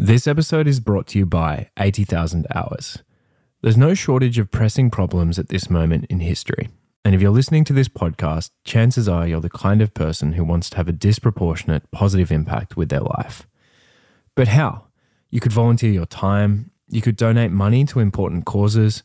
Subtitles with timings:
[0.00, 3.02] This episode is brought to you by 80,000 Hours.
[3.62, 6.68] There's no shortage of pressing problems at this moment in history.
[7.04, 10.44] And if you're listening to this podcast, chances are you're the kind of person who
[10.44, 13.48] wants to have a disproportionate positive impact with their life.
[14.36, 14.84] But how?
[15.30, 19.02] You could volunteer your time, you could donate money to important causes,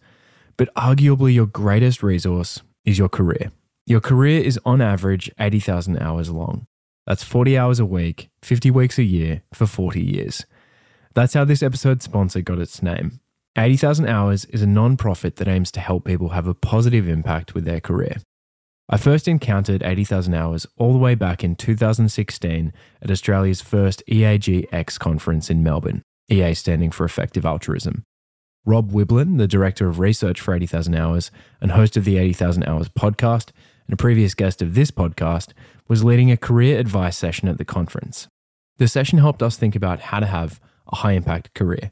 [0.57, 3.51] but arguably your greatest resource is your career.
[3.87, 6.67] Your career is on average 80,000 hours long.
[7.07, 10.45] That's 40 hours a week, 50 weeks a year for 40 years.
[11.13, 13.19] That's how this episode's sponsor got its name.
[13.55, 17.53] 80,000 Hours is a non profit that aims to help people have a positive impact
[17.53, 18.17] with their career.
[18.89, 24.97] I first encountered 80,000 Hours all the way back in 2016 at Australia's first EAGX
[24.99, 28.03] conference in Melbourne, EA standing for Effective Altruism.
[28.65, 32.89] Rob Wiblin, the director of research for 80,000 Hours and host of the 80,000 Hours
[32.89, 33.51] podcast,
[33.87, 35.51] and a previous guest of this podcast,
[35.87, 38.27] was leading a career advice session at the conference.
[38.77, 40.59] The session helped us think about how to have
[40.93, 41.91] high impact career.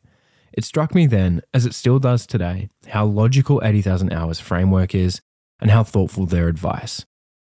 [0.53, 5.21] It struck me then, as it still does today, how logical 80,000 Hours framework is
[5.59, 7.05] and how thoughtful their advice.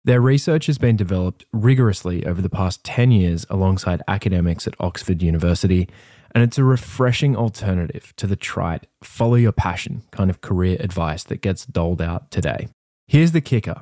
[0.03, 5.21] Their research has been developed rigorously over the past 10 years alongside academics at Oxford
[5.21, 5.89] University,
[6.33, 11.23] and it's a refreshing alternative to the trite, follow your passion kind of career advice
[11.25, 12.69] that gets doled out today.
[13.07, 13.81] Here's the kicker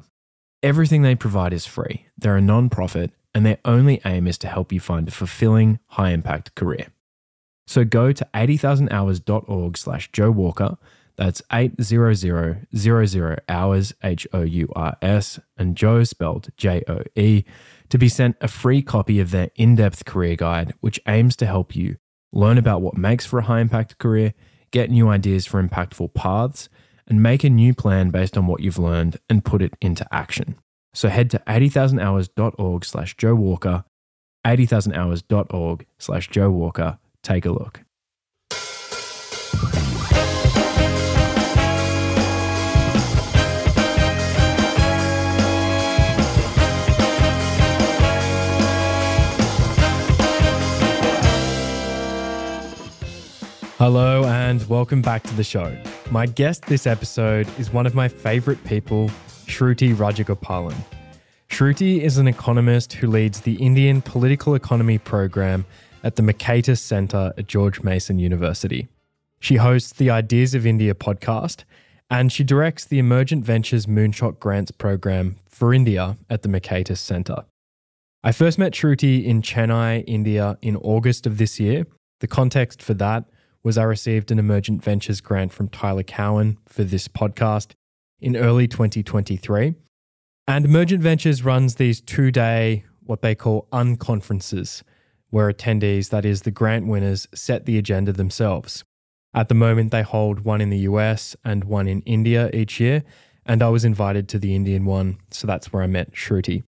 [0.63, 4.47] everything they provide is free, they're a non profit, and their only aim is to
[4.47, 6.88] help you find a fulfilling, high impact career.
[7.67, 10.77] So go to 80,000hours.org slash Joe Walker.
[11.17, 17.43] That's 80000 hours, H O U R S, and Joe spelled J O E,
[17.89, 21.45] to be sent a free copy of their in depth career guide, which aims to
[21.45, 21.97] help you
[22.31, 24.33] learn about what makes for a high impact career,
[24.71, 26.69] get new ideas for impactful paths,
[27.07, 30.55] and make a new plan based on what you've learned and put it into action.
[30.93, 33.85] So head to 80,000hours.org slash Joe Walker,
[34.45, 37.81] 80,000hours.org slash Joe Walker Take a look.
[53.78, 55.78] Hello and welcome back to the show.
[56.09, 59.09] My guest this episode is one of my favorite people,
[59.47, 60.78] Shruti Rajagopalan.
[61.50, 65.66] Shruti is an economist who leads the Indian Political Economy program
[66.03, 68.88] at the Mercatus Center at George Mason University.
[69.40, 71.63] She hosts the Ideas of India podcast
[72.09, 77.44] and she directs the Emergent Ventures Moonshot Grants program for India at the Mercatus Center.
[78.24, 81.86] I first met Shruti in Chennai, India in August of this year.
[82.19, 83.25] The context for that
[83.63, 87.74] was I received an Emergent Ventures grant from Tyler Cowen for this podcast
[88.19, 89.75] in early 2023.
[90.47, 94.81] And Emergent Ventures runs these two day, what they call unconferences,
[95.29, 98.83] where attendees, that is, the grant winners, set the agenda themselves.
[99.33, 103.03] At the moment, they hold one in the US and one in India each year,
[103.45, 106.63] and I was invited to the Indian one, so that's where I met Shruti.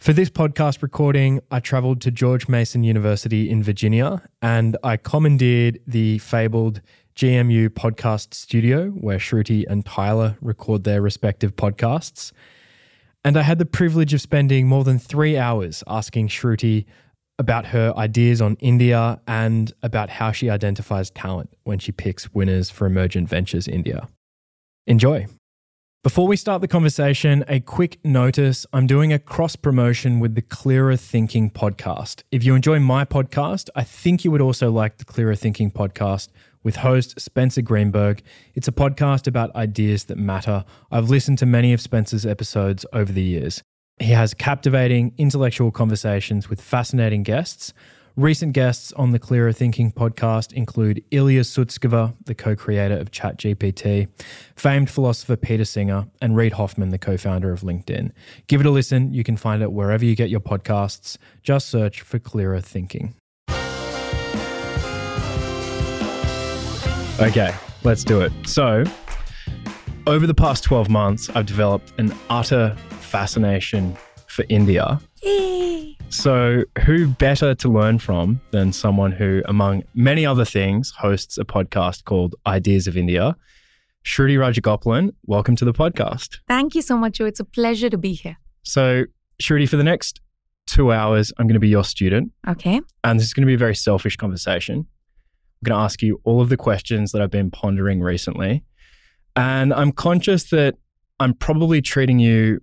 [0.00, 5.78] For this podcast recording, I traveled to George Mason University in Virginia and I commandeered
[5.86, 6.80] the fabled
[7.16, 12.32] GMU podcast studio where Shruti and Tyler record their respective podcasts.
[13.22, 16.86] And I had the privilege of spending more than three hours asking Shruti
[17.40, 22.68] about her ideas on India and about how she identifies talent when she picks winners
[22.68, 24.06] for Emergent Ventures India.
[24.86, 25.26] Enjoy.
[26.02, 30.42] Before we start the conversation, a quick notice I'm doing a cross promotion with the
[30.42, 32.24] Clearer Thinking podcast.
[32.30, 36.28] If you enjoy my podcast, I think you would also like the Clearer Thinking podcast
[36.62, 38.22] with host Spencer Greenberg.
[38.54, 40.66] It's a podcast about ideas that matter.
[40.90, 43.62] I've listened to many of Spencer's episodes over the years.
[44.00, 47.74] He has captivating intellectual conversations with fascinating guests.
[48.16, 54.08] Recent guests on the Clearer Thinking podcast include Ilya Sutskever, the co creator of ChatGPT,
[54.56, 58.10] famed philosopher Peter Singer, and Reid Hoffman, the co founder of LinkedIn.
[58.46, 59.12] Give it a listen.
[59.12, 61.18] You can find it wherever you get your podcasts.
[61.42, 63.14] Just search for Clearer Thinking.
[67.20, 67.54] Okay,
[67.84, 68.32] let's do it.
[68.46, 68.82] So,
[70.06, 72.74] over the past 12 months, I've developed an utter
[73.10, 73.96] fascination
[74.28, 75.00] for India.
[76.10, 81.44] So, who better to learn from than someone who, among many other things, hosts a
[81.44, 83.36] podcast called Ideas of India?
[84.04, 86.38] Shruti Rajagopalan, welcome to the podcast.
[86.48, 87.26] Thank you so much, Joe.
[87.26, 88.36] It's a pleasure to be here.
[88.62, 89.04] So,
[89.42, 90.20] Shruti, for the next
[90.66, 92.30] two hours, I'm going to be your student.
[92.46, 92.80] Okay.
[93.02, 94.76] And this is going to be a very selfish conversation.
[94.78, 98.64] I'm going to ask you all of the questions that I've been pondering recently.
[99.34, 100.76] And I'm conscious that
[101.18, 102.60] I'm probably treating you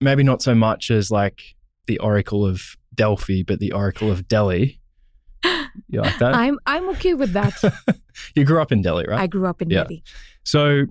[0.00, 1.42] maybe not so much as like
[1.86, 4.80] the Oracle of Delphi, but the Oracle of Delhi.
[5.90, 6.34] You like that?
[6.34, 7.54] I'm I'm okay with that.
[8.34, 9.20] you grew up in Delhi, right?
[9.20, 9.84] I grew up in Yeah.
[9.84, 10.02] Delhi.
[10.42, 10.86] So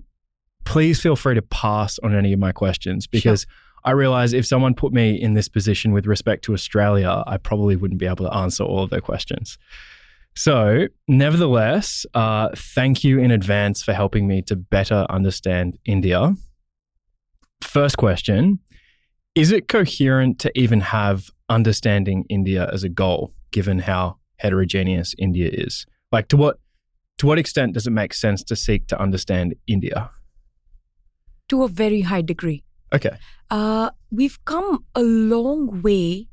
[0.64, 3.46] please feel free to pass on any of my questions because
[3.84, 7.76] I realize if someone put me in this position with respect to Australia, I probably
[7.76, 9.58] wouldn't be able to answer all of their questions.
[10.34, 16.34] So, nevertheless, uh, thank you in advance for helping me to better understand India.
[17.62, 18.58] First question
[19.38, 25.48] Is it coherent to even have understanding India as a goal, given how heterogeneous India
[25.48, 25.86] is?
[26.10, 26.58] Like, to what
[27.18, 30.10] to what extent does it make sense to seek to understand India?
[31.50, 32.64] To a very high degree.
[32.92, 33.16] Okay.
[33.48, 36.26] Uh, we've come a long way,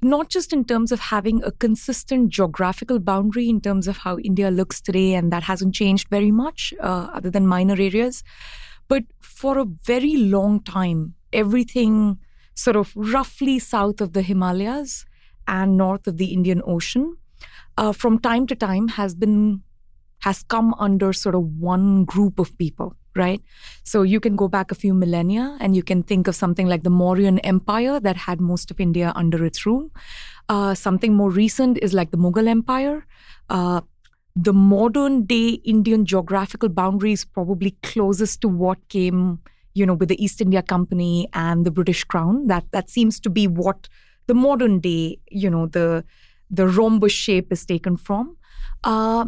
[0.00, 4.52] not just in terms of having a consistent geographical boundary in terms of how India
[4.52, 8.22] looks today, and that hasn't changed very much, uh, other than minor areas.
[8.86, 12.18] But for a very long time, everything
[12.54, 15.04] sort of roughly south of the Himalayas
[15.46, 17.16] and north of the Indian Ocean,
[17.76, 19.62] uh, from time to time, has been
[20.20, 23.42] has come under sort of one group of people, right?
[23.84, 26.82] So you can go back a few millennia and you can think of something like
[26.82, 29.90] the Mauryan Empire that had most of India under its rule.
[30.48, 33.06] Uh, something more recent is like the Mughal Empire.
[33.50, 33.82] Uh,
[34.34, 39.40] the modern day Indian geographical boundary is probably closest to what came,
[39.76, 42.46] you know, with the East India Company and the British Crown.
[42.52, 43.88] That that seems to be what
[44.26, 46.04] the modern day, you know, the
[46.58, 48.36] the rhombus shape is taken from.
[48.84, 49.26] Uh,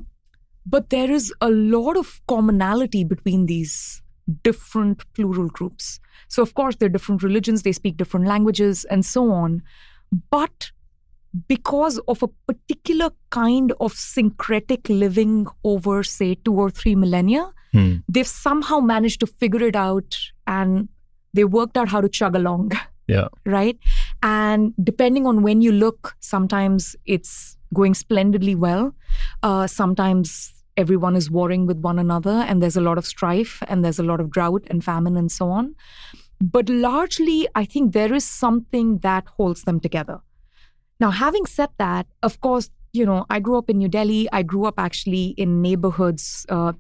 [0.75, 4.03] but there is a lot of commonality between these
[4.43, 6.01] different plural groups.
[6.29, 9.63] So, of course, they're different religions, they speak different languages, and so on.
[10.31, 10.71] But
[11.47, 17.97] because of a particular kind of syncretic living over, say, two or three millennia, Hmm.
[18.11, 20.17] they've somehow managed to figure it out
[20.49, 20.89] and
[21.35, 22.73] they worked out how to chug along.
[23.07, 23.29] Yeah.
[23.47, 23.79] Right.
[24.23, 28.95] And depending on when you look, sometimes it's going splendidly well.
[29.43, 33.83] Uh, sometimes everyone is warring with one another and there's a lot of strife and
[33.83, 35.75] there's a lot of drought and famine and so on.
[36.41, 40.21] But largely, I think there is something that holds them together.
[41.01, 44.29] Now, having said that, of course, you know, I grew up in New Delhi.
[44.33, 46.73] I grew up actually in neighborhoods uh,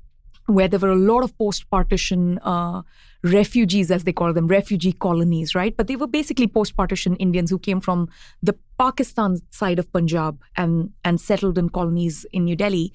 [0.48, 2.80] where there were a lot of post partition uh,
[3.22, 5.76] refugees, as they call them, refugee colonies, right?
[5.76, 8.08] But they were basically post partition Indians who came from
[8.42, 12.94] the Pakistan side of Punjab and, and settled in colonies in New Delhi.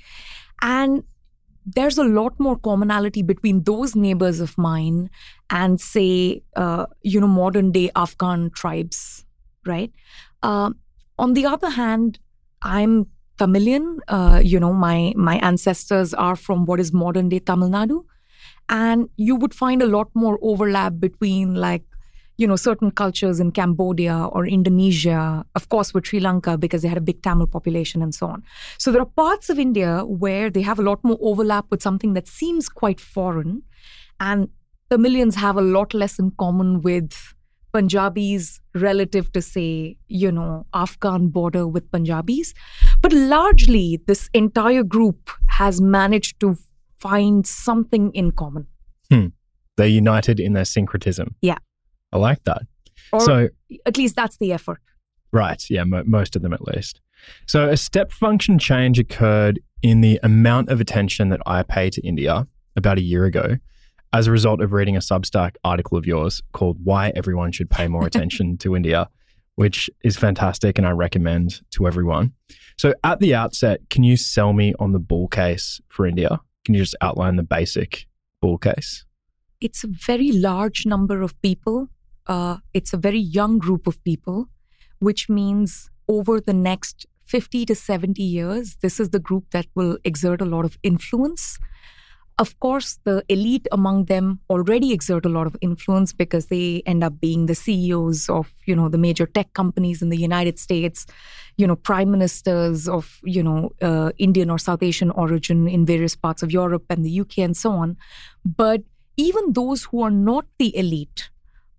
[0.63, 1.03] And
[1.63, 5.11] there's a lot more commonality between those neighbors of mine
[5.51, 9.25] and, say, uh, you know, modern day Afghan tribes,
[9.63, 9.91] right?
[10.41, 10.71] Uh,
[11.19, 12.17] on the other hand,
[12.63, 13.07] I'm
[13.43, 13.99] Tamilian.
[14.07, 18.03] Uh, you know, my my ancestors are from what is modern day Tamil Nadu,
[18.69, 21.83] and you would find a lot more overlap between like
[22.37, 26.87] you know certain cultures in Cambodia or Indonesia, of course with Sri Lanka because they
[26.87, 28.43] had a big Tamil population and so on.
[28.77, 29.91] So there are parts of India
[30.25, 33.63] where they have a lot more overlap with something that seems quite foreign,
[34.19, 34.49] and
[34.89, 37.33] Tamilians have a lot less in common with
[37.73, 42.53] Punjabis relative to, say, you know, Afghan border with Punjabis.
[43.01, 46.57] But largely, this entire group has managed to
[46.99, 48.67] find something in common.
[49.11, 49.27] Hmm.
[49.75, 51.35] They're united in their syncretism.
[51.41, 51.57] Yeah.
[52.11, 52.61] I like that.
[53.11, 53.49] Or so,
[53.85, 54.79] at least that's the effort.
[55.31, 55.61] right.
[55.69, 55.83] Yeah.
[55.83, 57.01] Mo- most of them, at least.
[57.47, 62.01] So, a step function change occurred in the amount of attention that I pay to
[62.01, 63.57] India about a year ago
[64.13, 67.87] as a result of reading a Substack article of yours called Why Everyone Should Pay
[67.87, 69.09] More Attention to India,
[69.55, 72.33] which is fantastic and I recommend to everyone.
[72.77, 76.39] So, at the outset, can you sell me on the bull case for India?
[76.63, 78.07] Can you just outline the basic
[78.39, 79.03] bull case?
[79.59, 81.89] It's a very large number of people.
[82.27, 84.47] Uh, it's a very young group of people,
[84.99, 89.97] which means over the next 50 to 70 years, this is the group that will
[90.03, 91.57] exert a lot of influence.
[92.39, 97.03] Of course, the elite among them already exert a lot of influence because they end
[97.03, 101.05] up being the CEOs of, you know, the major tech companies in the United States,
[101.57, 106.15] you know, prime ministers of, you know, uh, Indian or South Asian origin in various
[106.15, 107.97] parts of Europe and the UK and so on.
[108.43, 108.81] But
[109.15, 111.29] even those who are not the elite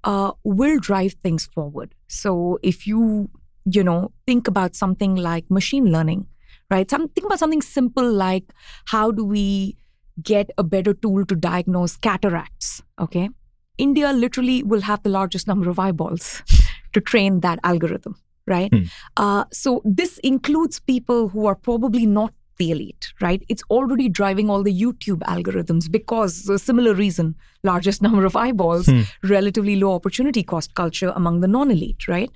[0.04, 1.96] uh, will drive things forward.
[2.06, 3.28] So if you,
[3.64, 6.26] you know, think about something like machine learning,
[6.70, 6.88] right?
[6.88, 8.44] Some, think about something simple like
[8.86, 9.76] how do we
[10.22, 13.30] get a better tool to diagnose cataracts, okay?
[13.78, 16.42] India literally will have the largest number of eyeballs
[16.92, 18.16] to train that algorithm,
[18.46, 18.72] right?
[18.72, 18.82] Hmm.
[19.16, 23.42] Uh, so this includes people who are probably not the elite, right?
[23.48, 28.86] It's already driving all the YouTube algorithms because a similar reason, largest number of eyeballs,
[28.86, 29.00] Hmm.
[29.24, 32.30] relatively low opportunity cost culture among the non-elite, right?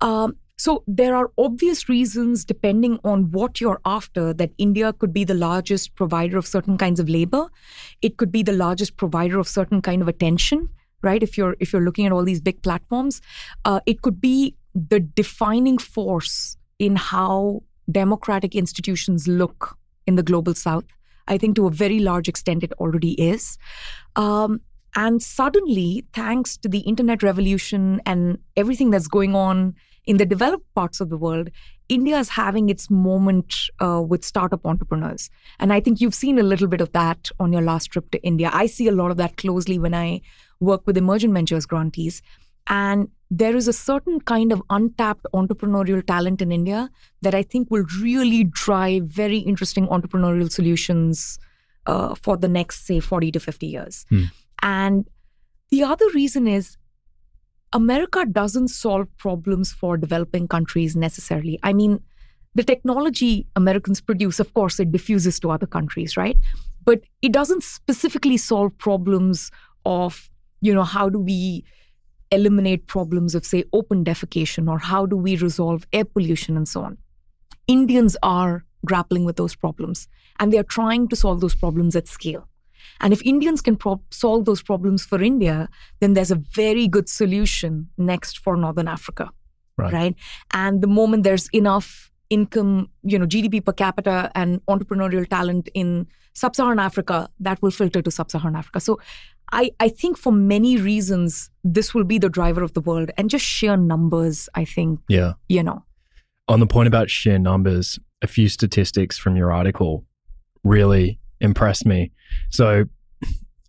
[0.00, 5.24] Um, So there are obvious reasons, depending on what you're after, that India could be
[5.24, 7.46] the largest provider of certain kinds of labor.
[8.02, 10.68] It could be the largest provider of certain kind of attention,
[11.00, 11.22] right?
[11.22, 13.22] If you're if you're looking at all these big platforms,
[13.64, 20.54] uh, it could be the defining force in how democratic institutions look in the global
[20.54, 20.84] south.
[21.26, 23.56] I think to a very large extent it already is.
[24.14, 24.60] Um,
[24.94, 29.74] and suddenly, thanks to the internet revolution and everything that's going on
[30.06, 31.50] in the developed parts of the world,
[31.88, 35.28] India is having its moment uh, with startup entrepreneurs.
[35.58, 38.22] And I think you've seen a little bit of that on your last trip to
[38.22, 38.50] India.
[38.52, 40.20] I see a lot of that closely when I
[40.60, 42.22] work with emergent ventures grantees.
[42.68, 46.90] And there is a certain kind of untapped entrepreneurial talent in India
[47.22, 51.38] that I think will really drive very interesting entrepreneurial solutions
[51.86, 54.06] uh, for the next, say, 40 to 50 years.
[54.08, 54.24] Hmm.
[54.62, 55.08] And
[55.70, 56.76] the other reason is
[57.72, 61.58] America doesn't solve problems for developing countries necessarily.
[61.62, 62.00] I mean,
[62.54, 66.36] the technology Americans produce, of course, it diffuses to other countries, right?
[66.84, 69.50] But it doesn't specifically solve problems
[69.84, 71.64] of, you know, how do we
[72.32, 76.82] eliminate problems of, say, open defecation or how do we resolve air pollution and so
[76.82, 76.98] on.
[77.66, 80.08] Indians are grappling with those problems
[80.38, 82.48] and they are trying to solve those problems at scale.
[83.00, 85.68] And if Indians can pro- solve those problems for India,
[86.00, 89.30] then there's a very good solution next for Northern Africa.
[89.78, 89.92] Right.
[89.92, 90.14] right?
[90.52, 96.06] And the moment there's enough income, you know, GDP per capita and entrepreneurial talent in
[96.34, 98.80] sub Saharan Africa, that will filter to sub Saharan Africa.
[98.80, 99.00] So
[99.52, 103.28] I, I think for many reasons, this will be the driver of the world and
[103.30, 105.32] just sheer numbers, I think, Yeah.
[105.48, 105.84] you know.
[106.48, 110.04] On the point about sheer numbers, a few statistics from your article
[110.62, 112.12] really impressed me.
[112.50, 112.84] So,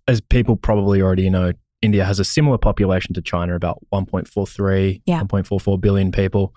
[0.08, 5.22] as people probably already know, India has a similar population to China, about 1.43, Yeah.
[5.24, 6.54] 1.44 billion people.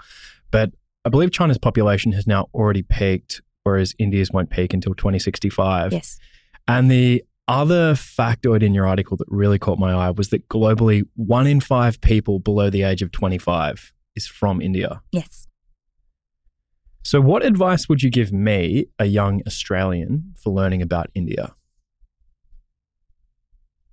[0.50, 0.73] But
[1.04, 5.92] I believe China's population has now already peaked, whereas India's won't peak until 2065.
[5.92, 6.18] Yes.
[6.68, 11.06] And the other factoid in your article that really caught my eye was that globally,
[11.14, 15.02] one in five people below the age of 25 is from India.
[15.12, 15.47] Yes.
[17.04, 21.54] So, what advice would you give me, a young Australian, for learning about India?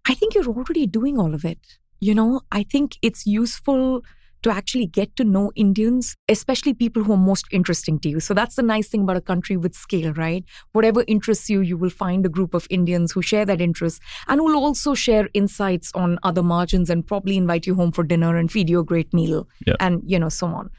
[0.08, 1.60] I think you're already doing all of it.
[2.00, 4.01] You know, I think it's useful
[4.44, 8.20] to actually get to know Indians, especially people who are most interesting to you.
[8.20, 10.44] So that's the nice thing about a country with scale, right?
[10.72, 14.41] Whatever interests you, you will find a group of Indians who share that interest and
[14.41, 18.51] will also share insights on other margins and probably invite you home for dinner and
[18.51, 19.75] feed you a great meal Yeah.
[19.80, 20.72] and, you know, so on.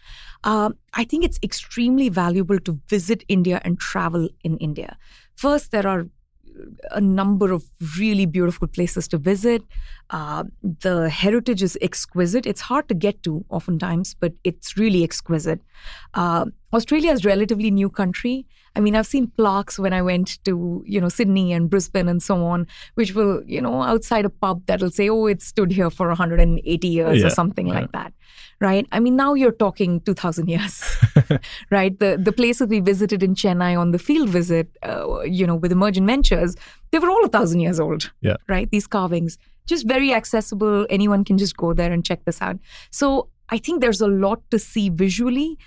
[0.44, 4.96] Um, I think it's extremely valuable to visit India and travel in India.
[5.36, 6.06] First, there are
[6.90, 7.64] a number of
[7.98, 9.62] really beautiful places to visit.
[10.10, 12.46] Uh, the heritage is exquisite.
[12.46, 15.60] It's hard to get to oftentimes, but it's really exquisite.
[16.14, 18.46] Uh, Australia is a relatively new country.
[18.74, 22.22] I mean, I've seen plaques when I went to, you know, Sydney and Brisbane and
[22.22, 25.90] so on, which will, you know, outside a pub that'll say, oh, it stood here
[25.90, 27.74] for 180 years Yeah, or something yeah.
[27.80, 28.14] like that,
[28.60, 28.86] right?
[28.90, 30.82] I mean, now you're talking 2,000 years,
[31.70, 31.98] right?
[31.98, 35.72] The the places we visited in Chennai on the field visit, uh, you know, with
[35.72, 36.56] Emergent Ventures,
[36.90, 38.36] they were all a thousand years old, Yeah.
[38.48, 38.70] right?
[38.70, 40.86] These carvings, just very accessible.
[40.90, 42.58] Anyone can just go there and check this out.
[42.90, 45.58] So I think there's a lot to see visually.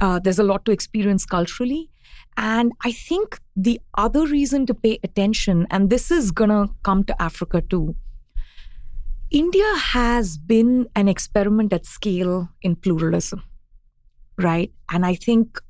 [0.00, 1.90] Uh, there's a lot to experience culturally.
[2.36, 7.04] And I think the other reason to pay attention, and this is going to come
[7.04, 7.94] to Africa too,
[9.30, 13.42] India has been an experiment at scale in pluralism,
[14.38, 14.72] right?
[14.90, 15.60] And I think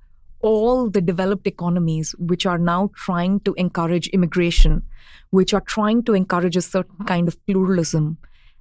[0.40, 4.82] all the developed economies which are now trying to encourage immigration,
[5.30, 8.18] which are trying to encourage a certain kind of pluralism,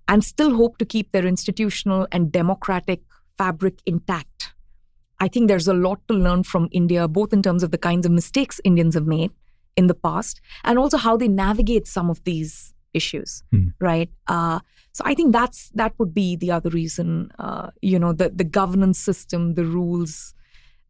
[0.08, 3.02] and still hope to keep their institutional and democratic
[3.38, 4.33] fabric intact.
[5.26, 8.06] I think there's a lot to learn from India, both in terms of the kinds
[8.08, 9.32] of mistakes Indians have made
[9.82, 12.54] in the past and also how they navigate some of these
[12.94, 13.68] issues, Hmm.
[13.90, 14.10] right?
[14.28, 14.60] Uh,
[14.98, 17.08] so I think that's that would be the other reason.
[17.46, 20.14] Uh, you know, the the governance system, the rules.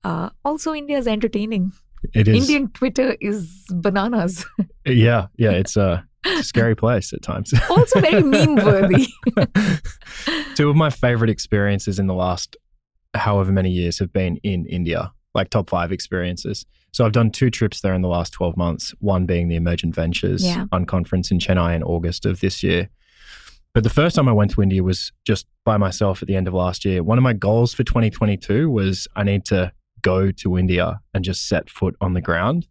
[0.09, 1.71] Uh, also, India is entertaining.
[2.13, 2.35] It is.
[2.41, 3.43] Indian Twitter is
[3.85, 4.45] bananas.
[5.05, 5.51] Yeah, yeah.
[5.61, 7.53] It's a, it's a scary place at times.
[7.69, 9.05] also very meme worthy.
[10.55, 12.57] Two of my favorite experiences in the last
[13.13, 16.65] however many years have been in India, like top five experiences.
[16.91, 19.95] So I've done two trips there in the last 12 months, one being the Emergent
[19.95, 20.65] Ventures Yeah.
[20.71, 22.89] unconference in Chennai in August of this year.
[23.73, 26.47] But the first time I went to India was just by myself at the end
[26.47, 27.01] of last year.
[27.01, 29.71] One of my goals for 2022 was I need to
[30.03, 32.67] go to India and just set foot on the ground.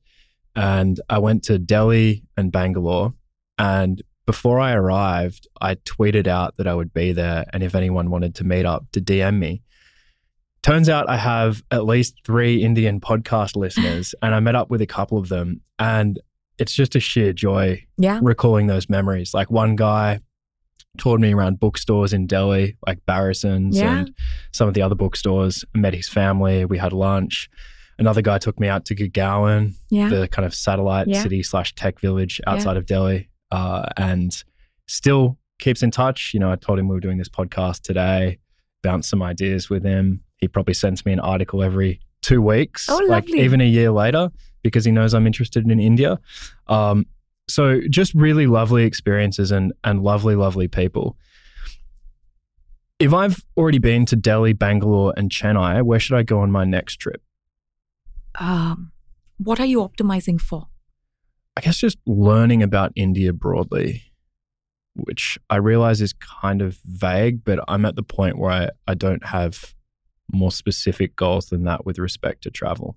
[0.54, 3.14] And I went to Delhi and Bangalore.
[3.58, 8.10] And before I arrived, I tweeted out that I would be there and if anyone
[8.10, 9.62] wanted to meet up, to DM me.
[10.62, 14.80] Turns out I have at least three Indian podcast listeners, and I met up with
[14.80, 16.20] a couple of them, and
[16.58, 18.20] it's just a sheer joy Yeah.
[18.22, 19.34] recalling those memories.
[19.34, 20.20] Like one guy
[20.98, 23.98] toured me around bookstores in Delhi, like Bahrisons Yeah.
[24.00, 24.14] and
[24.52, 25.64] some of the other bookstores.
[25.74, 26.64] I met his family.
[26.64, 27.48] We had lunch.
[27.98, 30.08] Another guy took me out to Gurgaon, Yeah.
[30.10, 34.30] the kind of satellite city slash tech village outside of Delhi, uh, and
[34.86, 36.32] still keeps in touch.
[36.34, 38.38] You know, I told him we were doing this podcast today,
[38.82, 40.22] bounced some ideas with him.
[40.42, 44.28] He probably sends me an article every two weeks, Oh, like even a year later,
[44.62, 46.18] because he knows I'm interested in India.
[46.66, 47.06] Um,
[47.48, 51.16] so just really lovely experiences and and lovely, lovely people.
[52.98, 56.64] If I've already been to Delhi, Bangalore, and Chennai, where should I go on my
[56.64, 57.22] next trip?
[58.40, 58.90] Um,
[59.38, 60.66] what are you optimizing for?
[61.56, 64.02] I guess just learning about India broadly,
[64.94, 68.94] which I realize is kind of vague, but I'm at the point where I, I
[68.94, 69.72] don't have
[70.30, 72.96] more specific goals than that with respect to travel.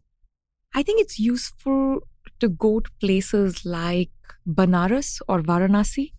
[0.74, 2.01] I think it's useful
[2.39, 4.10] to go to places like
[4.48, 6.12] Banaras or Varanasi.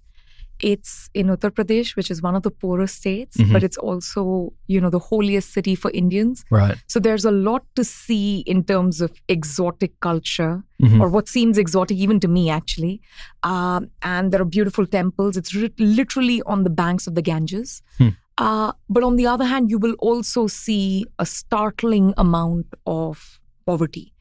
[0.61, 3.53] It's in Uttar Pradesh, which is one of the poorest states, Mhm.
[3.53, 6.47] but it's also, you know, the holiest city for Indians.
[6.51, 6.77] Right.
[6.87, 10.99] So there's a lot to see in terms of exotic culture, Mhm.
[11.01, 13.03] or what seems exotic even to me, actually.
[13.43, 15.37] Um, and there are beautiful temples.
[15.37, 17.83] It's ri- literally on the banks of the Ganges.
[17.99, 18.09] Hmm.
[18.39, 24.13] Uh, but on the other hand, you will also see a startling amount of poverty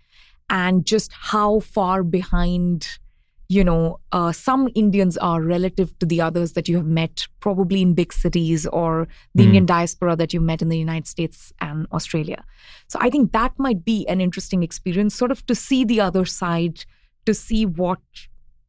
[0.49, 2.87] and just how far behind
[3.47, 7.81] you know uh, some indians are relative to the others that you have met probably
[7.81, 9.45] in big cities or the Mm.
[9.47, 12.43] indian diaspora that you met in the united states and australia
[12.87, 16.25] so i think that might be an interesting experience sort of to see the other
[16.25, 16.85] side
[17.25, 17.99] to see what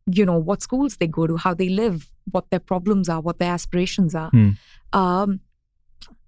[0.07, 3.39] you know what schools they go to how they live what their problems are what
[3.39, 4.57] their aspirations are Mm.
[4.93, 5.41] um,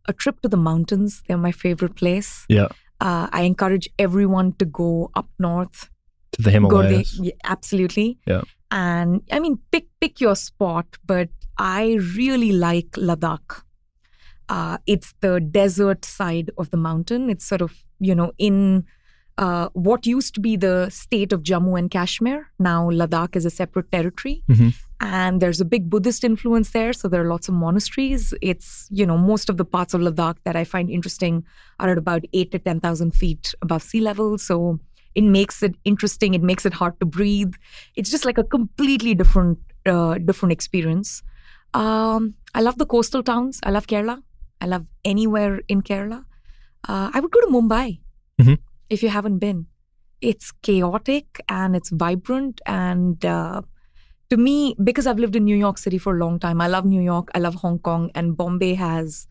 [0.09, 2.69] a trip to the mountains they're my favorite place Yeah.
[3.00, 5.90] uh, I encourage everyone to go up north.
[6.33, 7.12] To the Go to Himalayas.
[7.19, 8.19] the, yeah, absolutely.
[8.26, 8.43] Yeah.
[8.71, 13.62] And I mean, pick pick your spot, but I really like Ladakh.
[14.49, 17.31] Uh, it's the desert side of the mountain.
[17.31, 18.85] It's sort of you know in
[19.44, 22.38] uh, what used to be the state of Jammu and Kashmir.
[22.59, 24.42] Now Ladakh is a separate territory.
[24.51, 24.74] Mhm.
[25.01, 28.35] And there's a big Buddhist influence there, so there are lots of monasteries.
[28.53, 28.70] It's
[29.01, 31.44] you know most of the parts of Ladakh that I find interesting
[31.79, 34.38] are at about eight to ten thousand feet above sea level.
[34.48, 34.59] So
[35.14, 36.35] it makes it interesting.
[36.40, 37.55] It makes it hard to breathe.
[37.96, 39.59] It's just like a completely different
[39.94, 41.22] uh, different experience.
[41.74, 43.61] Um, I love the coastal towns.
[43.62, 44.22] I love Kerala.
[44.61, 46.24] I love anywhere in Kerala.
[46.88, 48.01] Uh, I would go to Mumbai
[48.42, 48.59] Mhm.
[48.90, 49.66] If you haven't been.
[50.20, 53.24] It's chaotic and it's vibrant and.
[53.24, 53.62] Uh,
[54.31, 56.85] to me, because I've lived in New York City for a long time, I love
[56.85, 59.27] New York, I love Hong Kong, and Bombay has,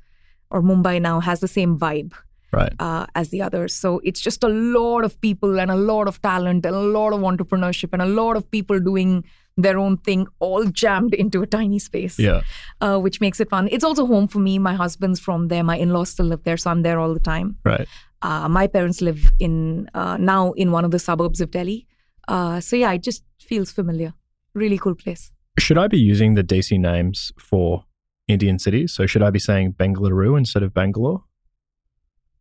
[0.50, 2.14] or Mumbai now has the same vibe
[2.52, 2.74] Right.
[2.80, 3.76] uh, as the others.
[3.76, 7.14] So it's just a lot of people and a lot of talent and a lot
[7.14, 9.24] of entrepreneurship and a lot of people doing
[9.56, 12.42] their own thing, all jammed into a tiny space, Yeah.
[12.82, 13.68] uh, which makes it fun.
[13.72, 14.58] It's also home for me.
[14.58, 15.64] My husband's from there.
[15.64, 17.58] My in-laws still live there, so I'm there all the time.
[17.64, 17.88] Right.
[18.22, 21.88] Uh, my parents live in uh, now in one of the suburbs of Delhi.
[22.28, 24.14] Uh, so yeah, it just feels familiar.
[24.54, 25.32] Really cool place.
[25.60, 27.86] Should I be using the desi names for
[28.28, 28.94] Indian cities?
[28.94, 31.24] So should I be saying Bengaluru instead of Bangalore?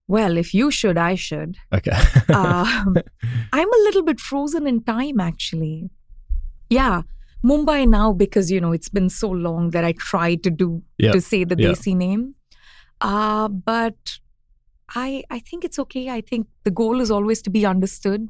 [0.08, 1.56] Well, if you should, I should.
[1.72, 1.92] Okay.
[2.34, 2.96] Um,
[3.52, 5.90] I'm a little bit frozen in time, actually.
[6.70, 7.02] Yeah,
[7.44, 11.12] Mumbai now because you know it's been so long that I tried to do Yeah,
[11.12, 11.56] to say the.
[11.56, 12.34] Desi name.
[13.00, 14.18] Uh, but
[14.94, 16.08] I I think it's okay.
[16.10, 18.28] I think the goal is always to be understood.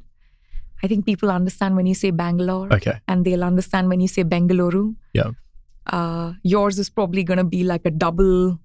[0.83, 2.99] I think people understand when you say Bangalore, okay.
[3.07, 4.95] and they'll understand when you say Bengaluru.
[5.13, 5.31] Yeah.
[5.87, 8.59] Uh, yours is probably going to be like a double,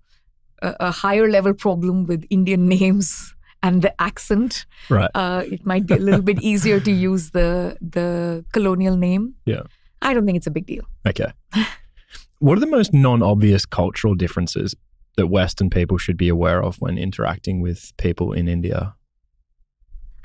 [0.61, 4.67] a, a higher level problem with Indian names and the accent.
[4.91, 5.11] Right.
[5.15, 9.35] Uh, it might be a little bit easier to use the the colonial name.
[9.47, 9.63] Yeah.
[10.03, 10.85] I don't think it's a big deal.
[11.07, 11.33] Okay.
[12.41, 14.75] what are the most non-obvious cultural differences
[15.17, 18.95] that Western people should be aware of when interacting with people in India?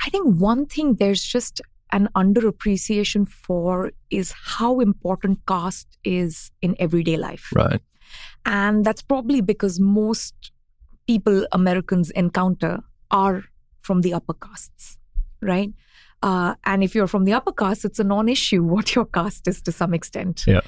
[0.06, 6.76] I think one thing there's just an underappreciation for is how important caste is in
[6.80, 7.50] everyday life.
[7.54, 7.82] Right.
[8.46, 10.52] And that's probably because most
[11.08, 12.80] people Americans encounter
[13.12, 13.44] are
[13.82, 14.98] from the upper castes,
[15.42, 15.72] right?
[16.22, 19.48] Uh, and if you're from the upper caste, it's a non issue what your caste
[19.48, 20.44] is to some extent.
[20.46, 20.62] Yeah.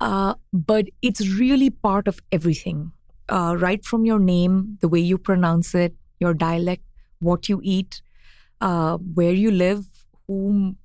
[0.00, 2.92] Uh, but it's really part of everything,
[3.28, 6.82] uh, right from your name, the way you pronounce it, your dialect,
[7.20, 8.02] what you eat,
[8.60, 9.84] uh, where you live,
[10.26, 10.76] whom,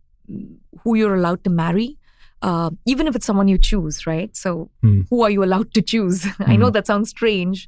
[0.84, 1.98] who you're allowed to marry.
[2.42, 4.36] Uh, even if it's someone you choose, right?
[4.36, 5.02] So, Hmm.
[5.10, 6.26] who are you allowed to choose?
[6.40, 6.72] I know Hmm.
[6.74, 7.68] that sounds strange,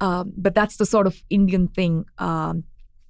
[0.00, 2.04] um, but that's the sort of Indian thing.
[2.18, 2.64] Um,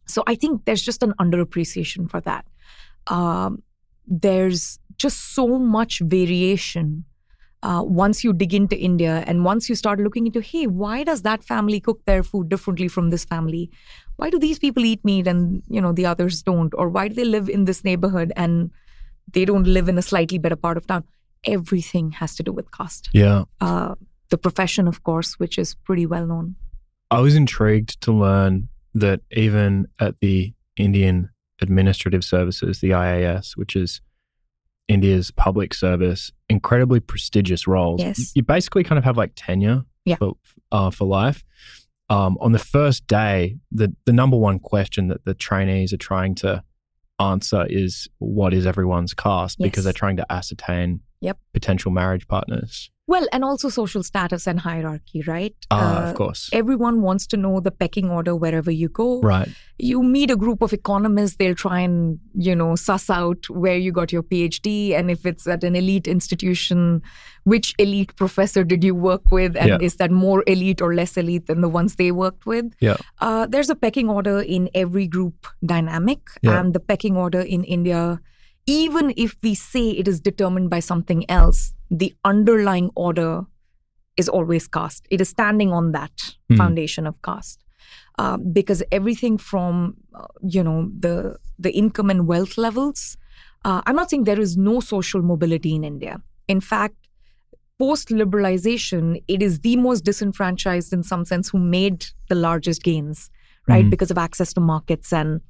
[0.07, 2.45] So I think there's just an underappreciation for that.
[3.07, 3.63] Um,
[4.07, 7.05] there's just so much variation
[7.63, 11.23] uh, once you dig into India and once you start looking into, hey, why does
[11.23, 13.71] that family cook their food differently from this family?
[14.17, 16.75] Why do these people eat meat and you know the others don't?
[16.77, 18.71] Or why do they live in this neighborhood and
[19.33, 21.05] they don't live in a slightly better part of town?
[21.45, 23.11] Everything has to do with caste.
[23.13, 23.45] Yeah.
[23.61, 23.95] Uh,
[24.31, 26.57] the profession, of course, which is pretty well known.
[27.11, 33.77] I was intrigued to learn that even at the Indian Administrative Services, the IAS, which
[33.77, 34.01] is
[34.93, 38.01] India's public service, incredibly prestigious roles.
[38.01, 38.33] Yes.
[38.35, 40.17] You, basically kind of have like tenure Yeah.
[40.17, 40.35] for,
[40.71, 41.45] uh, for life.
[42.11, 46.35] Um, on the first day, the, the number one question that the trainees are trying
[46.37, 46.63] to
[47.19, 49.59] answer is what is everyone's caste?
[49.59, 51.39] Because they're trying to ascertain Yep.
[51.55, 52.91] potential marriage partners.
[53.13, 55.55] Well, and also social status and hierarchy, right?
[55.71, 56.49] Ah, Uh, of course.
[56.53, 59.21] Everyone wants to know the pecking order wherever you go.
[59.21, 59.49] Right.
[59.79, 63.93] You meet a group of economists, they'll try and, you know, suss out where you
[64.01, 67.03] got your PhD and if it's at an elite institution,
[67.45, 69.57] which elite professor did you work with?
[69.57, 69.79] And Yeah.
[69.81, 72.67] is that more elite or less elite than the ones they worked with?
[72.81, 72.97] Yeah.
[73.21, 76.21] Uh, there's a pecking order in every group dynamic.
[76.43, 76.59] Yeah.
[76.61, 78.21] And the pecking order in India,
[78.67, 83.43] even if we say it is determined by something else, the underlying order
[84.17, 85.07] is always caste.
[85.11, 86.13] It is standing on that
[86.49, 86.57] Hmm.
[86.57, 87.59] foundation of caste.
[88.19, 93.17] Uh, because everything from uh, you know the the income and wealth levels,
[93.65, 96.21] uh, I'm not saying there is no social mobility in India.
[96.47, 96.97] In fact,
[97.79, 103.31] post liberalization, it is the most disenfranchised in some sense who made the largest gains,
[103.67, 103.87] right?
[103.87, 103.91] Mhm.
[103.91, 105.41] Because of access to markets and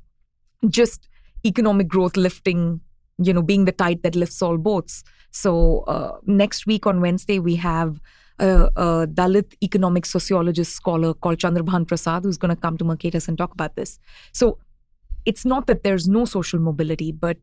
[0.69, 1.09] just
[1.45, 2.81] economic growth lifting,
[3.19, 5.03] you know, being the tide that lifts all boats.
[5.31, 8.01] So uh, next week on Wednesday, we have
[8.39, 13.29] a, a Dalit economic sociologist scholar called Chandrabhan Prasad who's going to come to Mercatus
[13.29, 13.99] and talk about this.
[14.33, 14.59] So
[15.25, 17.39] it's not that there's no social mobility, but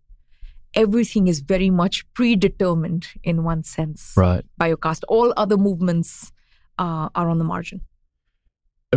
[0.75, 4.43] everything is very much predetermined in one sense Right.
[4.57, 5.03] by your caste.
[5.07, 6.31] All other movements
[6.77, 7.81] uh, are on the margin.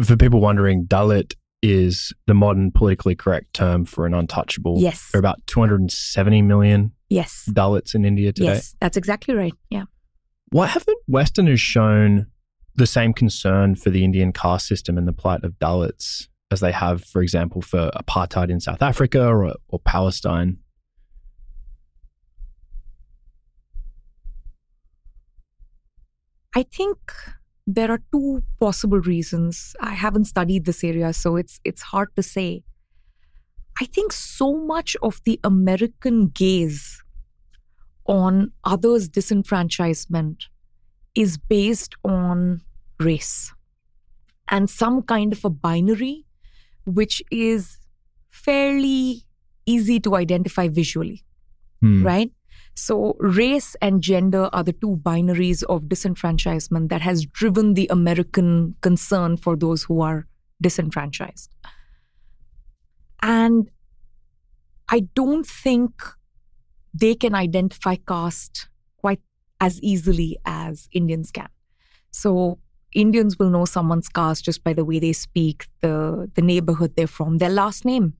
[0.02, 4.76] For people wondering, Dalit is the modern politically correct term for an untouchable.
[4.78, 5.10] Yes.
[5.12, 7.48] There are about 270 million Yes.
[7.50, 8.54] Dalits in India today.
[8.54, 9.52] Yes, that's exactly right.
[9.70, 9.84] Yeah.
[10.50, 12.26] Why haven't Westerners shown
[12.74, 16.72] the same concern for the Indian caste system and the plight of Dalits as they
[16.72, 20.58] have, for example, for apartheid in South Africa or, or Palestine?
[26.54, 26.98] I think
[27.66, 29.74] there are two possible reasons.
[29.80, 32.64] I haven't studied this area, so it's it's hard to say.
[33.80, 37.02] I think so much of the American gaze
[38.06, 40.44] on others' disenfranchisement
[41.14, 42.62] is based on
[43.00, 43.52] race
[44.48, 46.24] and some kind of a binary
[46.84, 47.78] which is
[48.30, 49.22] fairly
[49.66, 51.22] easy to identify visually
[51.80, 52.04] Hmm.
[52.04, 52.30] right?
[52.74, 58.76] So, race and gender are the two binaries of disenfranchisement that has driven the American
[58.80, 60.26] concern for those who are
[60.60, 61.50] disenfranchised.
[63.20, 63.70] And
[64.88, 66.02] I don't think
[66.94, 69.20] they can identify caste quite
[69.60, 71.48] as easily as Indians can.
[72.10, 72.58] So,
[72.94, 77.06] Indians will know someone's caste just by the way they speak, the, the neighborhood they're
[77.06, 78.14] from, their last name,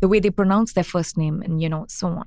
[0.00, 2.26] the way they pronounce their first name, and you know, so on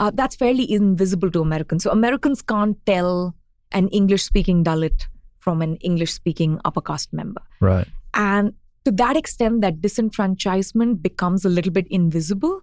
[0.00, 1.84] uh, that's fairly invisible to Americans.
[1.84, 3.34] So Americans can't tell
[3.72, 5.06] an English speaking Dalit
[5.38, 7.42] from an English speaking upper caste member.
[7.60, 7.86] Right.
[8.14, 12.62] And to that extent, that disenfranchisement becomes a little bit invisible.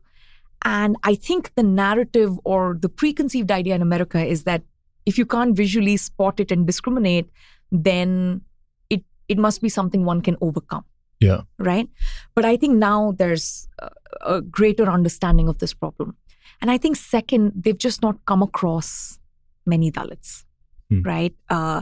[0.65, 4.63] And I think the narrative or the preconceived idea in America is that
[5.05, 7.29] if you can't visually spot it and discriminate,
[7.71, 8.41] then
[8.89, 10.83] it, it must be something one can overcome
[11.21, 11.41] Yeah.
[11.59, 11.87] right?
[12.35, 13.89] But I think now there's a,
[14.25, 16.17] a greater understanding of this problem.
[16.61, 19.19] And I think, second, they've just not come across
[19.65, 20.43] many Dalits,
[20.89, 21.01] Hmm.
[21.03, 21.35] right?
[21.49, 21.81] Uh,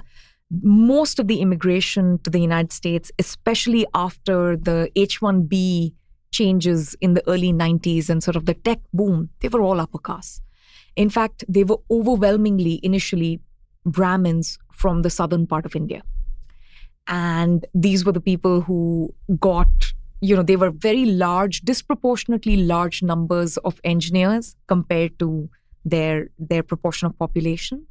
[0.61, 5.93] most of the immigration to the United States, especially after the H 1B
[6.31, 9.97] changes in the early 90s and sort of the tech boom, they were all upper
[9.99, 10.41] caste.
[10.95, 13.39] In fact, they were overwhelmingly initially
[13.85, 16.03] Brahmins from the southern part of India.
[17.07, 19.93] And these were the people who got,
[20.27, 25.27] you know, they were very large, disproportionately large numbers of engineers compared to
[25.93, 26.15] their
[26.51, 27.85] their proportion of population.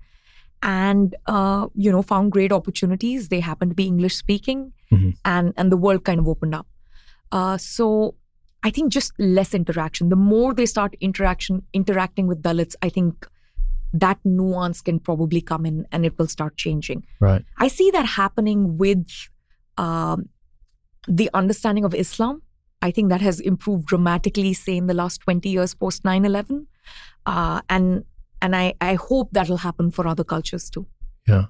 [0.63, 3.29] And uh, you know, found great opportunities.
[3.29, 4.61] They happened to be English speaking,
[4.93, 5.11] Mhm.
[5.35, 6.67] and and the world kind of opened up.
[7.39, 7.89] Uh, so
[8.69, 10.09] I think just less interaction.
[10.15, 13.29] The more they start interaction interacting with Dalits, I think
[14.05, 17.05] that nuance can probably come in and it will start changing.
[17.27, 17.45] Right.
[17.65, 19.07] I see that happening with
[19.87, 20.29] um,
[21.09, 22.43] the understanding of Islam.
[22.83, 26.67] I think that has improved dramatically, say, in the last 20 years post 9 11.
[27.27, 28.05] Uh, and
[28.43, 30.87] and I, I hope that'll happen for other cultures too.
[31.27, 31.47] Yeah.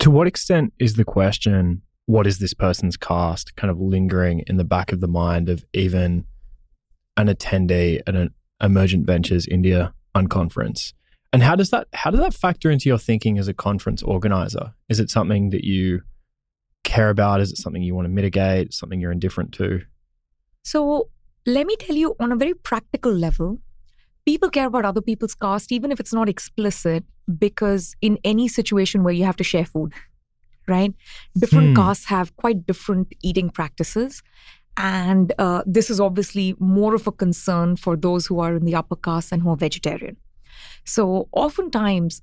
[0.00, 4.56] To what extent is the question, what is this person's caste, kind of lingering in
[4.56, 6.26] the back of the mind of even
[7.16, 10.92] an attendee at an Emergent Ventures India unconference?
[11.36, 14.72] And how does that how does that factor into your thinking as a conference organizer?
[14.88, 16.00] Is it something that you
[16.82, 17.42] care about?
[17.42, 18.72] Is it something you want to mitigate?
[18.72, 19.82] Something you're indifferent to?
[20.64, 21.10] So
[21.44, 23.60] let me tell you on a very practical level,
[24.24, 27.04] people care about other people's caste, even if it's not explicit,
[27.38, 29.92] because in any situation where you have to share food,
[30.66, 30.94] right?
[31.38, 31.82] Different Hmm.
[31.82, 34.22] castes have quite different eating practices.
[34.78, 38.74] And uh, this is obviously more of a concern for those who are in the
[38.74, 40.16] upper caste and who are vegetarian.
[40.84, 42.22] So, oftentimes,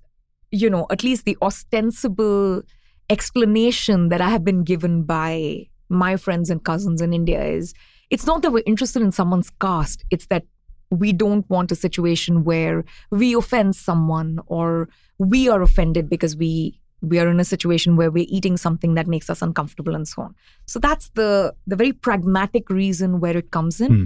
[0.52, 2.63] you know, at least the ostensible
[3.10, 7.74] explanation that I have been given by my friends and cousins in India is
[8.10, 10.43] it's not that we're interested in someone's caste, it's that
[10.89, 16.80] we don't want a situation where we offend someone or we are offended because we
[17.12, 20.22] we are in a situation where we're eating something that makes us uncomfortable and so
[20.26, 20.36] on
[20.74, 21.30] so that's the
[21.72, 24.04] the very pragmatic reason where it comes in Hmm.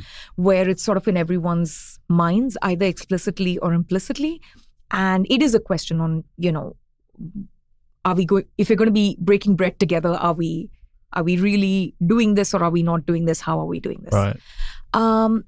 [0.47, 1.75] where it's sort of in everyone's
[2.21, 4.33] minds either explicitly or implicitly
[4.91, 6.65] and it is a question on you know
[8.05, 10.51] are we going if we're going to be breaking bread together are we
[11.13, 14.01] are we really doing this or are we not doing this how are we doing
[14.03, 14.39] this Right.
[14.93, 15.43] um,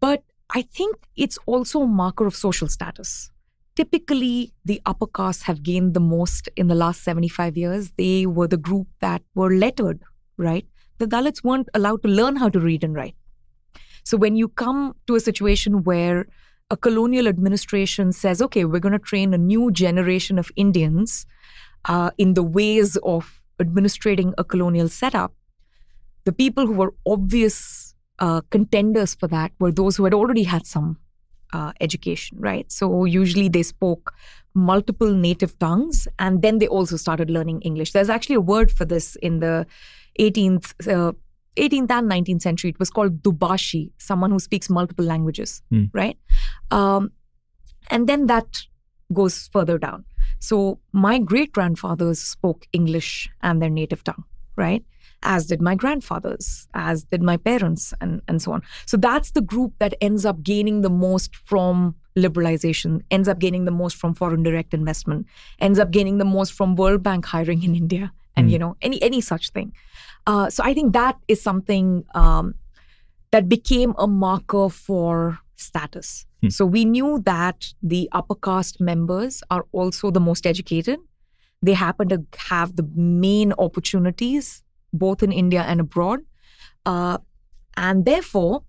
[0.00, 3.30] but I think it's also a marker of social status.
[3.76, 7.90] Typically, the upper castes have gained the most in the last 75 years.
[7.96, 10.02] They were the group that were lettered,
[10.36, 10.64] right?
[10.98, 13.16] The Dalits weren't allowed to learn how to read and write.
[14.04, 16.26] So when you come to a situation where
[16.70, 21.26] a colonial administration says, okay, we're going to train a new generation of Indians
[21.86, 25.34] uh, in the ways of administrating a colonial setup,
[26.24, 30.66] the people who were obvious uh, contenders for that were those who had already had
[30.66, 30.96] some
[31.54, 32.70] uh, education, right?
[32.70, 34.12] So usually they spoke
[34.54, 37.92] multiple native tongues and then they also started learning English.
[37.92, 39.66] There's actually a word for this in the
[40.20, 41.12] 18th, uh,
[41.56, 42.70] 18th and 19th century.
[42.70, 45.84] It was called Dubashi, someone who speaks multiple languages, Hmm.
[45.92, 46.18] right?
[46.70, 47.10] Um,
[47.90, 48.62] and then that
[49.12, 50.04] goes further down.
[50.40, 54.24] So my great grandfathers spoke English and their native tongue,
[54.56, 54.84] right?
[55.24, 58.62] As did my grandfathers, as did my parents, and, and so on.
[58.86, 63.64] So that's the group that ends up gaining the most from liberalization, ends up gaining
[63.64, 65.26] the most from foreign direct investment,
[65.60, 68.52] ends up gaining the most from World Bank hiring in India, and Mm.
[68.52, 69.72] you know any any such thing.
[70.26, 72.54] Uh, so I think that is something um,
[73.30, 76.26] that became a marker for status.
[76.40, 76.48] Hmm.
[76.48, 80.98] So we knew that the upper caste members are also the most educated.
[81.62, 84.63] They happen to have the main opportunities
[84.94, 86.20] both in India and abroad.
[86.86, 87.18] Uh,
[87.76, 88.62] and therefore,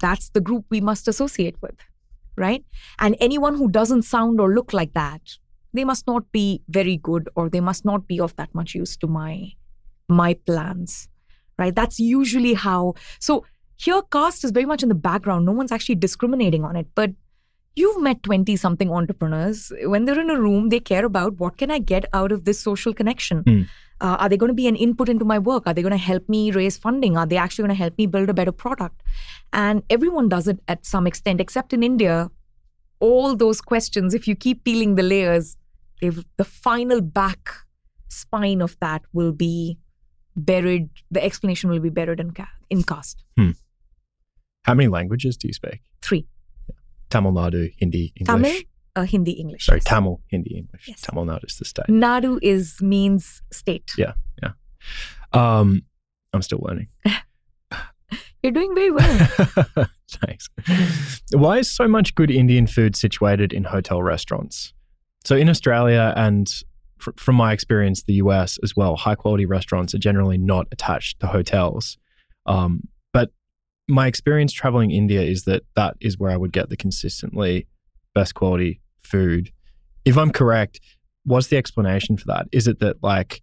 [0.00, 1.76] that's the group we must associate with,
[2.36, 2.64] right?
[2.98, 5.38] And anyone who doesn't sound or look like that,
[5.72, 8.96] they must not be very good or they must not be of that much use
[8.96, 9.52] to my
[10.08, 11.08] my plans
[11.58, 13.44] right that's usually how so
[13.76, 17.10] here caste is very much in the background no one's actually discriminating on it but
[17.76, 19.72] you've met 20 something entrepreneurs.
[19.84, 22.60] When they're in a room they care about what can i get out of this
[22.60, 23.42] social connection?
[23.42, 23.62] Hmm.
[24.00, 25.66] uh, are they going to be an input into my work?
[25.66, 27.16] Are they going to help me raise funding?
[27.16, 29.02] Are they actually going to help me build a better product?
[29.52, 32.30] And everyone does it at some extent except in india
[33.00, 35.56] all those questions if you keep peeling the layers
[36.00, 37.50] the final back
[38.08, 39.78] spine of that will be
[40.36, 43.24] buried the explanation will be buried in, ca- in caste.
[44.64, 45.80] How many languages do you speak?
[46.02, 46.26] three
[47.10, 48.26] Tamil Nadu, Hindi, English.
[48.26, 48.56] tamil
[48.96, 49.84] uh, hindi english Sorry, yes.
[49.84, 50.88] Tamil, Hindi, English.
[50.88, 51.00] Yes.
[51.02, 51.86] Tamil Nadu is the state.
[51.88, 54.12] nadu is means state Yeah.
[55.32, 55.82] Um,
[56.32, 56.88] I'm still learning.
[58.42, 59.28] you're doing very well
[60.10, 60.48] Thanks.
[61.32, 64.74] Why is so much good Indian food situated in hotel restaurants?
[65.24, 66.48] So in Australia and
[66.98, 71.20] fr- from my experience, the US as well, high quality restaurants are generally not attached
[71.20, 71.96] to hotels.
[72.46, 73.30] Um, but
[73.90, 77.66] my experience traveling India is that that is where I would get the consistently
[78.14, 79.50] best quality food.
[80.04, 80.80] If I'm correct,
[81.24, 82.46] what's the explanation for that?
[82.52, 83.42] Is it that like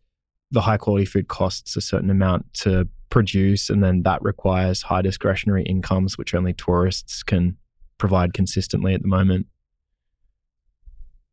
[0.51, 5.01] the high quality food costs a certain amount to produce and then that requires high
[5.01, 7.57] discretionary incomes which only tourists can
[7.97, 9.45] provide consistently at the moment?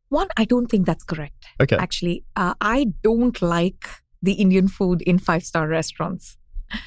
[0.09, 1.75] one i don't think that's correct Okay.
[1.77, 3.87] actually uh, i don't like
[4.21, 6.37] the indian food in five star restaurants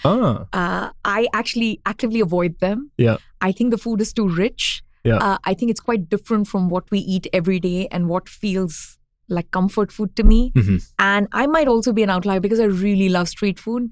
[0.04, 2.90] Ah, uh, I actually actively avoid them.
[2.98, 3.16] Yeah.
[3.40, 4.82] I think the food is too rich.
[5.04, 5.16] Yeah.
[5.16, 8.98] Uh, I think it's quite different from what we eat every day and what feels
[9.28, 10.52] like comfort food to me.
[10.56, 10.82] Mhm.
[10.98, 13.90] And I might also be an outlier because I really love street food.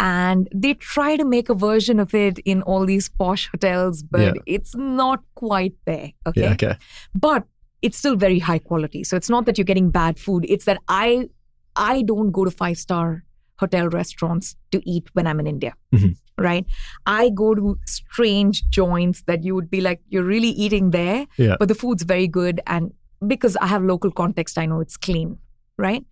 [0.00, 4.20] And they try to make a version of it in all these posh hotels, but
[4.20, 4.32] Yeah.
[4.46, 6.12] it's not quite there.
[6.26, 6.42] Okay.
[6.42, 6.52] Yeah.
[6.52, 6.74] Okay.
[7.14, 7.44] But
[7.82, 9.02] it's still very high quality.
[9.04, 10.44] So it's not that you're getting bad food.
[10.48, 11.28] It's that I
[11.76, 13.24] I don't go to five star
[13.58, 15.74] hotel restaurants to eat when I'm in India.
[15.94, 16.16] Mhm.
[16.38, 16.66] Right.
[17.06, 21.56] I go to strange joints that you would be like, you're really eating there, Yeah.
[21.58, 22.60] but the food's very good.
[22.66, 22.92] And
[23.26, 25.38] because I have local context, I know it's clean.
[25.76, 26.04] Right.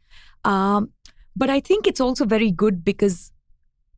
[0.45, 0.91] Um,
[1.37, 3.33] but I think it's also very good because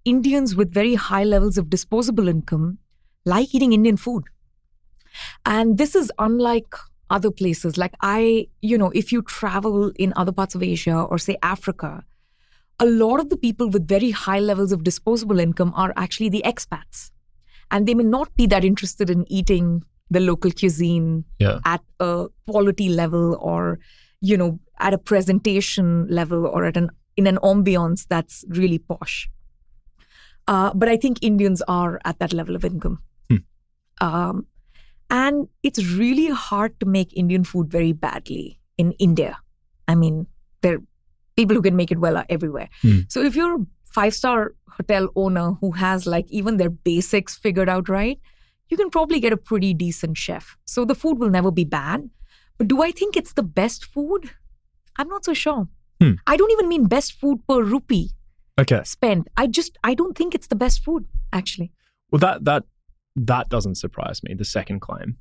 [0.04, 2.78] Indians with very high levels of disposable income
[3.24, 4.24] like eating Indian food.
[5.44, 6.74] And this is unlike
[7.10, 7.78] other places.
[7.78, 12.04] Like, I, you know, if you travel in other parts of Asia or say Africa,
[12.80, 16.42] a lot of the people with very high levels of disposable income are actually the
[16.44, 17.10] expats.
[17.70, 21.58] And they may not be that interested in eating the local cuisine Yeah.
[21.64, 23.78] at a quality level or,
[24.20, 29.28] you know, at a presentation level or at an in an ambiance that's really posh.
[30.46, 33.02] Uh, but I think Indians are at that level of income.
[33.28, 33.36] Hmm.
[34.00, 34.46] Um,
[35.10, 39.38] and it's really hard to make Indian food very badly in India.
[39.88, 40.26] I mean,
[40.62, 40.78] there
[41.38, 42.68] people who can make it well are everywhere.
[42.82, 43.00] Hmm.
[43.08, 43.66] So if you're a
[43.98, 48.18] five star hotel owner who has like even their basics figured out right,
[48.68, 50.56] you can probably get a pretty decent chef.
[50.74, 52.10] So the food will never be bad.
[52.58, 54.30] But do I think it's the best food?
[54.96, 55.68] I'm not so sure.
[56.02, 56.14] Hmm.
[56.26, 58.10] I don't even mean best food per rupee
[58.60, 58.82] Okay.
[58.84, 59.28] spent.
[59.36, 61.70] I just I don't think it's the best food actually.
[62.10, 62.64] Well, that that
[63.30, 64.34] that doesn't surprise me.
[64.34, 65.16] The second claim.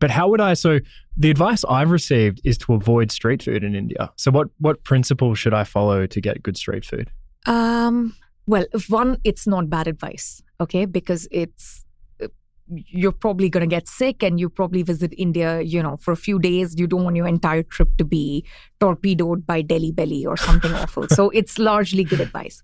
[0.00, 0.54] But how would I?
[0.54, 0.78] So
[1.16, 4.10] the advice I've received is to avoid street food in India.
[4.16, 7.10] So what what principle should I follow to get good street food?
[7.46, 8.14] Um,
[8.46, 11.84] well, if one, it's not bad advice, okay, because it's
[12.22, 12.28] uh,
[12.68, 16.16] you're probably going to get sick and you probably visit India, you know, for a
[16.16, 16.74] few days.
[16.78, 18.44] You don't want your entire trip to be
[18.80, 21.06] torpedoed by Delhi belly or something awful.
[21.08, 22.62] So it's largely good advice.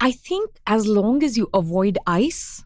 [0.00, 2.64] I think as long as you avoid ice,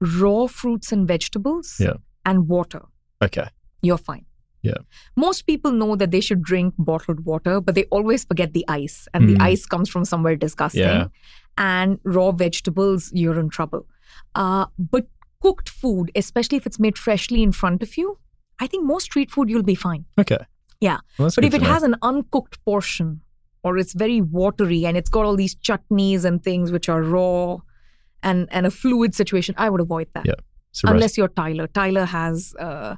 [0.00, 1.94] raw fruits and vegetables, Yeah.
[2.24, 2.82] And water,
[3.22, 3.48] Okay.
[3.82, 4.26] you're fine.
[4.62, 4.78] Yeah.
[5.16, 9.08] Most people know that they should drink bottled water, but they always forget the ice,
[9.12, 9.28] and Mm.
[9.38, 10.82] the ice comes from somewhere disgusting.
[10.82, 11.08] Yeah.
[11.58, 13.86] And raw vegetables, you're in trouble.
[14.34, 15.08] Uh, but
[15.40, 18.18] cooked food, especially if it's made freshly in front of you,
[18.60, 20.04] I think most street food you'll be fine.
[20.18, 20.38] Okay.
[20.80, 20.98] Yeah.
[21.18, 21.68] Well, But if it know.
[21.68, 23.20] has an uncooked portion,
[23.64, 27.58] or it's very watery and it's got all these chutneys and things which are raw,
[28.22, 30.34] and and a fluid situation, I would avoid that Yeah.
[30.72, 31.66] Rest- unless you're Tyler.
[31.66, 32.96] Tyler has uh,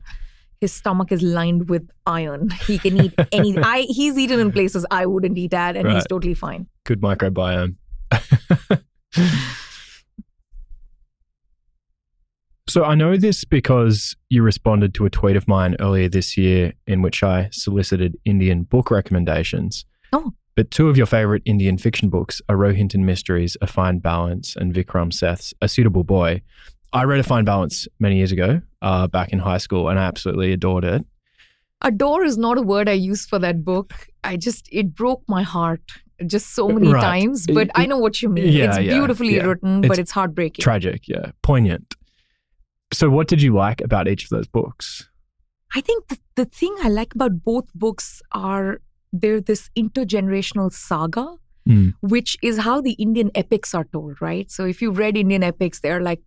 [0.61, 2.51] his stomach is lined with iron.
[2.67, 3.57] He can eat any.
[3.59, 6.67] I he's eaten in places I wouldn't eat at, and he's totally fine.
[6.85, 7.77] good microbiome.
[12.69, 16.75] so I know this because you responded to a tweet of mine earlier this year
[16.87, 19.85] in which I solicited Indian book recommendations.
[20.13, 20.33] Oh.
[20.57, 24.73] But two of your favorite Indian fiction books are Rohinton Mistry's, A Fine Balance, and
[24.73, 26.43] Vikram Seth's A Suitable Boy.
[26.95, 30.05] I read A Fine Balance many years ago, uh, back in high school, and I
[30.05, 31.05] absolutely adored it.
[31.83, 33.93] Adore is not a word I use for that book.
[34.23, 35.83] I just it broke my heart
[36.25, 37.03] just so many Right.
[37.03, 37.47] times.
[37.47, 38.51] But I know what you mean.
[38.53, 39.43] Yeah, it's beautifully yeah.
[39.43, 40.63] written, It's but it's heartbreaking.
[40.63, 41.95] Tragic, yeah, poignant.
[42.93, 45.11] So, what did you like about each of those books?
[45.75, 48.81] I think the, the thing I like about both books are
[49.13, 51.27] they're this intergenerational saga,
[51.67, 51.89] Hmm.
[52.03, 54.51] which is how the Indian epics are told, right?
[54.51, 56.21] So if you've read Indian epics, they're like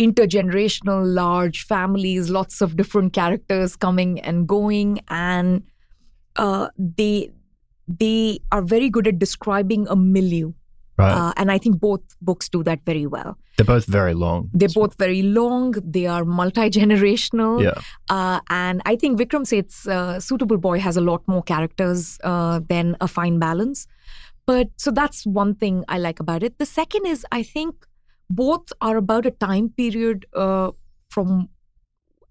[0.00, 5.62] intergenerational, large families, lots of different characters coming and going, and
[6.36, 7.30] uh, they
[7.86, 10.52] they are very good at describing a milieu.
[10.96, 11.12] Right.
[11.12, 13.38] Uh, and I think both books do that very well.
[13.56, 14.50] They're both very long.
[14.52, 15.72] They're both very long.
[15.82, 17.62] They are multi generational.
[17.62, 17.80] Yeah.
[18.08, 22.60] Uh, and I think Vikram Seth's uh, Suitable Boy has a lot more characters uh,
[22.68, 23.86] than A Fine Balance.
[24.46, 26.58] But so that's one thing I like about it.
[26.58, 27.86] The second is I think
[28.30, 30.70] both are about a time period uh,
[31.10, 31.48] from.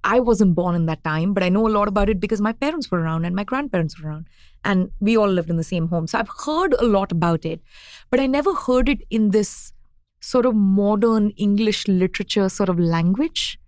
[0.02, 2.54] I wasn't born in that time, but I know a lot about it because my
[2.54, 4.28] parents were around and my grandparents were around,
[4.64, 6.08] and we all lived in the same home.
[6.08, 7.62] So I've heard a lot about it,
[8.10, 9.74] but I never heard it in this
[10.22, 13.60] sort of modern English literature sort of language.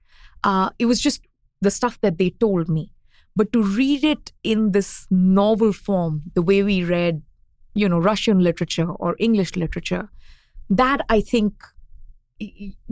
[0.43, 1.27] Uh, it was just
[1.61, 2.93] the stuff that they told me.
[3.35, 7.21] But to read it in this novel form, the way we read,
[7.73, 10.09] you know, Russian literature or English literature,
[10.69, 11.53] that I think,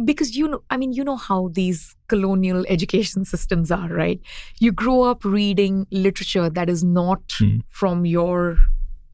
[0.04, 4.20] because you know, I mean, you know how these colonial education systems are, right?
[4.60, 7.58] You grow up reading literature that is not Hmm.
[7.68, 8.58] from your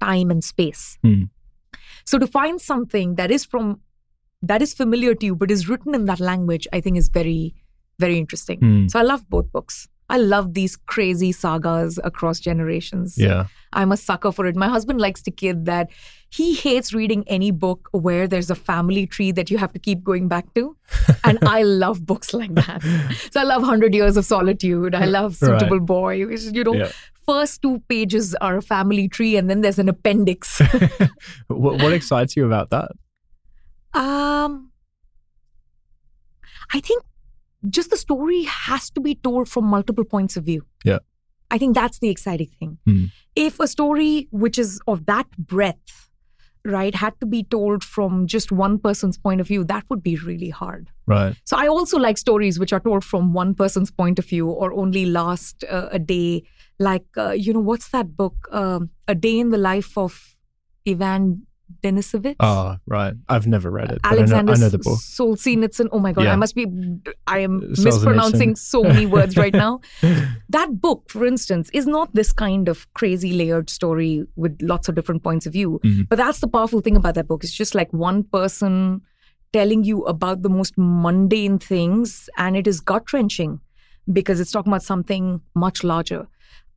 [0.01, 0.97] time and space.
[1.03, 1.23] Hmm.
[2.05, 3.79] So to find something that is from
[4.41, 7.55] that is familiar to you but is written in that language, I think is very,
[7.99, 8.59] very interesting.
[8.59, 8.87] Hmm.
[8.87, 9.87] So I love both books.
[10.09, 13.17] I love these crazy sagas across generations.
[13.17, 13.47] Yeah.
[13.73, 14.55] I'm a sucker for it.
[14.55, 15.89] My husband likes to kid that
[16.29, 20.03] he hates reading any book where there's a family tree that you have to keep
[20.03, 20.75] going back to.
[21.23, 22.81] and I love books like that.
[23.31, 24.95] So I love 100 Years of Solitude.
[24.95, 25.85] I love Suitable right.
[25.85, 26.25] Boy.
[26.27, 26.91] Which, you know, yeah.
[27.25, 30.59] first two pages are a family tree and then there's an appendix.
[31.47, 32.91] what, what excites you about that?
[33.93, 34.71] Um,
[36.73, 37.03] I think
[37.69, 40.65] just the story has to be told from multiple points of view.
[40.83, 40.99] Yeah.
[41.51, 42.77] I think that's the exciting thing.
[42.87, 43.11] Mm.
[43.35, 46.09] If a story which is of that breadth,
[46.65, 50.15] right, had to be told from just one person's point of view, that would be
[50.17, 50.89] really hard.
[51.05, 51.35] Right.
[51.45, 54.73] So I also like stories which are told from one person's point of view or
[54.73, 56.43] only last uh, a day.
[56.79, 58.47] Like, uh, you know, what's that book?
[58.51, 60.35] Um, a Day in the Life of
[60.87, 61.45] Ivan
[61.83, 62.35] Denisovich.
[62.39, 63.13] Oh, right.
[63.29, 63.99] I've never read it.
[64.03, 64.99] Alexander I know, I know the book.
[64.99, 65.89] Solzhenitsyn.
[65.91, 66.25] Oh my God.
[66.25, 66.33] Yeah.
[66.33, 66.65] I must be,
[67.27, 69.81] I am mispronouncing so many words right now.
[70.49, 74.95] that book, for instance, is not this kind of crazy layered story with lots of
[74.95, 75.79] different points of view.
[75.83, 76.03] Mm-hmm.
[76.09, 77.43] But that's the powerful thing about that book.
[77.43, 79.01] It's just like one person
[79.53, 83.61] telling you about the most mundane things, and it is gut wrenching
[84.11, 86.27] because it's talking about something much larger.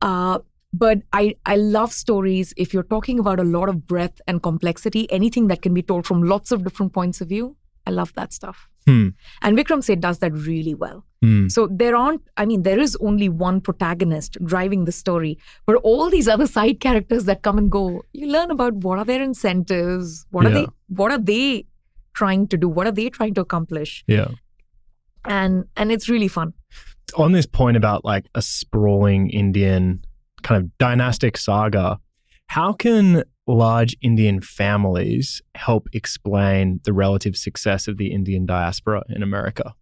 [0.01, 0.39] Uh,
[0.71, 2.53] but I, I love stories.
[2.57, 6.05] If you're talking about a lot of breadth and complexity, anything that can be told
[6.05, 7.55] from lots of different points of view,
[7.87, 8.67] I love that stuff.
[8.85, 9.09] Hmm.
[9.41, 11.05] And Vikram Seth does that really well.
[11.21, 11.47] Hmm.
[11.47, 16.09] So there aren't, I mean, there is only one protagonist driving the story, but all
[16.09, 20.25] these other side characters that come and go, you learn about what are their incentives,
[20.29, 20.49] what yeah.
[20.49, 21.65] are they, what are they
[22.13, 24.03] trying to do, what are they trying to accomplish.
[24.07, 24.29] Yeah.
[25.25, 26.53] And and it's really fun.
[27.17, 30.03] On this point about like a sprawling Indian
[30.43, 31.99] kind of dynastic saga,
[32.47, 39.23] how can large Indian families help explain the relative success of the Indian diaspora in
[39.23, 39.73] America?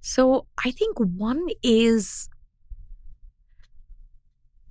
[0.00, 2.28] So I think one is,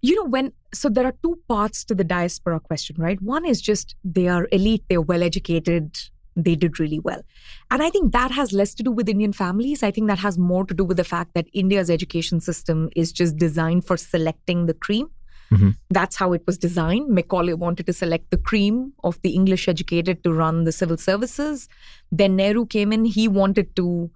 [0.02, 3.22] you know, when, so there are two parts to the diaspora question, right?
[3.22, 5.98] One is just they are elite, they're well educated,
[6.36, 7.22] they did really well.
[7.72, 9.84] And I think that has less to do with Indian families.
[9.84, 13.12] I think that has more to do with the fact that India's education system is
[13.12, 15.10] just designed for selecting the cream.
[15.52, 15.70] Mm-hmm.
[15.90, 17.10] That's how it was designed.
[17.10, 21.70] Macaulay wanted to select the cream of the English educated to run the civil services.
[22.12, 24.10] Then Nehru came in, he wanted to,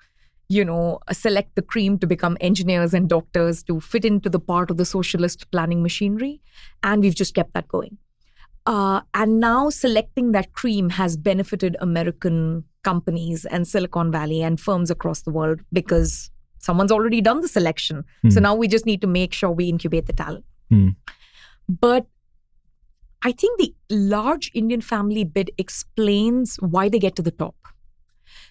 [0.49, 4.72] you know, select the cream to become engineers and doctors to fit into the part
[4.72, 6.41] of the socialist planning machinery.
[6.84, 7.97] And we've just kept that going.
[8.70, 14.91] Uh, and now selecting that cream has benefited American companies and Silicon Valley and firms
[14.91, 18.05] across the world because someone's already done the selection.
[18.24, 18.32] Mm.
[18.32, 20.45] So now we just need to make sure we incubate the talent.
[20.72, 20.95] Mm.
[21.67, 22.05] But
[23.24, 27.55] I think the large Indian family bit explains why they get to the top.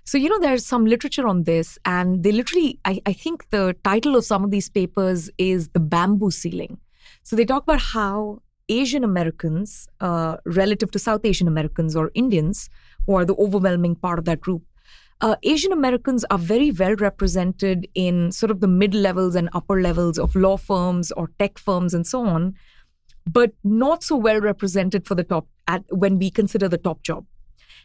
[0.02, 3.76] So, you know, there's some literature on this, and they literally, I, I think the
[3.84, 6.78] title of some of these papers is The Bamboo Ceiling.
[7.22, 12.68] So they talk about how Asian Americans, uh, relative to South Asian Americans or Indians,
[13.06, 14.62] who are the overwhelming part of that group,
[15.20, 19.80] uh, Asian Americans are very well represented in sort of the mid levels and upper
[19.80, 22.54] levels of law firms or tech firms and so on,
[23.26, 27.24] but not so well represented for the top at, when we consider the top job.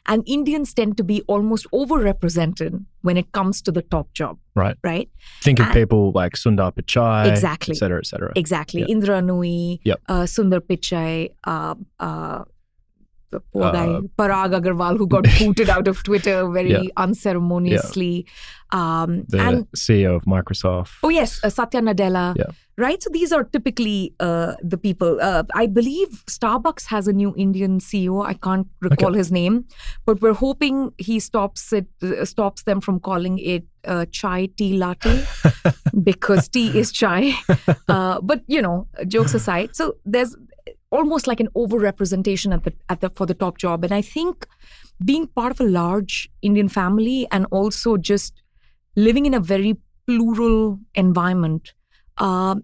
[0.05, 4.37] And Indians tend to be almost overrepresented when it comes to the top job.
[4.55, 4.75] Right.
[4.83, 5.09] Right.
[5.41, 8.31] Think of and people like Sundar Pichai, exactly, et cetera, et cetera.
[8.35, 8.81] Exactly.
[8.81, 8.89] Yep.
[8.89, 10.01] Indra Nooyi, yep.
[10.09, 12.43] uh, Sundar Pichai, uh, uh,
[13.33, 16.83] the poor uh, guy Parag Agrawal who got booted out of Twitter very yeah.
[16.97, 18.25] unceremoniously.
[18.25, 18.33] Yeah.
[18.73, 20.93] Um, the and, CEO of Microsoft.
[21.03, 22.35] Oh yes, uh, Satya Nadella.
[22.35, 22.45] Yeah.
[22.75, 23.03] Right.
[23.03, 25.19] So these are typically uh, the people.
[25.21, 28.25] Uh, I believe Starbucks has a new Indian CEO.
[28.25, 29.19] I can't recall okay.
[29.19, 29.65] his name,
[30.07, 34.75] but we're hoping he stops it, uh, stops them from calling it uh, chai tea
[34.75, 35.23] latte
[36.03, 37.33] because tea is chai.
[37.87, 40.35] but you know, jokes aside, so there's
[40.93, 43.83] almost like an overrepresentation at the at the for the top job.
[43.83, 44.47] And I think
[45.03, 48.43] being part of a large Indian family and also just
[48.95, 49.75] living in a very
[50.05, 51.73] plural environment
[52.17, 52.55] uh,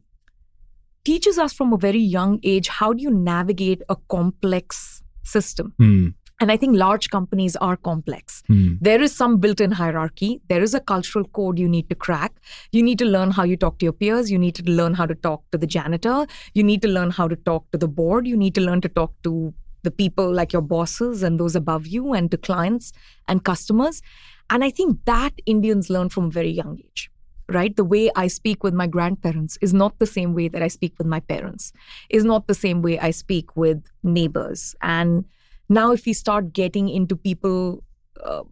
[1.03, 5.73] teaches us from a very young age how do you navigate a complex system.
[5.79, 6.13] Mm.
[6.39, 8.43] And I think large companies are complex.
[8.49, 8.77] Mm.
[8.79, 10.41] There is some built in hierarchy.
[10.47, 12.31] There is a cultural code you need to crack.
[12.71, 14.31] You need to learn how you talk to your peers.
[14.31, 16.25] You need to learn how to talk to the janitor.
[16.53, 18.25] You need to learn how to talk to the board.
[18.25, 21.87] You need to learn to talk to the people like your bosses and those above
[21.87, 22.93] you and to clients
[23.27, 24.01] and customers.
[24.49, 27.11] And I think that Indians learn from a very young age
[27.51, 27.75] right?
[27.75, 30.93] The way I speak with my grandparents is not the same way that I speak
[30.97, 31.73] with my parents,
[32.09, 34.75] is not the same way I speak with neighbors.
[34.81, 35.25] And
[35.69, 37.83] now, if we start getting into people,
[38.23, 38.43] uh,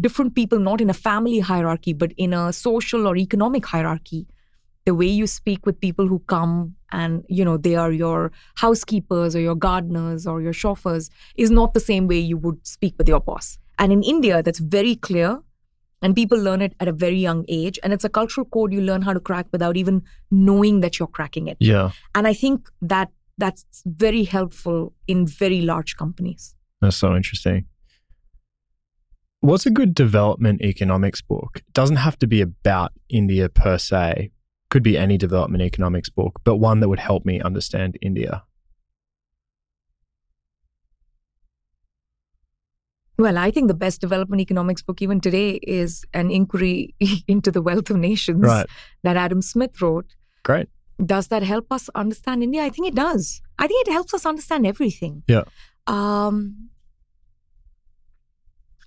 [0.00, 4.26] different people, not in a family hierarchy, but in a social or economic hierarchy,
[4.84, 9.36] the way you speak with people who come and you know they are your housekeepers
[9.36, 13.08] or your gardeners or your chauffeurs is not the same way you would speak with
[13.08, 15.38] your boss and in india that's very clear
[16.02, 18.80] and people learn it at a very young age and it's a cultural code you
[18.80, 21.92] learn how to crack without even knowing that you're cracking it Yeah.
[22.16, 23.08] and i think that
[23.38, 27.66] that's very helpful in very large companies That's so interesting.
[29.40, 31.50] What's a good development economics book?
[31.56, 34.30] It doesn't have to be about India per se.
[34.70, 38.44] Could be any development economics book, but one that would help me understand India.
[43.18, 46.94] Well, I think the best development economics book even today is an inquiry
[47.28, 48.66] into the wealth of nations Right.
[49.02, 50.14] that Adam Smith wrote.
[50.44, 50.68] Great.
[51.04, 52.62] Does that help us understand India?
[52.62, 53.42] I think it does.
[53.58, 55.24] I think it helps us understand everything.
[55.26, 55.44] Yeah.
[55.86, 56.70] Um,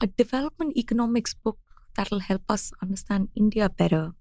[0.01, 1.57] a development economics book
[1.95, 4.13] that'll help us understand India better.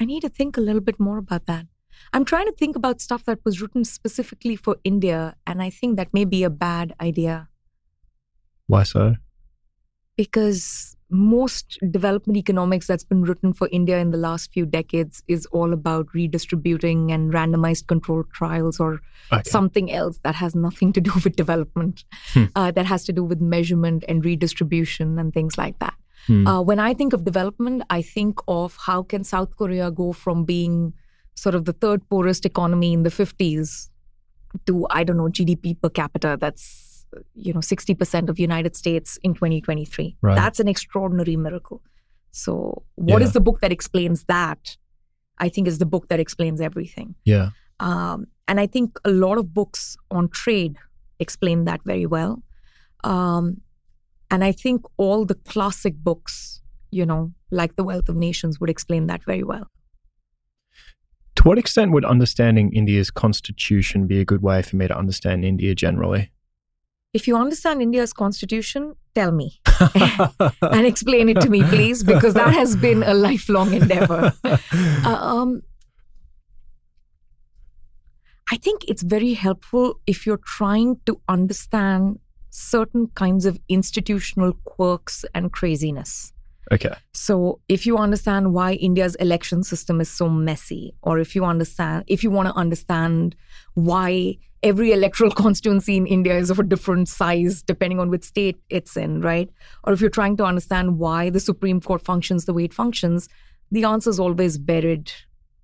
[0.00, 1.66] I need to think a little bit more about that.
[2.12, 5.96] I'm trying to think about stuff that was written specifically for India, and I think
[5.96, 7.48] that may be a bad idea
[8.66, 9.14] Why so?
[10.16, 15.46] because most development economics that's been written for India in the last few decades is
[15.46, 19.00] all about redistributing and randomized controlled trials or
[19.32, 19.48] Okay.
[19.48, 22.04] something else that has nothing to do with development,
[22.34, 22.44] Hmm.
[22.56, 25.94] uh, that has to do with measurement and redistribution and things like that.
[26.26, 26.46] Hmm.
[26.46, 30.44] Uh, when I think of development, I think of how can South Korea go from
[30.44, 30.92] being
[31.34, 33.88] sort of the third poorest economy in the 50s
[34.66, 36.93] to I don't know GDP per capita that's
[37.34, 40.16] you know 60% of United States in 2023.
[40.22, 40.34] Right.
[40.34, 41.82] That's an extraordinary miracle.
[42.30, 43.32] So, what is Yeah.
[43.34, 44.76] the book that explains that?
[45.38, 47.14] I think is the book that explains everything.
[47.24, 47.50] yeah.
[47.80, 50.76] Um, and I think a lot of books on trade
[51.18, 52.42] explain that very well.
[53.02, 53.60] Um,
[54.30, 56.62] and I think all the classic books,
[56.92, 59.66] you know, like The Wealth of Nations, would explain that very well.
[61.36, 65.44] To what extent would understanding India's constitution be a good way for me to understand
[65.44, 66.30] India generally?
[67.14, 69.60] If you understand India's constitution, tell me
[70.62, 74.32] and explain it to me, please, because that has been a lifelong endeavor.
[75.06, 75.62] Uh, um,
[78.50, 82.18] I think it's very helpful if you're trying to understand
[82.50, 86.32] certain kinds of institutional quirks and craziness.
[86.72, 86.94] okay.
[87.12, 92.04] So, if you understand why India's election system is so messy, or if you understand,
[92.06, 93.36] if you want to understand
[93.74, 98.58] why every electoral constituency in India is of a different size depending on which state
[98.70, 99.50] it's in, right?
[99.84, 103.28] Or if you're trying to understand why the Supreme Court functions the way it functions,
[103.70, 105.12] the answer is always buried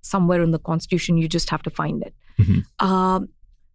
[0.01, 1.17] somewhere in the Constitution.
[1.17, 2.13] You just have to find it.
[2.39, 2.65] Mhm.
[2.79, 3.29] Um,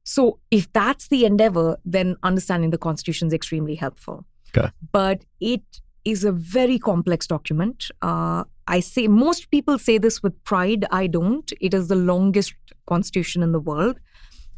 [0.05, 4.25] so, if that's the endeavor, then understanding the Constitution is extremely helpful.
[4.57, 4.71] Okay.
[4.93, 5.63] But it
[6.05, 7.91] is a very complex document.
[8.03, 10.85] Uh, I say most people say this with pride.
[10.93, 11.53] I don't.
[11.61, 12.55] It is the longest
[12.87, 13.99] constitution in the world.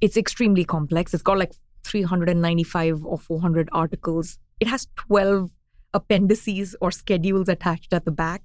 [0.01, 1.15] It's extremely complex.
[1.15, 1.53] It's got like
[1.85, 4.39] 395 or 400 articles.
[4.61, 5.51] It has 12
[5.95, 8.43] appendices or schedules attached at the back.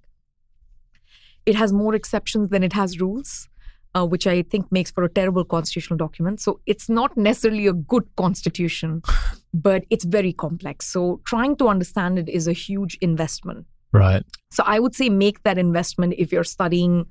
[1.45, 3.49] It has more exceptions than it has rules,
[3.93, 6.39] uh, which I think makes for a terrible constitutional document.
[6.39, 9.01] So it's not necessarily a good constitution,
[9.53, 10.87] but it's very complex.
[10.87, 13.65] So trying to understand it is a huge investment.
[13.91, 14.23] Right.
[14.51, 17.05] So I would say make that investment if you're studying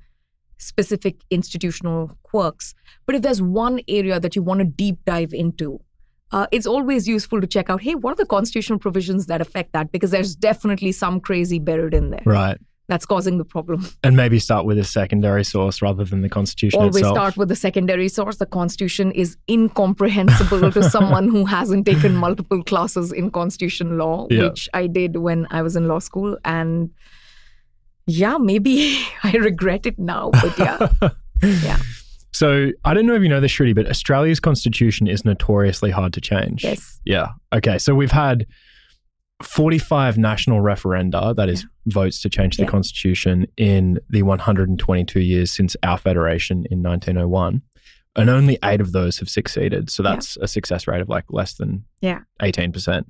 [0.57, 2.73] specific institutional quirks.
[3.05, 5.79] But if there's one area that you want to deep dive into,
[6.31, 9.73] uh, it's always useful to check out hey, what are the constitutional provisions that affect
[9.73, 9.91] that?
[9.91, 12.57] Because there's definitely some crazy buried in there Right.
[12.87, 13.85] that's causing the problem.
[14.03, 17.15] And maybe start with a secondary source rather than the constitution Always itself.
[17.15, 18.37] start with the secondary source.
[18.37, 24.43] The Constitution is incomprehensible to someone who hasn't taken multiple classes in Constitution law, Yeah.
[24.49, 26.37] which I did when I was in law school.
[26.45, 26.89] And
[28.07, 30.87] yeah, maybe I regret it now, but yeah.
[31.63, 31.77] Yeah.
[32.31, 36.13] So I don't know if you know this, Shruti, but Australia's constitution is notoriously hard
[36.13, 36.63] to change.
[36.63, 36.99] Yes.
[37.05, 37.27] Yeah.
[37.53, 37.77] Okay.
[37.77, 38.47] So we've had
[39.41, 42.69] 45 national referenda, that is votes to change the Yeah.
[42.69, 47.61] constitution in the 122 years since our federation in 1901.
[48.15, 49.89] And only eight of those have succeeded.
[49.89, 50.11] So Yeah.
[50.11, 52.19] that's a success rate of like less than Yeah.
[52.41, 53.05] 18%.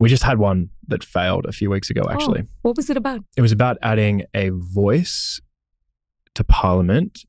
[0.00, 2.42] We just had one that failed a few weeks ago, actually.
[2.42, 3.20] Oh, what was it about?
[3.36, 5.40] It was about adding a voice
[6.34, 7.20] to Parliament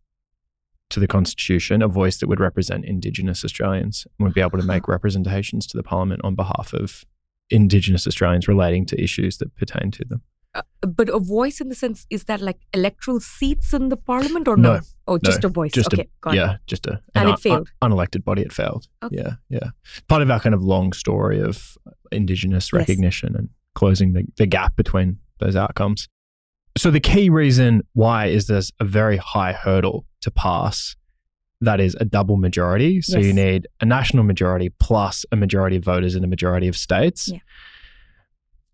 [0.90, 4.66] to the Constitution, a voice that would represent Indigenous Australians and would be able to
[4.66, 7.04] make representations to the Parliament on behalf of
[7.50, 10.22] Indigenous Australians relating to issues that pertain to them.
[10.54, 14.48] Uh, but a voice in the sense, is that like electoral seats in the parliament
[14.50, 14.76] or no?
[14.76, 15.72] No, Oh, just no, a voice.
[15.72, 17.70] Just okay, a, yeah, just a And an it failed.
[17.82, 18.42] unelected body.
[18.42, 18.88] It failed.
[19.04, 19.16] Okay.
[19.18, 19.70] Yeah, yeah.
[20.10, 21.78] Part of our kind of long story of
[22.12, 22.74] Indigenous Yes.
[22.74, 26.07] recognition and closing the, the gap between those outcomes.
[26.78, 30.95] So the key reason why is there's a very high hurdle to pass.
[31.62, 33.01] That is a double majority.
[33.01, 36.76] So you need a national majority plus a majority of voters in a majority of
[36.76, 37.28] states.
[37.28, 37.39] Yeah.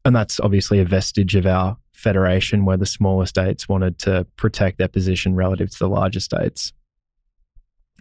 [0.05, 4.77] And that's obviously a vestige of our federation where the smaller states wanted to protect
[4.77, 6.71] their position relative to the larger states.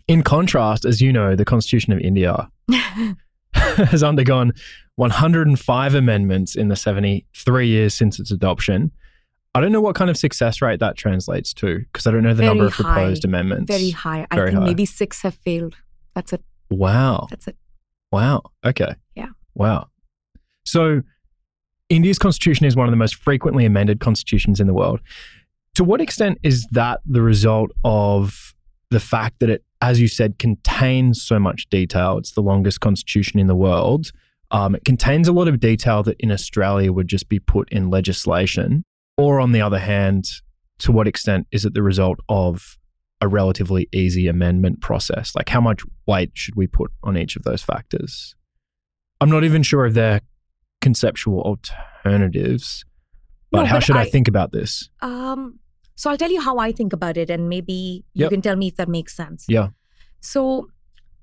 [0.07, 2.49] In contrast, as you know, the Constitution of India
[3.91, 4.53] has undergone
[4.97, 8.91] 105 amendments in the 73 years since its adoption.
[9.55, 12.35] I don't know what kind of success rate that translates to because I don't know
[12.35, 13.73] the number Very of proposed high, amendments.
[13.73, 14.27] Very high.
[14.31, 14.67] I Very think high.
[14.67, 15.77] maybe six have failed.
[16.15, 16.43] That's it.
[16.71, 17.27] Wow.
[17.31, 17.57] That's it.
[18.13, 18.43] Wow.
[18.65, 18.95] Okay.
[19.15, 19.29] Yeah.
[19.55, 19.89] Wow.
[20.65, 21.03] So
[21.89, 25.01] India's constitution is one of the most frequently amended constitutions in the world.
[25.75, 28.55] To what extent is that the result of
[28.91, 32.19] the fact that it, as you said, contains so much detail?
[32.19, 34.11] It's the longest constitution in the world.
[34.51, 37.91] Um, it contains a lot of detail that in Australia would just be put in
[37.91, 38.85] legislation.
[39.17, 40.25] Or on the other hand,
[40.81, 42.77] to what extent is it the result of
[43.21, 45.35] a relatively easy amendment process?
[45.35, 48.35] Like, how much weight should we put on each of those factors?
[49.21, 50.21] I'm not even sure if they're
[50.83, 51.41] conceptual
[52.05, 52.85] alternatives,
[53.51, 54.91] but No, how but should I, I- think about this?
[55.01, 55.59] Um,
[55.97, 58.31] so I'll tell you how I think about it, and maybe you Yep.
[58.31, 59.45] can tell me if that makes sense.
[59.49, 59.69] Yeah.
[60.21, 60.69] So,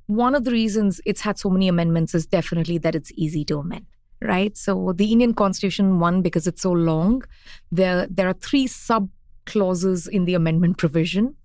[0.07, 3.59] one of the reasons it's had so many amendments is definitely that it's easy to
[3.59, 3.85] amend,
[4.21, 4.57] right?
[4.57, 7.23] So, the Indian Constitution, one, because it's so long,
[7.71, 9.09] there there are three sub
[9.45, 11.35] clauses in the amendment provision.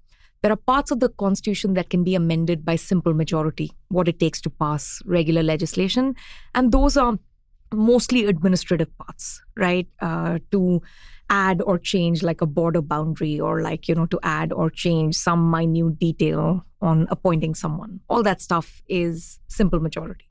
[0.42, 4.20] There are parts of the Constitution that can be amended by simple majority, what it
[4.20, 6.14] takes to pass regular legislation,
[6.54, 7.18] and those are
[7.74, 9.88] mostly administrative parts, right?
[10.00, 10.80] Uh, to
[11.30, 15.14] add or change like a border boundary or like you know to add or change
[15.14, 18.00] some minute detail on appointing someone.
[18.08, 20.28] All that stuff is simple majority.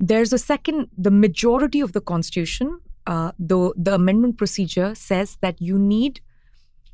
[0.00, 5.60] There's a second the majority of the constitution uh, the the amendment procedure says that
[5.60, 6.20] you need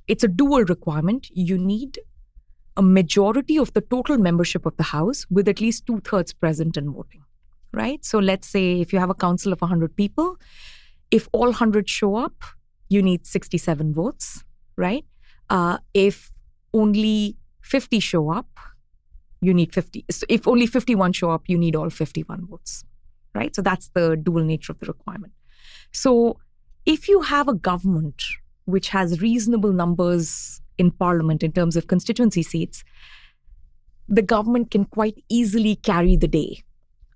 [0.09, 1.29] it's a dual requirement.
[1.33, 2.01] You need
[2.77, 6.91] a majority of the total membership of the house with at least two-thirds present and
[6.91, 7.23] voting
[7.73, 8.05] right?
[8.05, 10.37] So let's say if you have a council of 100 people
[11.11, 12.45] if all 100 show up,
[12.89, 14.45] you need 67 votes,
[14.77, 15.05] right?
[15.49, 16.33] Uh, if
[16.73, 18.49] only 50 show up,
[19.41, 20.05] you need 50.
[20.11, 22.85] So if only 51 show up, you need all 51 votes,
[23.35, 23.55] right?
[23.55, 25.33] So that's the dual nature of the requirement.
[25.93, 26.39] So
[26.87, 28.23] if you have a government
[28.65, 32.85] which has reasonable numbers in parliament in terms of constituency seats,
[34.09, 36.63] the government can quite easily carry the day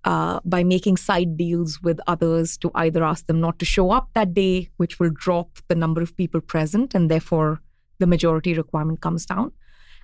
[0.04, 4.10] uh, by making side deals with others to either ask them not to show up
[4.14, 7.60] that day, which will drop the number of people present, and therefore
[7.98, 9.52] the majority requirement comes down.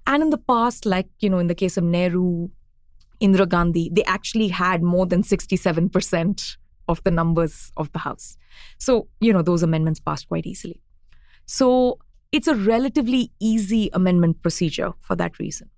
[0.06, 2.48] And in the past, like, you know, in the case of Nehru,
[3.20, 6.56] Indira Gandhi, they actually had more than 67%
[6.88, 8.38] of the numbers of the House.
[8.78, 10.80] So, you know, those amendments passed quite easily.
[11.44, 11.98] So
[12.32, 15.68] it's a relatively easy amendment procedure for that reason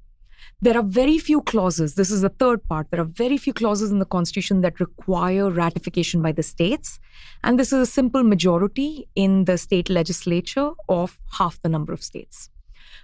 [0.62, 1.96] there are very few clauses.
[1.96, 2.86] This is the third part.
[2.92, 7.00] There are very few clauses in the Constitution that require ratification by the states.
[7.42, 12.00] And this is a simple majority in the state legislature of half the number of
[12.02, 12.48] states.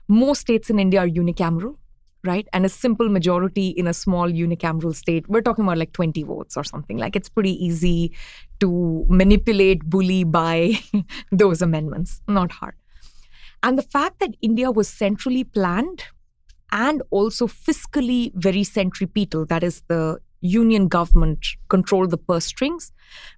[0.06, 1.74] Most states in India are unicameral,
[2.22, 2.46] right?
[2.52, 6.56] And a simple majority in a small unicameral state, we're talking about like 20 votes
[6.56, 6.96] or something.
[6.96, 8.12] Like it's pretty easy
[8.61, 10.74] to manipulate, bully by
[11.32, 12.76] those amendments, not hard.
[13.64, 16.04] And the fact that India was centrally planned
[16.73, 22.93] and also fiscally very centripetal, that is, the union government controlled the purse strings,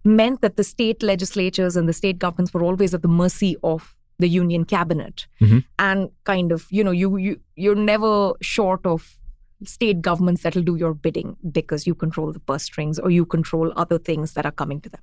[0.05, 3.97] meant that the state legislatures and the state governments were always at the mercy of
[4.19, 5.27] the union cabinet.
[5.41, 5.65] Mhm.
[5.79, 9.17] and kind of you know you you you're never short of
[9.65, 13.73] state governments that'll do your bidding because you control the purse strings or you control
[13.77, 15.01] other things that are coming to them.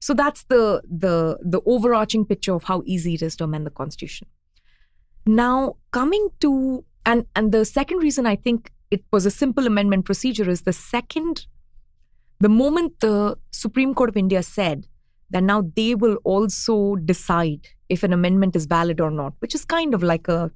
[0.00, 3.70] So that's the the the overarching picture of how easy it is to amend the
[3.70, 4.28] constitution.
[5.26, 10.04] Now coming to and and the second reason i think it was a simple amendment
[10.10, 11.46] procedure is the second
[12.46, 13.16] the moment the
[13.64, 14.86] supreme court of india said
[15.30, 16.78] that now they will also
[17.12, 20.50] decide if an amendment is valid or not which is kind of like a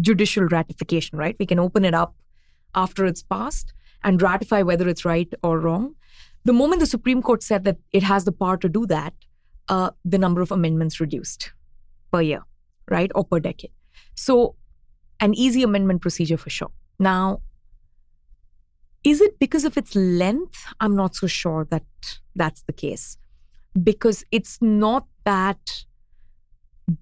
[0.00, 1.36] judicial ratification right?
[1.38, 2.14] We can open it up
[2.74, 3.72] after it's passed
[4.02, 5.94] and ratify whether it's right or wrong.
[6.44, 9.14] The moment the supreme court said that it has the power to do that
[9.68, 11.52] uh, the number of amendments reduced
[12.12, 12.42] per year
[12.90, 13.10] right?
[13.14, 13.70] Or per decade.
[14.14, 14.56] So
[15.20, 16.70] an easy amendment procedure for sure.
[16.98, 17.40] Now,
[19.04, 20.64] is it because of its length?
[20.80, 21.84] I'm not so sure that
[22.34, 23.18] that's the case.
[23.82, 25.84] Because it's not that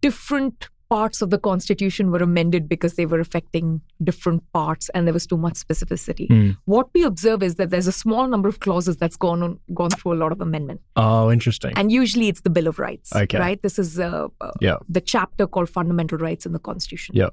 [0.00, 5.14] different parts of the constitution were amended because they were affecting different parts and there
[5.14, 6.28] was too much specificity.
[6.28, 6.56] Mm.
[6.66, 9.88] What we observe is that there's a small number of clauses that's gone on, gone
[9.88, 10.82] through a lot of amendment.
[10.96, 11.72] Oh, interesting.
[11.76, 13.14] And usually it's the Bill of Rights.
[13.16, 13.38] Okay.
[13.38, 13.62] Right?
[13.62, 14.76] This is uh, uh, Yeah.
[14.86, 17.14] the chapter called Fundamental Rights in the Constitution.
[17.16, 17.30] Yeah.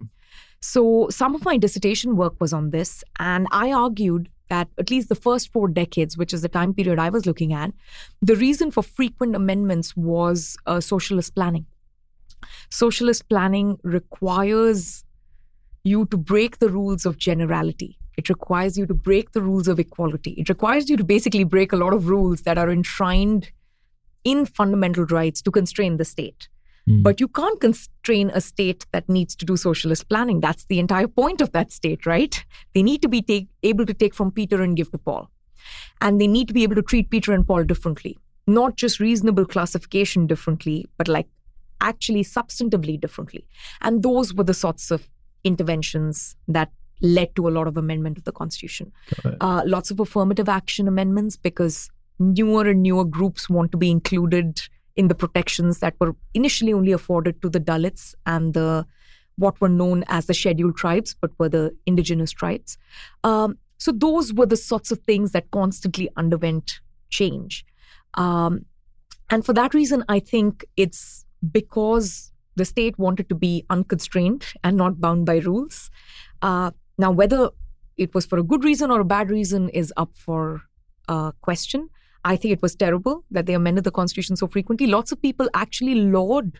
[0.62, 5.10] So some of my dissertation work was on this, and I argued that at least
[5.10, 7.72] the first four decades, which is the time period I was looking at,
[8.22, 11.66] the reason for frequent amendments was uh, socialist planning.
[12.70, 15.05] Socialist planning requires
[15.84, 17.97] you to break the rules of generality.
[18.18, 20.32] It requires you to break the rules of equality.
[20.32, 23.51] It requires you to basically break a lot of rules that are enshrined
[24.24, 26.49] in fundamental rights to constrain the state.
[26.90, 27.04] Mm.
[27.04, 30.40] But you can't constrain a state that needs to do socialist planning.
[30.40, 32.44] That's the entire point of that state, right?
[32.74, 35.30] They need to be take, able to take from Peter and give to Paul.
[36.02, 38.18] And they need to be able to treat Peter and Paul differently,
[38.48, 41.28] not just reasonable classification differently, but like
[41.82, 43.46] actually substantively differently.
[43.82, 45.10] And those were the sorts of
[45.44, 46.72] interventions that
[47.02, 48.92] led to a lot of amendment of the Constitution.
[49.40, 54.62] Uh, lots of affirmative action amendments because newer and newer groups want to be included
[55.00, 58.86] in the protections that were initially only afforded to the Dalits and the
[59.38, 62.78] what were known as the scheduled tribes, but were the indigenous tribes.
[63.24, 67.66] Um, so those were the sorts of things that constantly underwent change.
[68.16, 68.66] Um,
[69.30, 74.76] and for that reason, I think it's because the state wanted to be unconstrained and
[74.76, 75.89] not bound by rules.
[76.41, 77.52] Uh, now, whether
[77.95, 80.64] it was for a good reason or a bad reason is up for
[81.08, 81.89] uh, question.
[82.26, 84.88] I think it was terrible that they amended the constitution so frequently.
[84.88, 86.59] Lots of people actually laud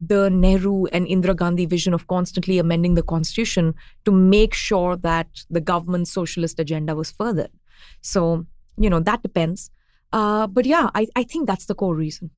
[0.00, 5.26] the Nehru and Indira Gandhi vision of constantly amending the constitution to make sure that
[5.50, 7.50] the government's socialist agenda was furthered.
[8.00, 8.46] So,
[8.76, 9.70] you know, that depends.
[10.12, 12.30] Uh, but yeah, I, I think that's the core reason.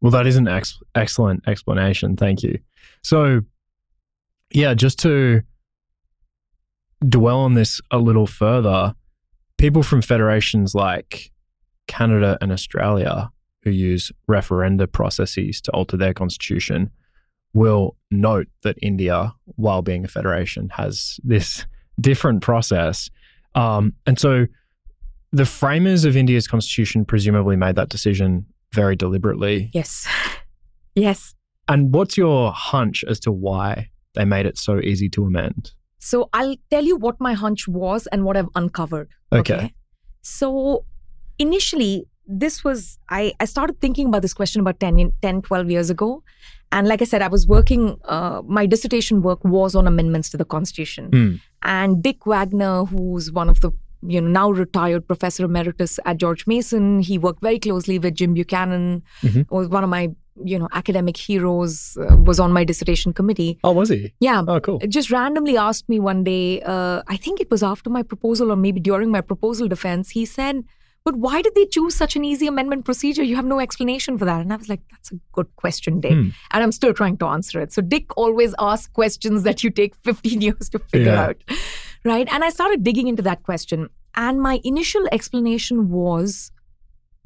[0.00, 2.16] Well, that is an ex- excellent explanation.
[2.16, 2.58] Thank you.
[3.02, 3.42] So,
[4.50, 5.42] yeah, just to
[7.06, 8.94] dwell on this a little further,
[9.58, 11.30] people from federations like
[11.90, 13.30] Canada and Australia
[13.64, 16.90] who use referenda processes to alter their constitution
[17.52, 21.66] will note that India, while being a federation, has this
[22.00, 23.10] different process.
[23.56, 24.46] Um, and so
[25.32, 29.70] the framers of India's constitution presumably made that decision very deliberately.
[29.74, 30.06] Yes.
[30.94, 31.34] yes.
[31.68, 35.72] And what's your hunch as to why they made it so easy to amend?
[35.98, 39.10] So I'll tell you what my hunch was and what I've uncovered.
[39.32, 39.74] Okay.
[40.22, 40.84] So
[41.40, 45.90] initially, this was, I, I started thinking about this question about 10, 10 12 years
[45.90, 46.22] ago.
[46.72, 50.36] And like I said, I was working, uh, my dissertation work was on amendments to
[50.36, 51.08] the Constitution.
[51.12, 51.34] Hmm.
[51.62, 53.72] And Dick Wagner, who's one of the
[54.02, 58.32] you know now retired professor emeritus at George Mason, he worked very closely with Jim
[58.32, 59.02] Buchanan.
[59.22, 59.50] Mhm.
[59.50, 60.08] Was one of my
[60.42, 61.98] you know academic heroes.
[62.00, 63.58] Uh, was on my dissertation committee.
[63.62, 64.00] Oh, was he?
[64.20, 64.78] Yeah, Oh, cool.
[64.88, 66.62] just randomly asked me one day.
[66.62, 70.10] Uh, I think it was after my proposal or maybe during my proposal defense.
[70.20, 70.64] He said.
[71.04, 73.22] But why did they choose such an easy amendment procedure?
[73.22, 74.42] You have no explanation for that.
[74.42, 76.12] And I was like, that's a good question, Dick.
[76.12, 76.28] Hmm.
[76.50, 77.72] And I'm still trying to answer it.
[77.72, 81.24] So Dick always asks questions that you take 15 years to figure Yeah.
[81.28, 81.36] out.
[82.04, 82.28] Right.
[82.30, 83.88] And I started digging into that question.
[84.14, 86.52] And my initial explanation was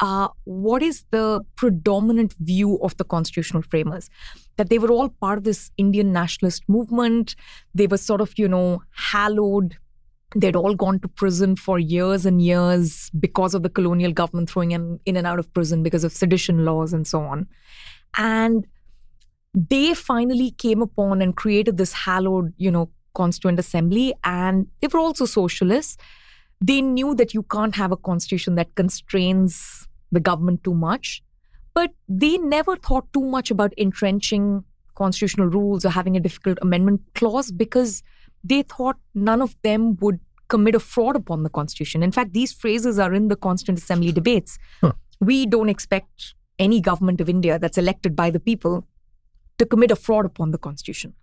[0.00, 4.08] uh, what is the predominant view of the constitutional framers?
[4.56, 7.34] That they were all part of this Indian nationalist movement.
[7.74, 9.76] They were sort of, you know, hallowed.
[10.34, 14.70] They'd all gone to prison for years and years because of the colonial government throwing
[14.70, 17.46] them in and out of prison because of sedition laws and so on.
[18.16, 18.66] And
[19.54, 24.12] they finally came upon and created this hallowed, you know, constituent assembly.
[24.24, 25.96] And they were also socialists.
[26.60, 31.22] They knew that you can't have a constitution that constrains the government too much.
[31.74, 34.64] But they never thought too much about entrenching
[34.94, 38.02] constitutional rules or having a difficult amendment clause because
[38.44, 42.02] they thought none of them would commit a fraud upon the constitution.
[42.02, 44.58] In fact, these phrases are in the Constituent Assembly debates.
[44.80, 44.92] Huh.
[45.20, 48.86] We don't expect any government of India that's elected by the people
[49.58, 51.14] to commit a fraud upon the constitution.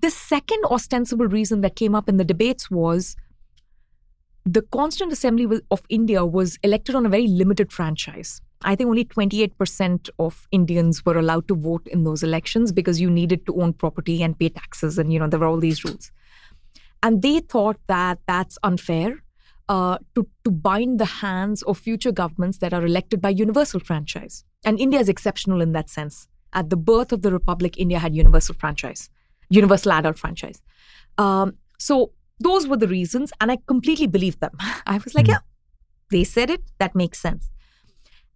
[0.00, 3.16] The second ostensible reason that came up in the debates was
[4.44, 8.40] the Constituent Assembly of India was elected on a very limited franchise.
[8.64, 13.10] I think only 28% of Indians were allowed to vote in those elections because you
[13.10, 16.10] needed to own property and pay taxes, and you know there were all these rules.
[17.02, 19.22] And they thought that that's unfair
[19.68, 24.44] uh, to to bind the hands of future governments that are elected by universal franchise.
[24.64, 26.28] And India is exceptional in that sense.
[26.52, 29.08] At the birth of the republic, India had universal franchise,
[29.48, 30.60] universal adult franchise.
[31.18, 34.52] Um, so those were the reasons, and I completely believed them.
[34.86, 35.30] I was like, Mm.
[35.30, 35.38] yeah,
[36.10, 36.62] they said it.
[36.78, 37.48] That makes sense.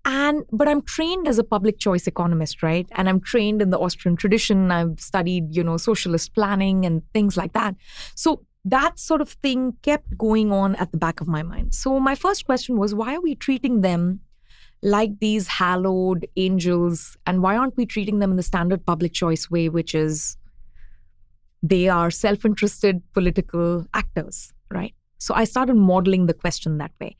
[0.04, 2.86] And but I'm trained as a public choice economist, right?
[2.92, 4.70] And I'm trained in the Austrian tradition.
[4.70, 7.74] I've studied, you know, socialist planning and things like that.
[8.14, 11.72] So that sort of thing kept going on at the back of my mind.
[11.72, 14.20] So my first question was why are we treating them
[14.82, 19.50] like these hallowed angels and why aren't we treating them in the standard public choice
[19.50, 20.36] way which is
[21.62, 24.94] they are self-interested political actors, right?
[25.18, 27.16] So I started modeling the question that way.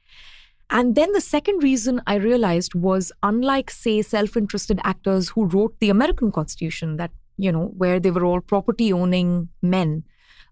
[0.68, 5.78] And then the second reason I realized was unlike, say, self interested actors who wrote
[5.78, 10.04] the American Constitution, that, you know, where they were all property owning men.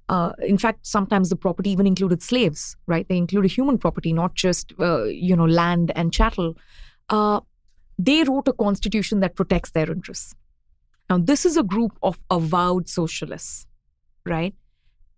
[0.09, 3.09] Uh, in fact, sometimes the property even included slaves, right?
[3.09, 6.57] They included human property, not just, uh, you know, land and chattel.
[7.09, 7.41] Uh,
[7.99, 10.35] they wrote a constitution that protects their interests.
[11.09, 13.67] Now, this is a group of avowed socialists,
[14.27, 14.55] right?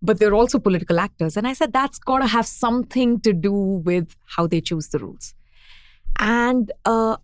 [0.01, 1.37] but they're also political actors.
[1.37, 4.99] And I said, that's got to have something to do with how they choose the
[4.99, 5.33] rules.
[6.19, 7.17] And uh,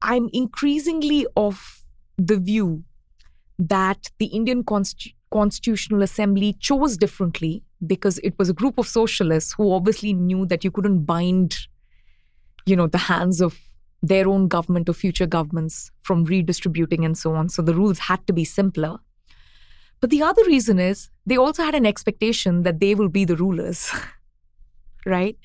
[0.00, 1.82] I'm increasingly of
[2.18, 2.84] the view
[3.58, 9.54] that the Indian Const- Constitutional Assembly chose differently because it was a group of socialists
[9.54, 11.66] who obviously knew that you couldn't bind,
[12.66, 13.58] you know, the hands of
[14.02, 17.48] their own government or future governments from redistributing and so on.
[17.48, 18.98] So the rules had to be simpler.
[20.00, 23.36] But the other reason is they also had an expectation that they will be the
[23.36, 23.90] rulers,
[25.06, 25.36] right?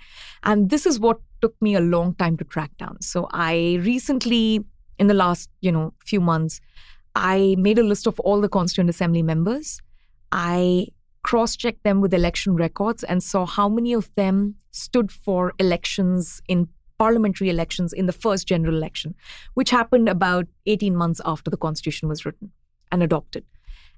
[0.44, 3.00] And this is what took me a long time to track down.
[3.02, 4.66] So I recently,
[4.98, 6.60] in the last, you know, few months,
[7.18, 9.82] I made a list of all the Constituent Assembly members.
[10.32, 10.88] I
[11.24, 16.42] cross checked them with election records and saw how many of them stood for elections
[16.48, 19.16] in parliamentary elections in the first general election,
[19.56, 22.52] which happened about 18 months after the Constitution was written
[22.92, 23.44] and adopted.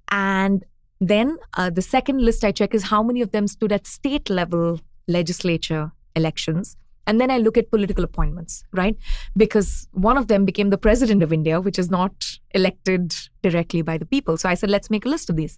[0.09, 0.65] And
[1.01, 4.29] then uh, the second list I check is how many of them stood at state
[4.29, 6.77] level legislature elections.
[7.09, 8.95] And then I look at political appointments, right?
[9.35, 13.97] Because one of them became the president of India, which is not elected directly by
[13.97, 14.37] the people.
[14.37, 15.57] So I said, let's make a list of these.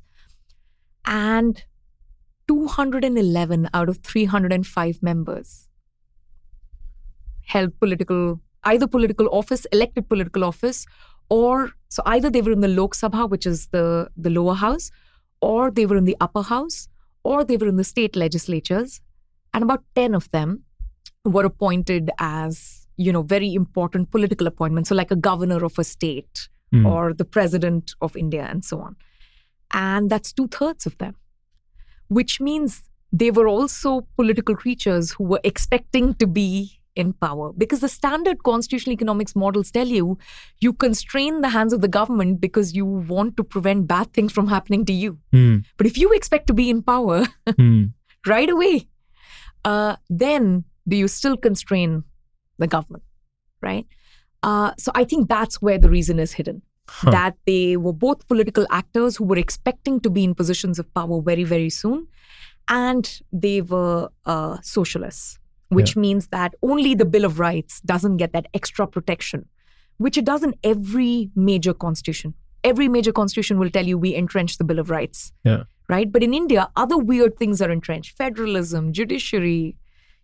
[1.04, 1.62] And
[2.48, 5.68] 211 out of 305 members
[7.48, 10.86] held political, either political office, elected political office,
[11.30, 14.90] or so either they were in the Lok Sabha, which is the, the lower house,
[15.42, 16.88] or they were in the upper house,
[17.26, 19.02] or they were in the state legislatures.
[19.54, 20.64] And about 10 of them
[21.26, 24.90] were appointed as, you know, very important political appointments.
[24.90, 26.86] So, like a governor of a state mm.
[26.86, 28.96] or the president of India and so on.
[29.74, 31.16] And that's two thirds of them,
[32.08, 37.80] which means they were also political creatures who were expecting to be in power because
[37.80, 40.18] the standard constitutional economics models tell you
[40.60, 44.48] you constrain the hands of the government because you want to prevent bad things from
[44.48, 45.64] happening to you mm.
[45.78, 47.90] but if you expect to be in power mm.
[48.28, 48.90] right away
[49.64, 52.04] uh, then do you still constrain
[52.58, 53.04] the government
[53.62, 53.86] right
[54.44, 57.12] uh, so i think that's where the reason is hidden huh.
[57.12, 61.22] that they were both political actors who were expecting to be in positions of power
[61.22, 62.08] very very soon
[62.68, 65.40] and they were uh, socialists
[65.72, 66.02] which yeah.
[66.02, 69.48] means that only the Bill of Rights doesn't get that extra protection,
[69.98, 72.34] which it does in every major constitution.
[72.64, 75.32] Every major constitution will tell you we entrench the Bill of Rights.
[75.46, 75.64] Yeah.
[75.88, 76.12] Right?
[76.12, 78.18] But in India, other weird things are entrenched.
[78.18, 79.78] Federalism, judiciary,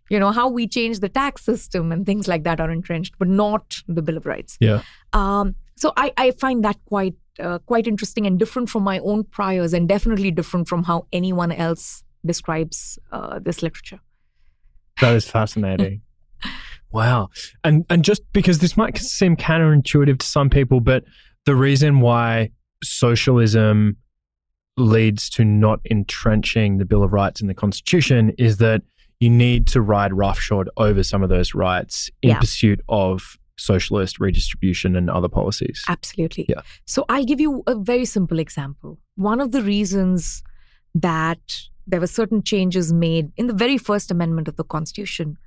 [0.08, 3.28] you know, how we change the tax system and things like that are entrenched, but
[3.28, 4.56] not the Bill of Rights.
[4.60, 4.82] Yeah.
[5.12, 9.24] Um, so I, I find that quite uh, quite interesting and different from my own
[9.24, 14.00] priors, and definitely different from how anyone else describes uh, this literature.
[15.00, 16.02] That is fascinating.
[16.90, 17.28] wow.
[17.62, 21.04] And and just because this might seem counterintuitive to some people, but
[21.46, 22.50] the reason why
[22.82, 23.96] socialism
[24.76, 28.82] leads to not entrenching the Bill of Rights in the Constitution is that
[29.20, 32.38] you need to ride roughshod over some of those rights in yeah.
[32.38, 35.84] pursuit of socialist redistribution and other policies.
[35.88, 36.46] Absolutely.
[36.48, 36.62] Yeah.
[36.86, 38.98] So I'll give you a very simple example.
[39.16, 40.42] One of the reasons
[40.94, 41.40] that
[41.86, 45.38] there were certain changes made in the very first amendment of the Constitution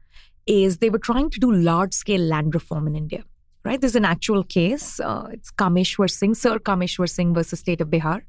[0.46, 3.24] is they were trying to do large scale land reform in India.
[3.64, 3.80] Right?
[3.80, 5.00] There's an actual case.
[5.00, 8.24] Uh, it's Kameshwar Singh, Sir Kameshwar Singh versus State of Bihar.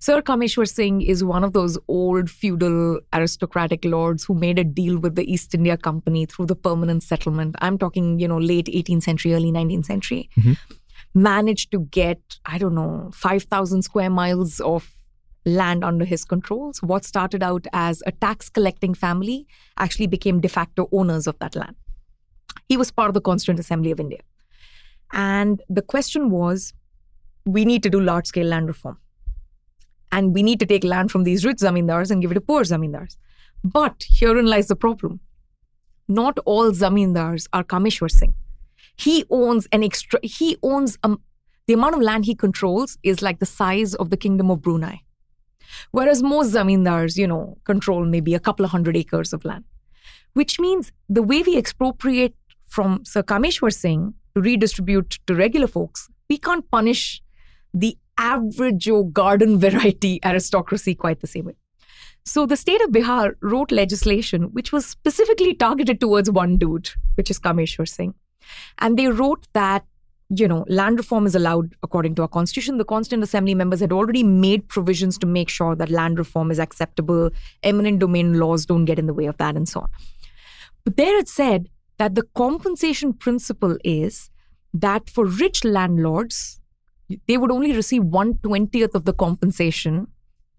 [0.00, 4.96] Sir Kameshwar Singh is one of those old feudal aristocratic lords who made a deal
[4.96, 7.56] with the East India Company through the permanent settlement.
[7.60, 10.30] I'm talking, you know, late 18th century, early 19th century.
[10.38, 10.52] Mm-hmm.
[11.14, 14.88] Managed to get, I don't know, 5,000 square miles of
[15.44, 16.72] land under his control.
[16.74, 21.36] So, what started out as a tax collecting family actually became de facto owners of
[21.40, 21.74] that land.
[22.68, 24.20] He was part of the Constituent Assembly of India.
[25.12, 26.72] And the question was
[27.46, 28.98] we need to do large scale land reform.
[30.10, 32.62] And we need to take land from these rich zamindars and give it to poor
[32.62, 33.16] zamindars.
[33.62, 35.20] But herein lies the problem.
[36.08, 38.34] Not all zamindars are Kameshwar Singh.
[38.96, 40.18] He owns an extra.
[40.22, 41.20] He owns um,
[41.66, 45.02] the amount of land he controls is like the size of the kingdom of Brunei,
[45.90, 49.64] whereas most zamindars, you know, control maybe a couple of hundred acres of land.
[50.32, 52.34] Which means the way we expropriate
[52.66, 57.22] from Sir Kameshwar Singh to redistribute to regular folks, we can't punish
[57.74, 61.56] the average Joe garden variety aristocracy quite the same way.
[62.24, 67.30] So the state of Bihar wrote legislation which was specifically targeted towards one dude, which
[67.30, 68.14] is Kameshwar Singh.
[68.78, 69.86] And they wrote that,
[70.28, 72.76] you know, land reform is allowed according to our constitution.
[72.76, 76.58] The Constituent Assembly members had already made provisions to make sure that land reform is
[76.58, 77.30] acceptable,
[77.62, 79.88] eminent domain laws don't get in the way of that, and so on.
[80.84, 84.30] But there it said that the compensation principle is
[84.74, 86.57] that for rich landlords,
[87.26, 90.08] they would only receive 120th of the compensation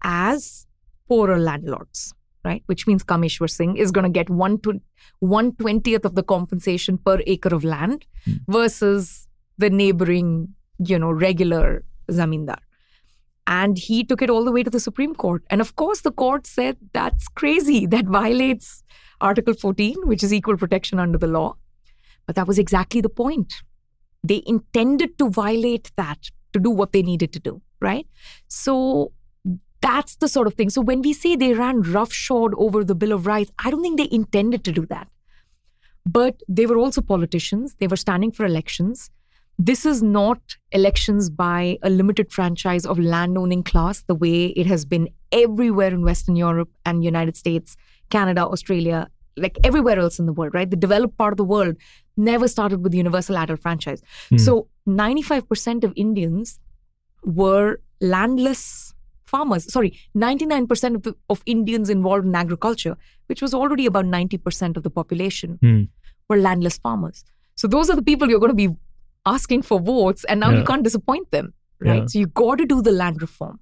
[0.02, 0.66] as
[1.08, 2.62] poorer landlords, right?
[2.66, 4.80] Which means Kameshwar Singh is going to get one to,
[5.22, 8.40] 120th of the compensation per acre of land mm.
[8.48, 9.28] versus
[9.58, 12.58] the neighboring, you know, regular zamindar.
[13.46, 15.42] And he took it all the way to the Supreme Court.
[15.50, 17.86] And of course, the court said that's crazy.
[17.86, 18.82] That violates
[19.20, 21.56] Article 14, which is equal protection under the law.
[22.26, 23.52] But that was exactly the point.
[24.22, 28.06] They intended to violate that to do what they needed to do, right?
[28.48, 29.12] So
[29.80, 30.70] that's the sort of thing.
[30.70, 33.98] So when we say they ran roughshod over the Bill of Rights, I don't think
[33.98, 35.08] they intended to do that.
[36.06, 39.10] But they were also politicians, they were standing for elections.
[39.58, 44.86] This is not elections by a limited franchise of landowning class, the way it has
[44.86, 47.76] been everywhere in Western Europe and United States,
[48.08, 50.70] Canada, Australia, like everywhere else in the world, right?
[50.70, 51.76] The developed part of the world
[52.16, 54.02] never started with universal adult franchise.
[54.30, 54.40] Mm.
[54.40, 56.58] So 95% of Indians
[57.24, 58.94] were landless
[59.24, 59.72] farmers.
[59.72, 62.96] Sorry, 99% of, the, of Indians involved in agriculture,
[63.26, 65.88] which was already about 90% of the population, mm.
[66.28, 67.24] were landless farmers.
[67.54, 68.74] So those are the people you're going to be
[69.26, 70.58] asking for votes, and now yeah.
[70.58, 72.00] you can't disappoint them, right?
[72.00, 72.06] Yeah.
[72.06, 73.60] So you've got to do the land reform.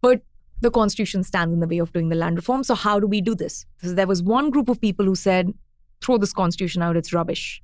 [0.00, 0.22] But
[0.60, 2.62] the constitution stands in the way of doing the land reform.
[2.64, 3.66] So how do we do this?
[3.82, 5.52] There was one group of people who said,
[6.00, 7.62] throw this constitution out, it's rubbish.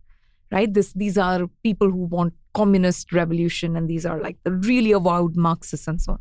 [0.52, 0.72] Right?
[0.72, 5.36] This these are people who want communist revolution, and these are like the really avowed
[5.36, 6.18] Marxists and so on.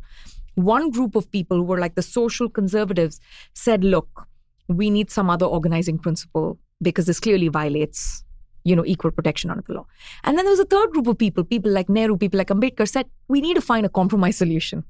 [0.54, 3.20] One group of people who were like the social conservatives
[3.54, 4.26] said, look,
[4.68, 8.24] we need some other organizing principle because this clearly violates
[8.64, 9.86] you know equal protection under the law.
[10.24, 12.88] And then there was a third group of people people like nehru people like ambedkar
[12.88, 14.84] said we need to find a compromise solution.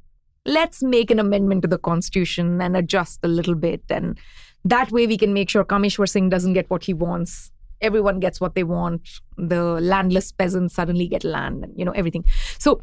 [0.47, 4.19] Let's make an amendment to the constitution and adjust a little bit and
[4.65, 7.51] that way we can make sure kameshwar singh doesn't get what he wants
[7.81, 12.25] everyone gets what they want the landless peasants suddenly get land and you know everything
[12.59, 12.81] so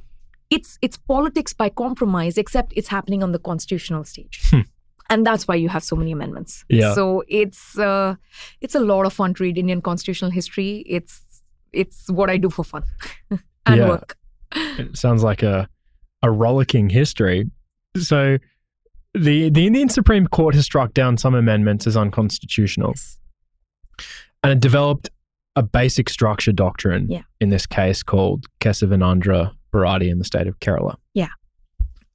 [0.53, 4.39] it's it's politics by compromise, except it's happening on the constitutional stage.
[4.49, 4.61] Hmm.
[5.09, 6.63] And that's why you have so many amendments.
[6.69, 6.93] Yeah.
[6.93, 8.15] So it's uh,
[8.61, 10.83] it's a lot of fun to read Indian constitutional history.
[10.87, 11.21] It's
[11.71, 12.83] it's what I do for fun
[13.65, 13.89] and yeah.
[13.89, 14.17] work.
[14.55, 15.67] It sounds like a
[16.21, 17.49] a rollicking history.
[17.97, 18.37] So
[19.13, 22.93] the the Indian Supreme Court has struck down some amendments as unconstitutional.
[22.95, 23.17] Yes.
[24.43, 25.09] And it developed
[25.55, 27.21] a basic structure doctrine yeah.
[27.39, 30.95] in this case called Kesavananda Bharati in the state of Kerala.
[31.13, 31.29] Yeah.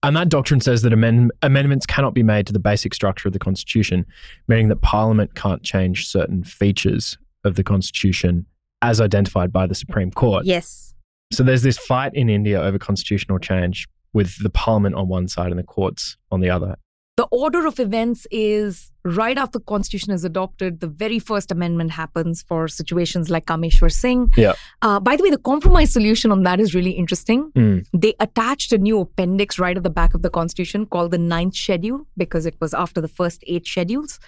[0.03, 3.33] And that doctrine says that amend- amendments cannot be made to the basic structure of
[3.33, 4.07] the Constitution,
[4.47, 8.47] meaning that Parliament can't change certain features of the Constitution
[8.83, 10.45] as identified by the Supreme Court.
[10.45, 10.95] Yes.
[11.33, 15.51] So there's this fight in India over constitutional change with the Parliament on one side
[15.51, 16.77] and the courts on the other
[17.19, 21.91] the order of events is right after the constitution is adopted the very first amendment
[21.91, 24.31] happens for situations like kameshwar singh.
[24.37, 24.53] Yeah.
[24.83, 27.51] Uh, by the way the compromise solution on that is really interesting.
[27.57, 27.87] Mm.
[28.05, 31.57] they attached a new appendix right at the back of the constitution called the ninth
[31.57, 34.21] schedule because it was after the first eight schedules.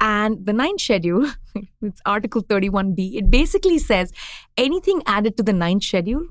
[0.00, 1.26] And the ninth schedule
[1.88, 4.12] it's article 31b it basically says
[4.68, 6.26] anything added to the ninth schedule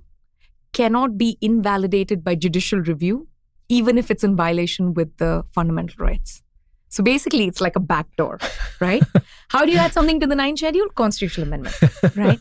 [0.73, 3.27] cannot be invalidated by judicial review
[3.73, 6.41] even if it's in violation with the fundamental rights.
[6.89, 8.37] So basically, it's like a backdoor,
[8.79, 9.03] right?
[9.49, 10.89] How do you add something to the ninth schedule?
[10.89, 11.75] Constitutional amendment,
[12.15, 12.39] right?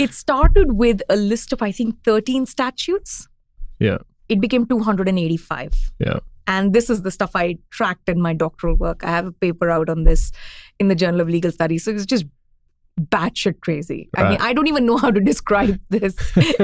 [0.00, 3.28] it started with a list of, I think, 13 statutes.
[3.78, 3.98] Yeah.
[4.28, 5.92] It became 285.
[6.00, 6.18] Yeah.
[6.48, 9.04] And this is the stuff I tracked in my doctoral work.
[9.04, 10.32] I have a paper out on this
[10.80, 11.84] in the Journal of Legal Studies.
[11.84, 12.24] So it's just
[13.00, 14.08] batshit crazy.
[14.16, 14.26] Right.
[14.26, 16.16] I mean, I don't even know how to describe this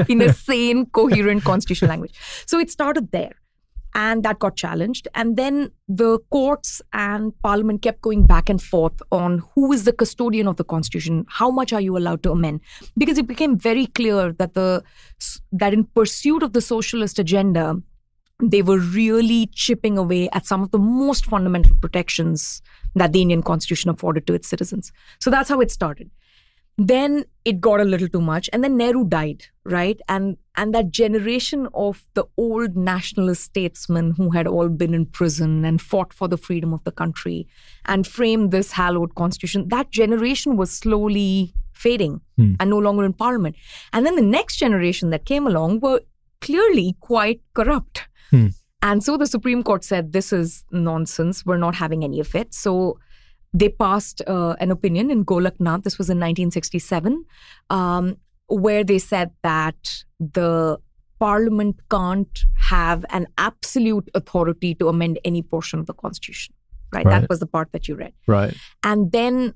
[0.09, 2.13] in a sane, coherent constitutional language.
[2.45, 3.40] So it started there
[3.93, 5.07] and that got challenged.
[5.15, 9.93] And then the courts and parliament kept going back and forth on who is the
[9.93, 12.61] custodian of the constitution, how much are you allowed to amend,
[12.97, 14.83] because it became very clear that the
[15.51, 17.75] that in pursuit of the socialist agenda,
[18.41, 22.61] they were really chipping away at some of the most fundamental protections
[22.95, 24.91] that the Indian constitution afforded to its citizens.
[25.19, 26.09] So that's how it started.
[26.77, 30.91] then it got a little too much and then nehru died right and and that
[30.91, 36.27] generation of the old nationalist statesmen who had all been in prison and fought for
[36.27, 37.47] the freedom of the country
[37.85, 42.53] and framed this hallowed constitution that generation was slowly fading Hmm.
[42.59, 43.55] and no longer in parliament
[43.93, 46.01] and then the next generation that came along were
[46.41, 48.47] clearly quite corrupt Hmm.
[48.81, 52.53] and so the supreme court said this is nonsense we're not having any of it
[52.53, 52.97] so
[53.53, 55.83] they passed uh, an opinion in Golaknath.
[55.83, 57.25] This was in 1967,
[57.69, 58.15] um,
[58.51, 60.77] where they said that the
[61.19, 66.53] parliament can't have an absolute authority to amend any portion of the constitution.
[66.93, 67.05] Right?
[67.05, 67.21] Right.
[67.21, 68.13] That was the part that you read.
[68.27, 68.55] Right.
[68.83, 69.53] And then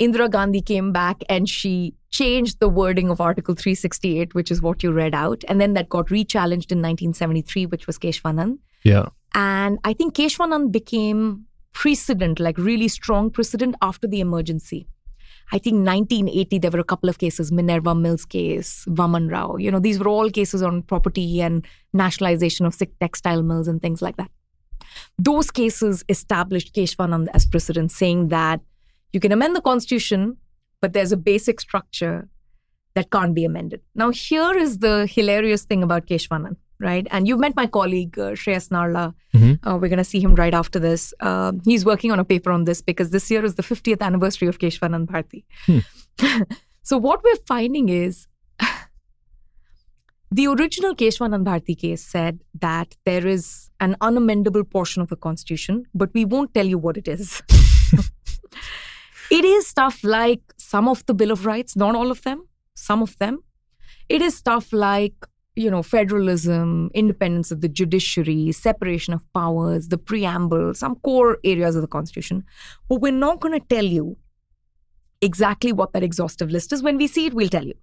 [0.00, 4.82] Indira Gandhi came back and she changed the wording of Article 368, which is what
[4.82, 5.44] you read out.
[5.46, 8.58] And then that got re challenged in 1973, which was Keshwanand.
[8.82, 9.10] Yeah.
[9.34, 14.88] And I think Keshwanand became precedent, like really strong precedent after the emergency.
[15.52, 19.56] I think 1980, there were a couple of cases, Minerva Mills case, Vaman Rao.
[19.56, 23.82] You know, these were all cases on property and nationalization of sick textile mills and
[23.82, 24.30] things like that.
[25.18, 28.60] Those cases established Keshwanand as precedent, saying that
[29.12, 30.36] you can amend the constitution,
[30.80, 32.28] but there's a basic structure
[32.94, 33.80] that can't be amended.
[33.94, 37.06] Now, here is the hilarious thing about Keshwanand, right?
[37.10, 39.14] And you've met my colleague, uh, Shreyas Narla.
[39.34, 39.58] Mhm.
[39.66, 41.12] Uh, we're going to see him right after this.
[41.20, 44.48] Uh, he's working on a paper on this because this year is the 50th anniversary
[44.48, 45.44] of Keshwanand Bharti.
[46.82, 48.26] so, what we're finding is
[50.30, 55.84] the original Keshwanand Bharti case said that there is an unamendable portion of the Constitution,
[55.94, 57.42] but we won't tell you what it is.
[59.30, 63.02] it is stuff like some of the Bill of Rights, not all of them, some
[63.02, 63.42] of them.
[64.08, 65.14] It is stuff like,
[65.60, 71.76] you know, federalism, independence of the judiciary, separation of powers, the preamble, some core areas
[71.76, 72.44] of the Constitution.
[72.88, 74.16] But we're not going to tell you
[75.20, 76.82] exactly what that exhaustive list is.
[76.82, 77.74] When we see it, we'll tell you.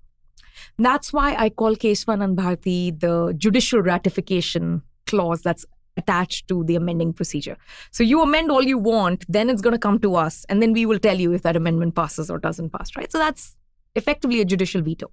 [0.80, 5.66] That's why I call Keshwanand Bharti the judicial ratification clause that's
[5.98, 7.58] attached to the amending procedure.
[7.92, 10.74] So you amend all you want, then it's going to come to us, and then
[10.74, 13.12] we will tell you if that amendment passes or doesn't pass, right?
[13.12, 13.56] So that's
[13.96, 15.12] effectively a judicial veto.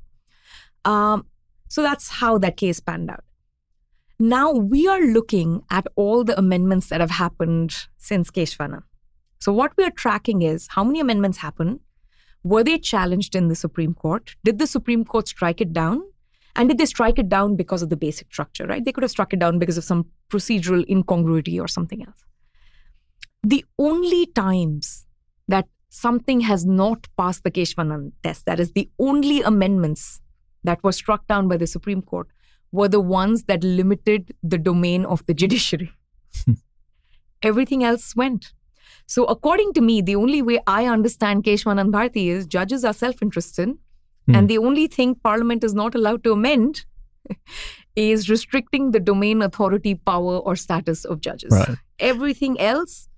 [0.84, 1.26] Um,
[1.68, 3.24] so that's how that case panned out.
[4.18, 8.82] Now we are looking at all the amendments that have happened since Keshwana.
[9.40, 11.80] So what we are tracking is how many amendments happened,
[12.44, 14.36] were they challenged in the Supreme Court?
[14.44, 16.02] Did the Supreme Court strike it down?
[16.56, 18.84] And did they strike it down because of the basic structure, right?
[18.84, 22.24] They could have struck it down because of some procedural incongruity or something else.
[23.42, 25.06] The only times
[25.48, 30.20] that something has not passed the Keshwanand test, that is, the only amendments
[30.64, 32.28] that were struck down by the Supreme Court,
[32.72, 35.92] were the ones that limited the domain of the judiciary.
[37.42, 38.52] Everything else went.
[39.06, 43.22] So, according to me, the only way I understand Keshwanand Bharti is judges are self
[43.22, 43.70] interested,
[44.26, 44.34] Hmm.
[44.36, 46.86] and the only thing Parliament is not allowed to amend
[47.96, 51.52] is restricting the domain, authority, power, or status of judges.
[51.52, 51.76] Right.
[51.98, 53.08] Everything else,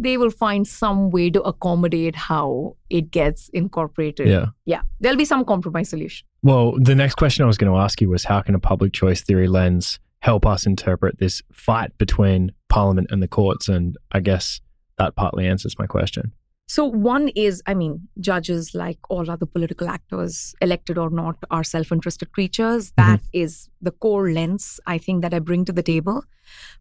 [0.00, 4.28] they will find some way to accommodate how it gets incorporated.
[4.28, 4.46] Yeah.
[4.64, 4.82] Yeah.
[5.00, 6.26] There'll be some compromise solution.
[6.42, 8.92] Well, the next question I was going to ask you was how can a public
[8.92, 13.68] choice theory lens help us interpret this fight between Parliament and the courts?
[13.68, 14.60] And I guess
[14.96, 16.32] that partly answers my question.
[16.70, 21.64] So, one is, I mean, judges, like all other political actors, elected or not, are
[21.64, 22.92] self interested creatures.
[22.96, 26.22] That is the core lens, I think, that I bring to the table.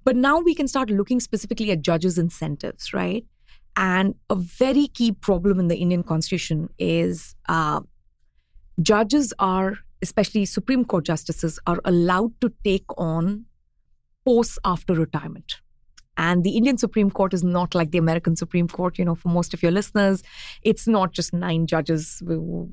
[0.04, 3.26] But now we can start looking specifically at judges' incentives, right?
[3.76, 7.82] And a very key problem in the Indian constitution is uh,
[8.80, 13.46] judges are, especially Supreme Court justices, are allowed to take on
[14.24, 15.62] posts after retirement.
[16.20, 19.00] And the Indian Supreme Court is not like the American Supreme Court.
[19.00, 20.22] You know, for most of your listeners,
[20.64, 22.22] it's not just nine judges,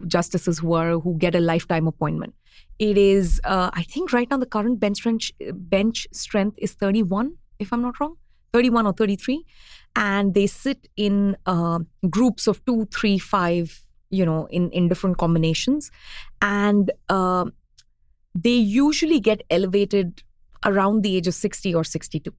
[0.08, 2.34] justices who are who get a lifetime appointment.
[2.80, 7.36] It is, uh, I think, right now the current bench strength, bench strength is 31,
[7.60, 8.16] if I'm not wrong,
[8.52, 9.44] 31 or 33,
[9.94, 11.78] and they sit in uh,
[12.10, 13.82] groups of two, three, five.
[14.08, 15.90] You know, in in different combinations,
[16.40, 17.46] and uh,
[18.34, 20.22] they usually get elevated
[20.64, 22.32] around the age of 60 or 62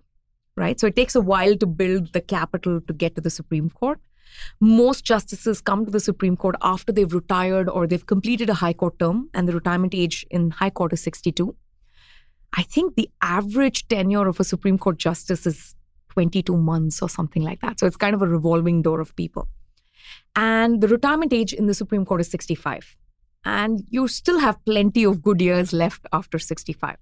[0.58, 0.80] right?
[0.80, 4.00] So it takes a while to build the capital to get to the Supreme Court.
[4.60, 8.74] Most justices come to the Supreme Court after they've retired or they've completed a high
[8.74, 11.56] court term, and the retirement age in high court is 62.
[12.54, 15.76] I think the average tenure of a Supreme Court justice is
[16.10, 17.80] 22 months or something like that.
[17.80, 19.48] So it's kind of a revolving door of people.
[20.36, 22.96] And the retirement age in the Supreme Court is 65.
[23.46, 26.98] And you still have plenty of good years left after 65.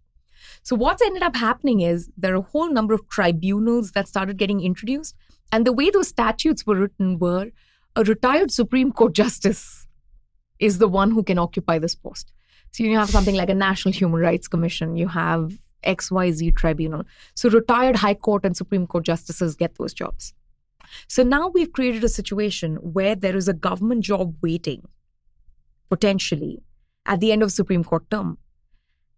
[0.63, 4.37] So what's ended up happening is there are a whole number of tribunals that started
[4.37, 5.15] getting introduced.
[5.51, 7.51] And the way those statutes were written were
[7.95, 9.87] a retired Supreme Court justice
[10.59, 12.31] is the one who can occupy this post.
[12.71, 17.03] So you have something like a National Human Rights Commission, you have XYZ tribunal.
[17.35, 20.33] So retired High Court and Supreme Court justices get those jobs.
[21.07, 24.83] So now we've created a situation where there is a government job waiting,
[25.89, 26.63] potentially,
[27.05, 28.37] at the end of Supreme Court term.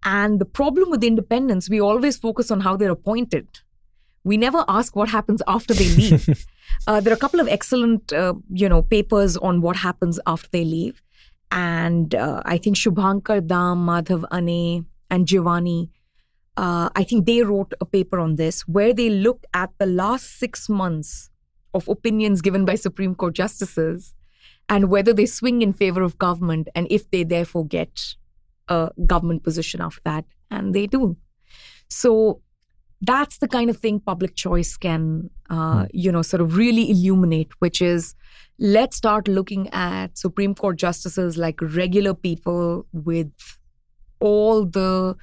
[0.04, 3.48] And the problem with independents, we always focus on how they're appointed.
[4.24, 6.46] We never ask what happens after they leave.
[6.88, 10.50] uh, there are a couple of excellent, uh, you know, papers on what happens after
[10.52, 11.02] they leave,
[11.52, 15.90] and uh, I think Shubhankar Dam, Madhav Aney, and Giovanni,
[16.58, 20.40] uh, I think they wrote a paper on this where they looked at the last
[20.40, 21.30] six months
[21.74, 24.16] of opinions given by Supreme Court justices
[24.68, 28.16] and whether they swing in favor of government and if they therefore get
[28.70, 30.26] a government position after that.
[30.50, 31.18] And they do.
[31.90, 32.42] So
[33.02, 35.90] that's the kind of thing public choice can, uh, mm.
[35.94, 38.16] you know, sort of really illuminate, which is
[38.60, 43.32] let's start looking at Supreme Court justices like regular people with
[44.20, 45.16] all the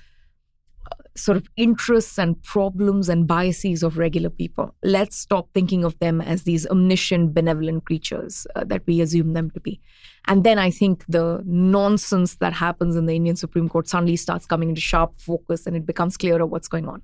[1.16, 4.74] sort of interests and problems and biases of regular people.
[4.82, 9.50] Let's stop thinking of them as these omniscient, benevolent creatures uh, that we assume them
[9.52, 9.80] to be.
[10.26, 14.46] And then I think the nonsense that happens in the Indian Supreme Court suddenly starts
[14.46, 17.02] coming into sharp focus and it becomes clearer what's going on.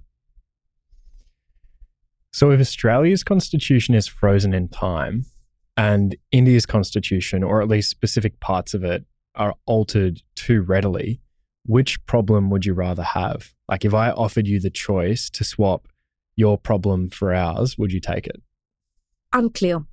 [2.33, 5.25] So, if Australia's constitution is frozen in time
[5.77, 9.05] and India's constitution, or at least specific parts of it,
[9.35, 11.21] are altered too readily,
[11.71, 13.55] which problem would you rather have?
[13.69, 15.87] Like, if I offered you the choice to swap
[16.35, 18.43] your problem for ours, would you take it?
[19.33, 19.85] Unclear.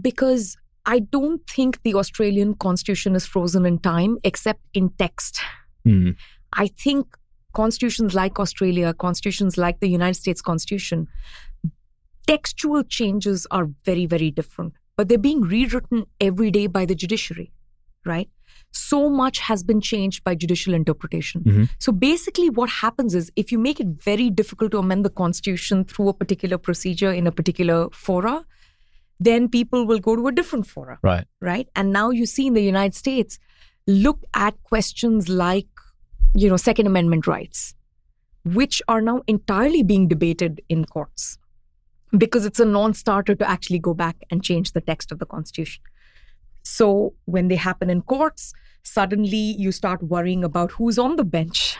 [0.00, 5.40] Because I don't think the Australian constitution is frozen in time except in text.
[5.84, 6.14] Mm.
[6.52, 7.16] I think
[7.52, 11.08] constitutions like Australia, constitutions like the United States Constitution,
[12.28, 17.50] textual changes are very, very different, but they're being rewritten every day by the judiciary,
[18.06, 18.30] right?
[18.70, 21.42] So much has been changed by judicial interpretation.
[21.42, 21.64] Mm-hmm.
[21.78, 25.84] So basically, what happens is if you make it very difficult to amend the constitution
[25.84, 28.44] through a particular procedure in a particular fora,
[29.20, 30.98] then people will go to a different fora.
[31.02, 31.26] Right.
[31.40, 31.68] Right.
[31.74, 33.38] And now you see in the United States,
[33.86, 35.66] look at questions like,
[36.34, 37.74] you know, Second Amendment rights,
[38.44, 41.38] which are now entirely being debated in courts
[42.16, 45.26] because it's a non starter to actually go back and change the text of the
[45.26, 45.82] Constitution.
[46.68, 51.76] So when they happen in courts, suddenly you start worrying about who's on the bench.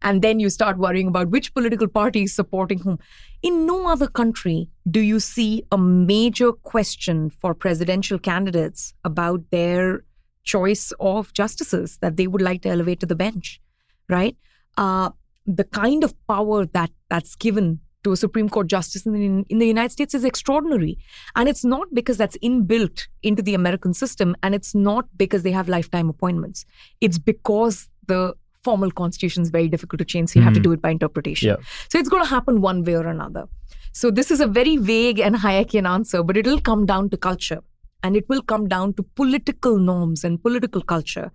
[0.00, 2.98] And then you start worrying about which political party is supporting whom.
[3.42, 10.04] In no other country do you see a major question for presidential candidates about their
[10.44, 13.60] choice of justices that they would like to elevate to the bench,
[14.08, 14.36] right?
[14.76, 15.10] Uh,
[15.46, 19.66] the kind of power that that's given to a Supreme Court justice in, in the
[19.66, 20.96] United States is extraordinary.
[21.34, 25.50] And it's not because that's inbuilt into the American system, and it's not because they
[25.50, 26.64] have lifetime appointments.
[27.00, 30.30] It's because the formal constitution is very difficult to change.
[30.30, 30.46] So you mm-hmm.
[30.46, 30.70] have to mm-hmm.
[30.70, 31.48] do it by interpretation.
[31.48, 31.56] Yeah.
[31.88, 33.48] So it's going to happen one way or another.
[33.90, 37.62] So this is a very vague and Hayekian answer, but it'll come down to culture
[38.02, 41.32] and it will come down to political norms and political culture.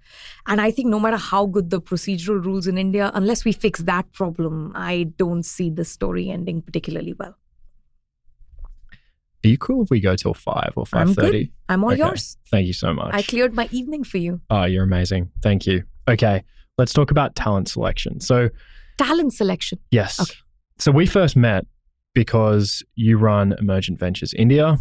[0.48, 3.82] And I think no matter how good the procedural rules in India, unless we fix
[3.82, 7.36] that problem, I don't see the story ending particularly well.
[9.44, 11.52] Are you cool if we go till five or five thirty?
[11.68, 12.00] I'm, all okay.
[12.00, 12.38] yours.
[12.52, 13.14] Thank you so much.
[13.14, 14.40] I cleared my evening for you.
[14.52, 15.32] Oh, you're amazing.
[15.42, 15.84] Thank you.
[16.08, 16.44] Okay,
[16.78, 18.20] let's talk about talent selection.
[18.20, 18.50] So,
[19.00, 19.80] talent selection.
[19.90, 20.20] Yes.
[20.20, 20.36] Okay.
[20.78, 21.66] So we first met
[22.14, 24.78] because you run Emergent Ventures India,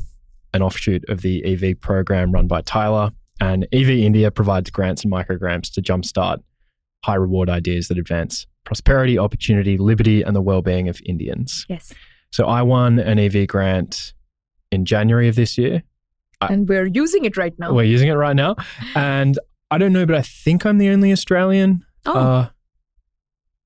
[0.53, 3.11] an offshoot of the EV program run by Tyler.
[3.41, 6.43] And EV India provides grants and microgrants to jumpstart
[7.05, 11.65] high reward ideas that advance prosperity, opportunity, liberty, and the well being of Indians.
[11.69, 11.93] Yes.
[12.31, 14.13] So I won an EV grant
[14.71, 15.83] in January of this year.
[16.43, 17.73] And we're using it right now.
[17.73, 18.57] We're using it right now.
[18.95, 19.39] And
[19.71, 21.85] I don't know, but I think I'm the only Australian.
[22.07, 22.19] Oh.
[22.19, 22.49] Uh,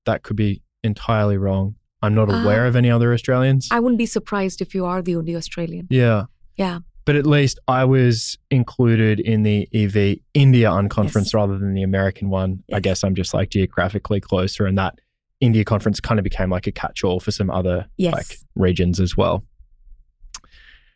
[0.05, 1.75] that could be entirely wrong.
[2.01, 3.69] I'm not aware uh, of any other Australians.
[3.71, 5.87] I wouldn't be surprised if you are the only Australian.
[5.89, 6.25] Yeah.
[6.57, 6.79] Yeah.
[7.05, 11.33] But at least I was included in the EV India unconference yes.
[11.35, 12.63] rather than the American one.
[12.67, 12.77] Yes.
[12.77, 14.99] I guess I'm just like geographically closer, and that
[15.39, 18.13] India conference kind of became like a catch-all for some other yes.
[18.13, 19.43] like regions as well.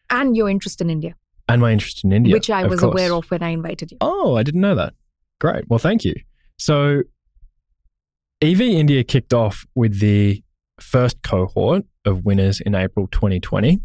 [0.09, 1.15] And your interest in India.
[1.47, 2.91] And my interest in India, which I was course.
[2.91, 3.97] aware of when I invited you.
[4.01, 4.93] Oh, I didn't know that.
[5.39, 5.65] Great.
[5.67, 6.15] Well, thank you.
[6.57, 7.03] So,
[8.41, 10.43] EV India kicked off with the
[10.79, 13.79] first cohort of winners in April 2020.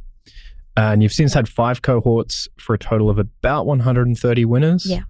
[0.77, 4.87] And you've since had five cohorts for a total of about 130 winners.
[4.87, 5.03] Yeah.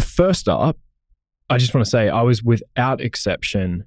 [0.00, 0.76] First up,
[1.50, 3.84] I just want to say I was without exception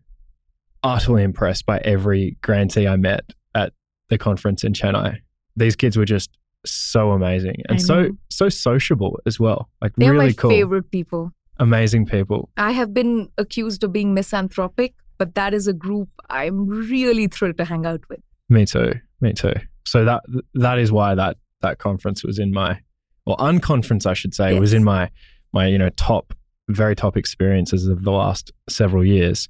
[0.83, 3.73] utterly impressed by every grantee I met at
[4.09, 5.17] the conference in Chennai.
[5.55, 6.29] These kids were just
[6.65, 9.69] so amazing and so so sociable as well.
[9.81, 11.31] Like They're really my cool, favorite people.
[11.57, 12.49] amazing people.
[12.57, 17.57] I have been accused of being misanthropic, but that is a group I'm really thrilled
[17.57, 18.19] to hang out with.
[18.49, 18.93] Me too.
[19.21, 19.53] Me too.
[19.85, 20.23] So that
[20.55, 22.79] that is why that that conference was in my
[23.25, 25.09] or unconference I should say was in my
[25.53, 26.33] my you know top
[26.69, 29.47] very top experiences of the last several years.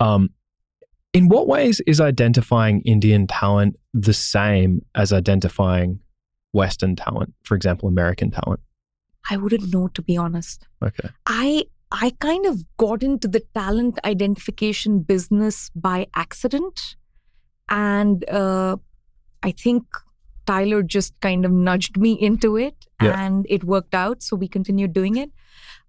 [0.00, 0.30] Um
[1.14, 6.00] in what ways is identifying Indian talent the same as identifying
[6.52, 8.60] Western talent, for example, American talent?
[9.30, 10.66] I wouldn't know, to be honest.
[10.82, 11.08] Okay.
[11.26, 16.96] I I kind of got into the talent identification business by accident,
[17.68, 18.76] and uh,
[19.42, 19.84] I think
[20.46, 23.24] Tyler just kind of nudged me into it, Yeah.
[23.24, 24.22] and it worked out.
[24.22, 25.30] So we continued doing it.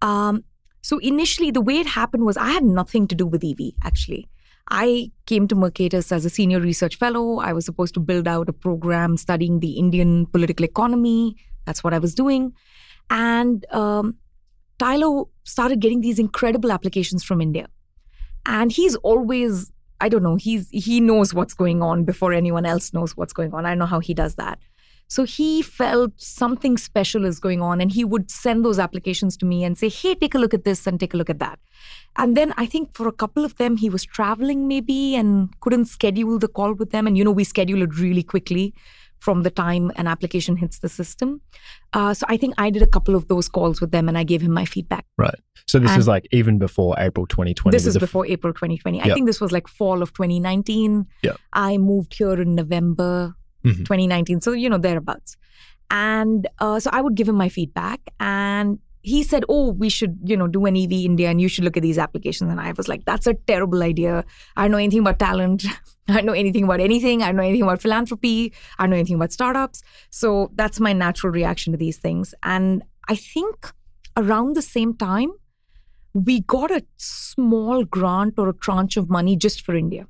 [0.01, 0.43] Um,
[0.81, 3.72] so initially, the way it happened was I had nothing to do with EV.
[3.84, 4.27] Actually,
[4.69, 7.39] I came to Mercatus as a senior research fellow.
[7.39, 11.35] I was supposed to build out a program studying the Indian political economy.
[11.65, 12.53] That's what I was doing,
[13.10, 14.15] and um,
[14.77, 17.68] Tyler started getting these incredible applications from India.
[18.45, 22.93] And he's always, I don't know, he's he knows what's going on before anyone else
[22.93, 23.65] knows what's going on.
[23.65, 24.59] I know how he does that.
[25.07, 29.45] So he felt something special is going on and he would send those applications to
[29.45, 31.59] me and say, "Hey, take a look at this and take a look at that."
[32.15, 35.85] And then I think for a couple of them he was traveling maybe and couldn't
[35.85, 38.73] schedule the call with them and you know we schedule it really quickly
[39.20, 41.41] from the time an application hits the system.
[41.94, 44.24] Uh, so I think I did a couple of those calls with them and I
[44.24, 45.06] gave him my feedback.
[45.18, 45.36] Right.
[45.68, 47.76] So this And- is like even before April 2020.
[47.76, 49.02] This is f- before April 2020.
[49.02, 51.06] I think this was like fall of 2019.
[51.24, 51.38] Yep.
[51.54, 53.36] I moved here in November
[53.66, 53.80] Mhm.
[53.86, 54.40] 2019.
[54.41, 55.36] So, you know, thereabouts.
[55.91, 58.00] And uh, so I would give him my feedback.
[58.20, 61.63] And he said, Oh, we should, you know, do an EV India and you should
[61.63, 62.51] look at these applications.
[62.51, 64.26] And I was like, That's a terrible idea.
[64.57, 65.65] I don't know anything about talent.
[66.07, 67.21] I don't know anything about anything.
[67.21, 68.53] I don't know anything about philanthropy.
[68.77, 69.84] I don't know anything about startups.
[70.09, 72.34] So that's my natural reaction to these things.
[72.41, 73.71] And I think
[74.17, 75.31] around the same time,
[76.13, 80.07] we got a small grant or a tranche of money just for India.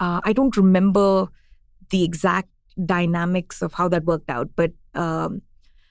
[0.00, 1.28] Uh, I don't remember
[1.90, 2.48] the exact
[2.84, 5.42] dynamics of how that worked out, but um,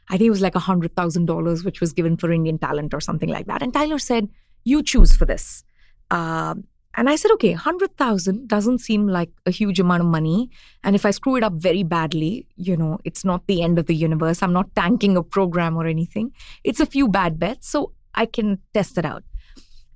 [0.10, 2.94] I think it was like a hundred thousand dollars, which was given for Indian talent
[2.94, 3.62] or something like that.
[3.62, 4.30] And Tyler said,
[4.64, 5.64] "You choose for this."
[6.12, 6.66] Um,
[6.96, 10.50] and I said, "Okay, hundred thousand doesn't seem like a huge amount of money,
[10.84, 13.88] and if I screw it up very badly, you know, it's not the end of
[13.88, 14.42] the universe.
[14.42, 16.32] I'm not tanking a program or anything.
[16.64, 19.24] It's a few bad bets, so I can test it out."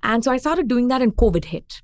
[0.02, 1.82] And so I started doing that, and COVID hit.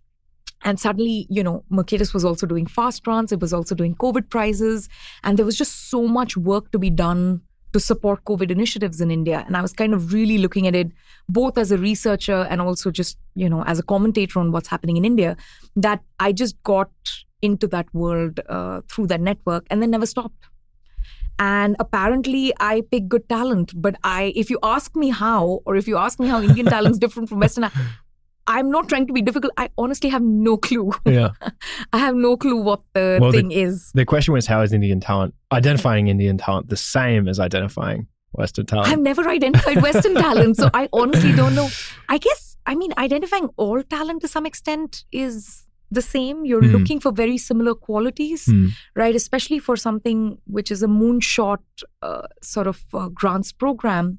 [0.64, 3.30] And suddenly, you know, Mercatus was also doing Fast Grants.
[3.32, 4.88] It was also doing COVID prizes.
[5.22, 7.42] And there was just so much work to be done
[7.72, 9.44] to support COVID initiatives in India.
[9.46, 10.90] And I was kind of really looking at it
[11.28, 14.96] both as a researcher and also just, you know, as a commentator on what's happening
[14.96, 15.36] in India,
[15.76, 16.90] that I just got
[17.42, 20.46] into that world uh, through that network and then never stopped.
[21.38, 23.72] And apparently, I pick good talent.
[23.80, 26.98] But I, if you ask me how, or if you ask me how Indian talent's
[26.98, 27.70] different from Western,
[28.48, 29.52] I'm not trying to be difficult.
[29.56, 30.90] I honestly have no clue.
[31.06, 31.30] yeah.
[31.92, 33.90] I have no clue what the Well, the- thing is.
[33.94, 38.66] The question was how is Indian talent identifying Indian talent the same as identifying Western
[38.66, 38.88] talent?
[38.88, 41.68] I've never identified Western talent, so I honestly don't know.
[42.08, 46.44] I guess, I mean, identifying all talent to some extent is the same.
[46.44, 46.74] You're Hmm.
[46.76, 48.66] looking for very similar qualities, Hmm.
[48.94, 49.14] right?
[49.14, 51.60] Especially for something which is a moonshot
[52.02, 54.18] uh, sort of uh, grants program.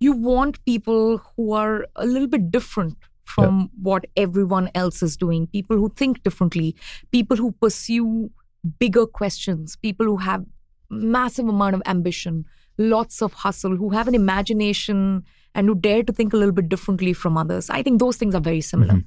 [0.00, 5.46] You want people who are a little bit different from what everyone else is doing,
[5.46, 6.76] people who think differently,
[7.10, 8.30] people who pursue
[8.78, 10.44] bigger questions, people who have
[10.90, 12.44] massive amount of ambition,
[12.78, 15.24] lots of hustle, who have an imagination
[15.54, 17.70] and who dare to think a little bit differently from others.
[17.70, 18.94] I think those things are very similar.
[18.94, 19.06] Mhm.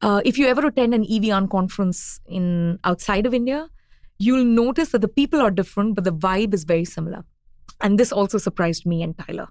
[0.00, 3.68] Uh, if you ever attend an EVN conference in outside of India,
[4.18, 7.24] you'll notice that the people are different, but the vibe is very similar.
[7.80, 9.48] And this also surprised me and Tyler.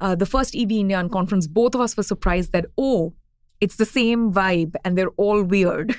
[0.00, 3.14] Uh, the first EV Indian conference, both of us were surprised that, oh,
[3.60, 5.96] it's the same vibe and they're all weird.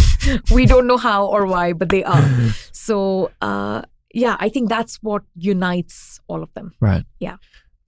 [0.50, 2.24] we don't know how or why, but they are.
[2.72, 3.82] So, uh,
[4.12, 6.72] yeah, I think that's what unites all of them.
[6.80, 7.04] Right.
[7.20, 7.36] Yeah.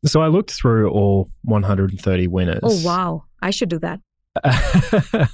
[0.07, 2.61] So I looked through all 130 winners.
[2.63, 3.25] Oh, wow.
[3.43, 4.01] I should do that.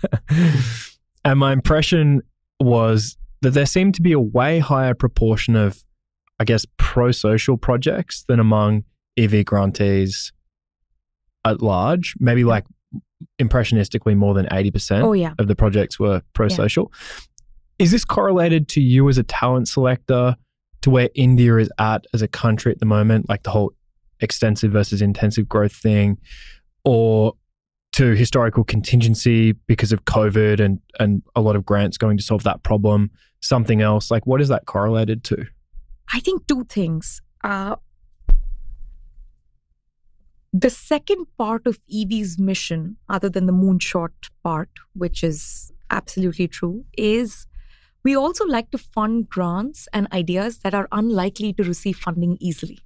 [1.25, 2.23] and my impression
[2.59, 5.85] was that there seemed to be a way higher proportion of,
[6.39, 8.85] I guess, pro social projects than among
[9.19, 10.33] EV grantees
[11.45, 12.15] at large.
[12.19, 12.65] Maybe like
[13.41, 15.35] impressionistically more than 80% Oh, yeah.
[15.39, 16.93] of the projects were pro social.
[17.79, 20.37] Is this correlated to you as a talent selector,
[20.83, 23.73] to where India is at as a country at the moment, like the whole
[24.21, 26.19] extensive versus intensive growth thing,
[26.85, 27.35] or
[27.93, 32.43] to historical contingency because of COVID and, and a lot of grants going to solve
[32.45, 33.11] that problem?
[33.41, 34.11] Something else?
[34.11, 35.45] Like, what is that correlated to?
[36.13, 37.21] I think two things.
[37.43, 37.77] Uh,
[40.53, 44.11] The second part of EV's mission, other than the moonshot
[44.43, 47.47] part, which is absolutely true, is
[48.03, 52.81] we also like to fund grants and ideas that are unlikely to receive funding easily,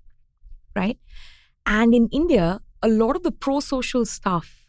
[0.76, 0.98] right?
[1.64, 4.66] And in India, a lot of the pro social stuff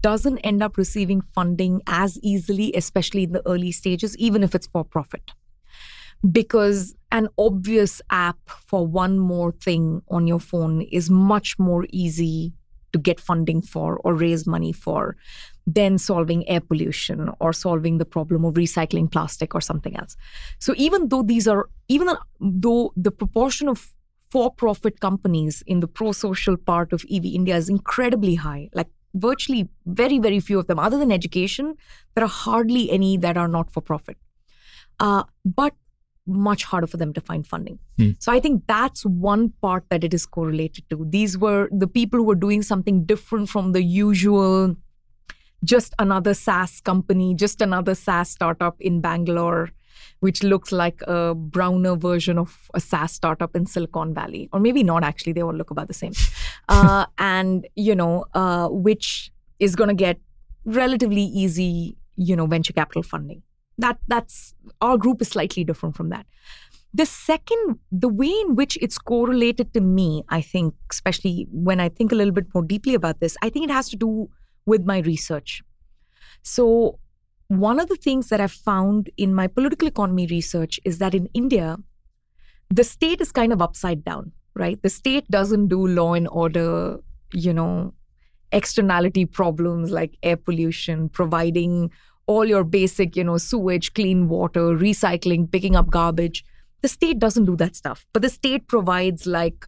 [0.00, 4.66] doesn't end up receiving funding as easily, especially in the early stages, even if it's
[4.66, 5.32] for profit.
[6.30, 12.52] Because an obvious app for one more thing on your phone is much more easy
[12.92, 15.16] to get funding for or raise money for
[15.66, 20.16] than solving air pollution or solving the problem of recycling plastic or something else.
[20.58, 22.08] So even though these are, even
[22.40, 23.90] though the proportion of
[24.30, 28.88] for profit companies in the pro social part of EV India is incredibly high, like
[29.14, 31.74] virtually very, very few of them, other than education,
[32.14, 34.18] there are hardly any that are not for profit.
[35.00, 35.74] Uh, but
[36.28, 37.78] much harder for them to find funding.
[37.96, 38.10] Hmm.
[38.18, 41.06] So I think that's one part that it is correlated to.
[41.08, 44.76] These were the people who were doing something different from the usual
[45.64, 49.70] just another SaaS company, just another SaaS startup in Bangalore,
[50.20, 54.48] which looks like a browner version of a SaaS startup in Silicon Valley.
[54.52, 56.12] Or maybe not actually, they all look about the same.
[56.70, 60.20] Uh, and, you know, uh, which is going to get
[60.66, 63.42] relatively easy, you know, venture capital funding.
[63.78, 66.26] That that's our group is slightly different from that.
[66.94, 71.88] The second, the way in which it's correlated to me, I think, especially when I
[71.88, 74.28] think a little bit more deeply about this, I think it has to do
[74.66, 75.62] with my research.
[76.42, 76.98] So,
[77.48, 81.28] one of the things that I've found in my political economy research is that in
[81.34, 81.76] India,
[82.70, 84.80] the state is kind of upside down, right?
[84.82, 86.98] The state doesn't do law and order,
[87.32, 87.94] you know,
[88.52, 91.90] externality problems like air pollution, providing
[92.28, 96.44] all your basic, you know, sewage, clean water, recycling, picking up garbage.
[96.82, 99.66] The state doesn't do that stuff, but the state provides like,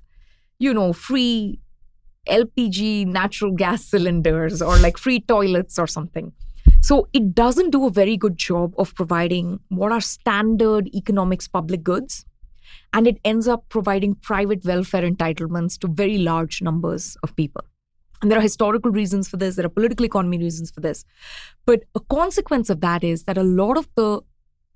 [0.58, 1.58] you know, free
[2.28, 6.32] LPG natural gas cylinders or like free toilets or something.
[6.82, 11.82] So it doesn't do a very good job of providing what are standard economics public
[11.82, 12.26] goods.
[12.92, 17.64] And it ends up providing private welfare entitlements to very large numbers of people.
[18.22, 21.04] And there are historical reasons for this, there are political economy reasons for this.
[21.64, 24.20] But a consequence of that is that a lot of the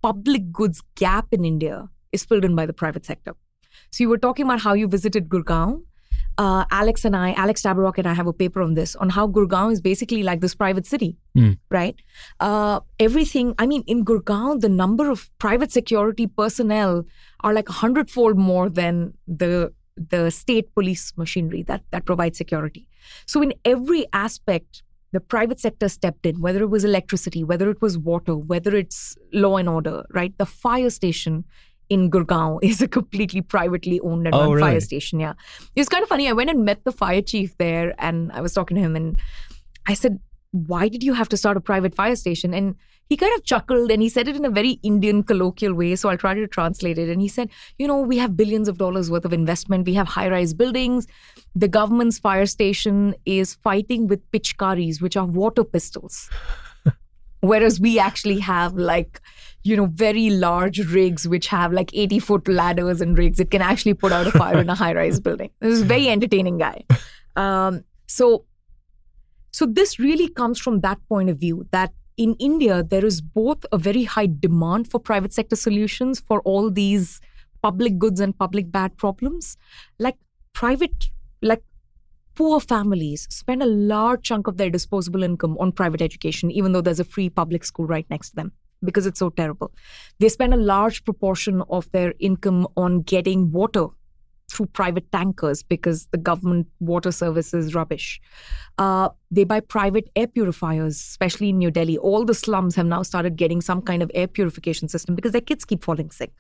[0.03, 3.35] public goods gap in India is filled in by the private sector.
[3.91, 5.83] So you were talking about how you visited Gurgaon
[6.39, 9.29] uh, Alex and I, Alex Tabarrok and I have a paper on this, on how
[9.29, 11.59] Gurgaon is basically like this private city, mm.
[11.71, 11.95] right?
[12.41, 17.05] Uh, everything, I mean, in Gurgaon, the number of private security personnel
[17.41, 22.89] are like a hundredfold more than the the state police machinery that that provides security.
[23.27, 24.83] So in every aspect,
[25.13, 29.17] the private sector stepped in, whether it was electricity, whether it was water, whether it's
[29.33, 30.37] law and order, right?
[30.39, 31.45] The fire station
[31.89, 34.61] in Gurgaon is a completely privately owned and oh, run really?
[34.61, 35.21] fire station.
[35.21, 35.35] Yeah.
[35.77, 36.29] It was kind of funny.
[36.29, 39.17] I went and met the fire chief there and I was talking to him and
[39.87, 40.19] I said,
[40.51, 42.53] Why did you have to start a private fire station?
[42.53, 42.75] And
[43.09, 45.95] he kind of chuckled and he said it in a very Indian colloquial way.
[45.97, 47.09] So I'll try to translate it.
[47.09, 49.87] And he said, You know, we have billions of dollars worth of investment.
[49.87, 51.07] We have high rise buildings.
[51.55, 56.31] The government's fire station is fighting with pitchkaris, which are water pistols.
[57.41, 59.21] Whereas we actually have like
[59.65, 63.41] you know, very large rigs which have like 80 foot ladders and rigs.
[63.41, 65.51] It can actually put out a fire in a high rise building.
[65.61, 66.85] This is a very entertaining guy.
[67.35, 68.45] Um, so,
[69.53, 73.65] so this really comes from that point of view that in India, there is both
[73.73, 77.21] a very high demand for private sector solutions for all these
[77.63, 79.57] public goods and public bad problems.
[79.99, 80.17] Like
[80.53, 81.11] private,
[81.43, 81.63] like
[82.35, 86.81] poor families spend a large chunk of their disposable income on private education, even though
[86.81, 88.53] there's a free public school right next to them
[88.85, 89.73] because it's so terrible.
[90.21, 93.87] They spend a large proportion of their income on getting water
[94.55, 98.21] through private tankers because the government water service is rubbish.
[98.79, 101.99] Uh, they buy private air purifiers, especially in New Delhi.
[101.99, 105.41] All the slums have now started getting some kind of air purification system because their
[105.41, 106.33] kids keep falling sick.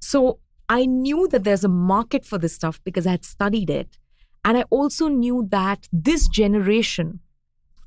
[0.00, 3.98] So I knew that there's a market for this stuff because I had studied it.
[4.44, 7.20] And I also knew that this generation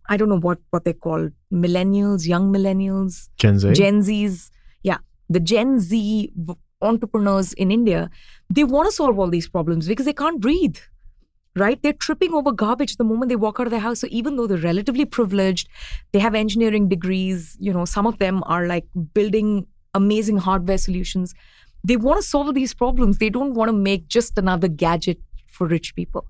[0.08, 4.52] I don't know what what they call millennials, young millennials, Gen Z, Gen Zs.
[4.84, 4.98] Yeah,
[5.30, 6.32] the Gen Z
[6.82, 8.10] entrepreneurs in India,
[8.50, 10.78] they want to solve all these problems because they can't breathe.
[11.58, 11.82] Right?
[11.82, 14.02] They're tripping over garbage the moment they walk out of their house.
[14.02, 15.70] So even though they're relatively privileged,
[16.12, 21.34] they have engineering degrees, you know, some of them are like building amazing hardware solutions.
[21.82, 23.20] They want to solve these problems.
[23.20, 25.18] They don't want to make just another gadget
[25.48, 26.26] for rich people.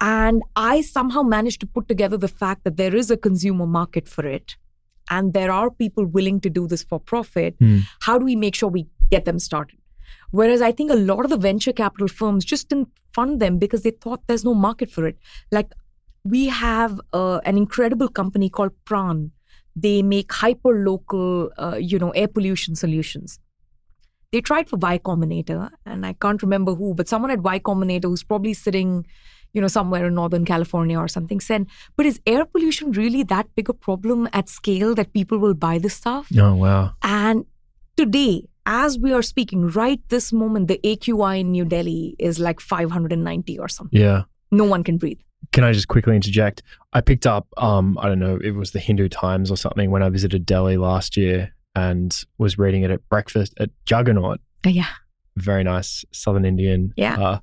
[0.00, 4.06] And I somehow managed to put together the fact that there is a consumer market
[4.06, 4.56] for it
[5.10, 7.58] and there are people willing to do this for profit.
[7.58, 7.82] Mm.
[8.00, 9.78] How do we make sure we get them started?
[10.30, 13.82] Whereas I think a lot of the venture capital firms just didn't fund them because
[13.82, 15.18] they thought there's no market for it.
[15.50, 15.72] Like
[16.24, 19.30] we have uh, an incredible company called Praan.
[19.74, 23.38] They make hyper local, uh, you know, air pollution solutions.
[24.32, 28.04] They tried for Y Combinator, and I can't remember who, but someone at Y Combinator
[28.04, 29.06] who's probably sitting,
[29.54, 33.46] you know, somewhere in Northern California or something said, but is air pollution really that
[33.54, 36.28] big a problem at scale that people will buy this stuff?
[36.38, 36.92] Oh, wow.
[37.02, 37.46] And
[37.96, 42.60] today, as we are speaking, right this moment, the AQI in New Delhi is like
[42.60, 43.98] 590 or something.
[43.98, 44.24] Yeah.
[44.50, 45.18] No one can breathe.
[45.52, 46.62] Can I just quickly interject?
[46.92, 50.02] I picked up, um, I don't know, it was the Hindu Times or something when
[50.02, 54.40] I visited Delhi last year and was reading it at breakfast at Juggernaut.
[54.66, 54.88] Uh, yeah.
[55.36, 57.18] Very nice Southern Indian Yeah.
[57.18, 57.38] uh,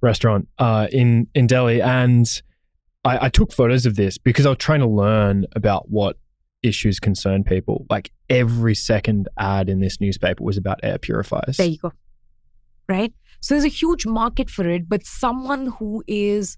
[0.00, 2.26] restaurant uh, in in Delhi, and
[3.04, 6.16] I, I took photos of this because I was trying to learn about what
[6.64, 7.86] issues concern people.
[7.90, 11.56] Like every second ad in this newspaper was about air purifiers.
[11.56, 11.92] There you go.
[12.88, 13.12] Right?
[13.40, 16.56] So there's a huge market for it, but someone who is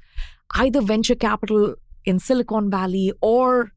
[0.54, 1.74] either venture capital
[2.04, 3.72] in Silicon Valley or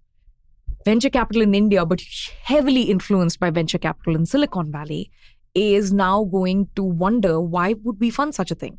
[0.85, 2.01] venture capital in India, but
[2.43, 5.11] heavily influenced by venture capital in Silicon Valley,
[5.55, 8.77] is now going to wonder why would we fund such a thing?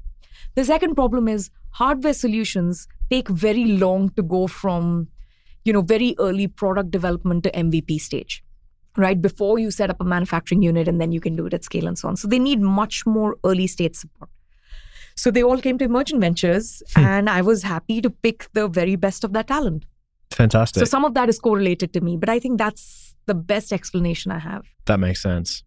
[0.55, 5.09] The second problem is hardware solutions take very long to go from,
[5.65, 8.43] you know, very early product development to MVP stage
[8.97, 9.21] right?
[9.21, 11.87] Before you set up a manufacturing unit and then you can do it at scale
[11.87, 12.17] and so on.
[12.17, 14.31] So they need much more early stage support.
[15.17, 17.01] So they all came to Emergent Ventures, hmm.
[17.01, 19.85] and I was happy to pick the very best of that talent.
[20.31, 20.81] Fantastic.
[20.81, 24.33] So some of that is correlated to me, but I think that's the best explanation
[24.33, 24.65] I have.
[24.87, 25.63] That makes sense.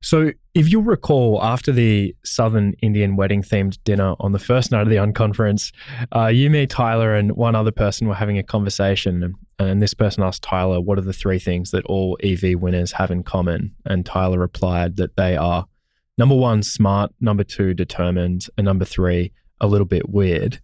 [0.00, 4.82] So, if you'll recall, after the Southern Indian wedding themed dinner on the first night
[4.82, 5.72] of the unconference,
[6.14, 9.22] uh, you, me, Tyler, and one other person were having a conversation.
[9.22, 12.92] And, and this person asked Tyler, What are the three things that all EV winners
[12.92, 13.74] have in common?
[13.86, 15.66] And Tyler replied that they are
[16.16, 20.60] number one, smart, number two, determined, and number three, a little bit weird.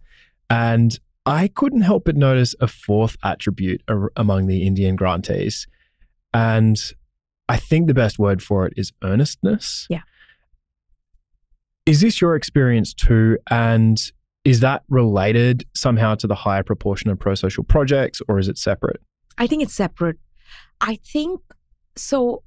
[0.49, 5.67] And I couldn't help but notice a fourth attribute ar- among the Indian grantees.
[6.33, 6.77] And
[7.47, 9.87] I think the best word for it is earnestness.
[9.89, 10.01] Yeah.
[11.85, 13.37] Is this your experience too?
[13.51, 14.01] And
[14.43, 18.57] is that related somehow to the higher proportion of pro social projects or is it
[18.57, 19.01] separate?
[19.37, 20.17] I think it's separate.
[20.81, 21.41] I think
[21.95, 22.43] so.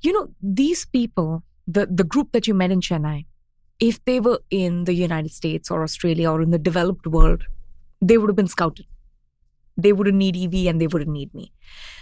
[0.00, 3.26] You know, these people, the, the group that you met in Chennai,
[3.80, 7.44] if they were in the United States or Australia or in the developed world,
[8.00, 8.86] they would have been scouted.
[9.76, 11.52] They wouldn't need EV and they wouldn't need me.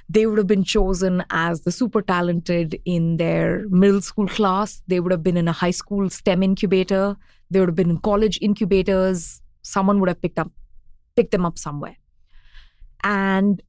[0.09, 4.83] They would have been chosen as the super talented in their middle school class.
[4.87, 7.17] They would have been in a high school STEM incubator.
[7.51, 9.41] They would have been in college incubators.
[9.63, 10.51] Someone would have picked up,
[11.17, 11.97] picked them up somewhere.
[13.03, 13.63] And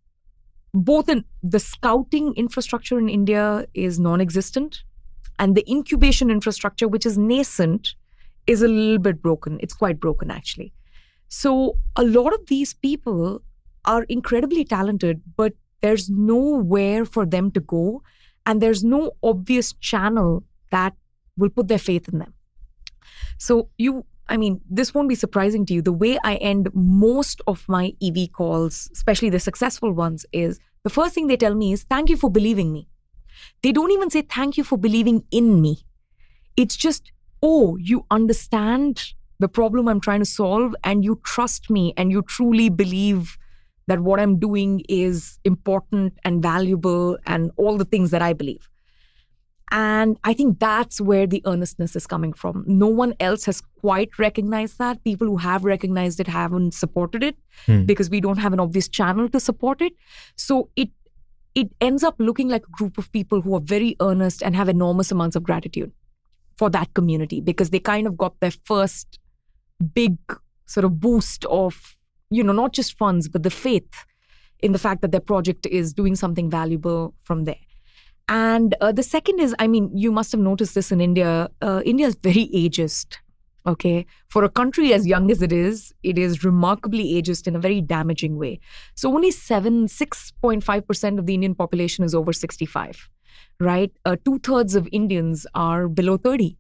[0.74, 4.84] both in the scouting infrastructure in India is non-existent,
[5.40, 7.96] and the incubation infrastructure, which is nascent,
[8.46, 9.58] is a little bit broken.
[9.62, 10.74] It's quite broken actually.
[11.28, 13.42] So a lot of these people
[13.86, 18.02] are incredibly talented, but there's nowhere for them to go,
[18.46, 20.94] and there's no obvious channel that
[21.38, 22.34] will put their faith in them.
[23.38, 25.82] So you I mean, this won't be surprising to you.
[25.82, 30.90] The way I end most of my EV calls, especially the successful ones, is the
[30.90, 32.88] first thing they tell me is, Thank you for believing me.
[33.62, 35.86] They don't even say, Thank you for believing in me.
[36.58, 37.12] It's just,
[37.44, 42.24] Oh, you understand the problem I'm trying to solve, and you trust me, and you
[42.24, 43.38] truly believe
[43.88, 48.70] that what I'm doing is important and valuable, and all the things that I believe.
[49.72, 52.64] And I think that's where the earnestness is coming from.
[52.68, 55.04] No one else has quite recognized that.
[55.04, 57.36] People who have recognized it haven't supported it
[57.66, 57.84] Hmm.
[57.86, 59.94] because we don't have an obvious channel to support it.
[60.36, 60.90] So it
[61.56, 64.68] it ends up looking like a group of people who are very earnest and have
[64.68, 65.92] enormous amounts of gratitude
[66.58, 69.20] for that community because they kind of got their first
[69.94, 70.18] big
[70.66, 71.96] sort of boost of,
[72.30, 74.06] you know, not just funds, but the faith
[74.60, 77.58] in the fact that their project is doing something valuable from there.
[78.28, 81.50] And uh, the second is, I mean, you must have noticed this in India.
[81.62, 83.18] Uh, India is very ageist.
[83.68, 84.06] Okay.
[84.30, 87.82] For a country as young as it is, it is remarkably ageist in a very
[87.82, 88.60] damaging way.
[88.96, 93.10] So only 7, 6.5% of the Indian population is over 65,
[93.60, 93.92] right?
[94.06, 96.58] Uh, Two thirds of Indians are below 30.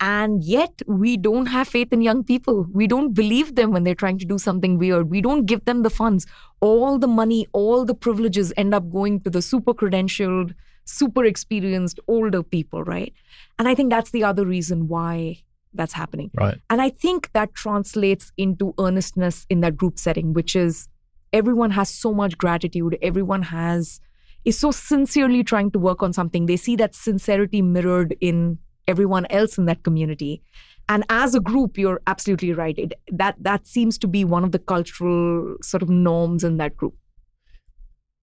[0.00, 2.66] And yet, we don't have faith in young people.
[2.72, 5.10] We don't believe them when they're trying to do something weird.
[5.10, 6.26] We don't give them the funds.
[6.60, 10.54] All the money, all the privileges end up going to the super credentialed,
[10.84, 13.12] super experienced older people, right?
[13.58, 15.42] And I think that's the other reason why
[15.74, 16.30] that's happening.
[16.34, 16.58] Right.
[16.70, 20.88] And I think that translates into earnestness in that group setting, which is
[21.32, 22.98] everyone has so much gratitude.
[23.02, 24.00] Everyone has
[24.44, 26.46] is so sincerely trying to work on something.
[26.46, 30.42] They see that sincerity mirrored in everyone else in that community.
[30.88, 32.76] And as a group, you're absolutely right.
[32.76, 36.76] It, that that seems to be one of the cultural sort of norms in that
[36.76, 36.94] group.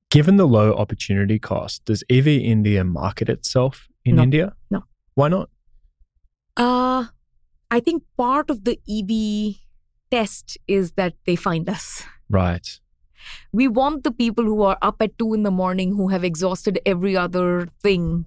[0.10, 4.24] Given the low opportunity cost, does EV India market itself in No.
[4.24, 4.54] India?
[4.72, 4.84] No.
[5.16, 5.50] Why not?
[6.56, 7.06] Uh,
[7.70, 9.56] I think part of the EV
[10.12, 12.04] test is that they find us.
[12.30, 12.68] Right.
[13.52, 16.80] We want the people who are up at two in the morning, who have exhausted
[16.86, 18.26] every other thing,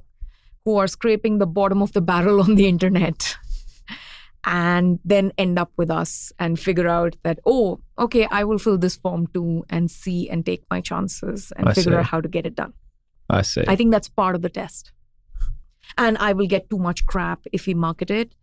[0.64, 3.36] who are scraping the bottom of the barrel on the internet,
[4.44, 8.78] and then end up with us and figure out that, oh, okay, I will fill
[8.78, 11.96] this form too and see and take my chances and I figure see.
[11.98, 12.72] out how to get it done.
[13.28, 13.64] I see.
[13.68, 14.92] I think that's part of the test.
[15.98, 18.34] And I will get too much crap if we market it,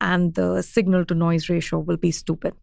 [0.00, 2.54] and the signal to noise ratio will be stupid.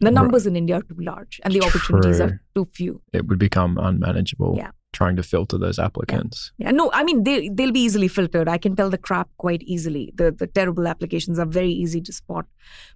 [0.00, 0.14] The Right.
[0.14, 3.00] numbers in India are too large, and the opportunities are too few.
[3.12, 4.72] it would become unmanageable Yeah.
[4.94, 6.52] Trying to filter those applicants.
[6.56, 8.48] Yeah, no, I mean they they'll be easily filtered.
[8.48, 10.12] I can tell the crap quite easily.
[10.14, 12.46] The the terrible applications are very easy to spot,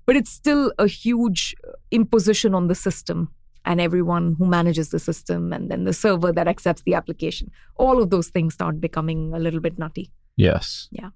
[0.06, 3.28] but it's still a huge uh, imposition on the system
[3.64, 7.50] and everyone who manages the system, and then the server that accepts the application.
[7.76, 10.10] All of those things start becoming a little bit nutty.
[10.36, 10.88] Yes.
[10.90, 11.10] Yeah.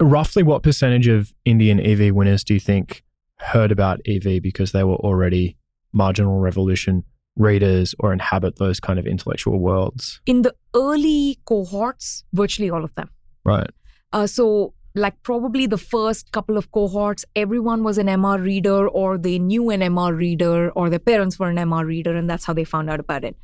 [0.00, 3.02] Roughly what percentage of Indian EV winners do you think
[3.40, 5.56] heard about EV because they were already
[5.92, 7.04] marginal revolution
[7.38, 10.20] readers or inhabit those kind of intellectual worlds?
[10.26, 13.08] In the early cohorts, virtually all of them.
[13.44, 13.70] Right.
[14.12, 19.16] Uh, so, like probably the first couple of cohorts, everyone was an MR reader, or
[19.16, 22.52] they knew an MR reader, or their parents were an MR reader, and that's how
[22.52, 23.36] they found out about it.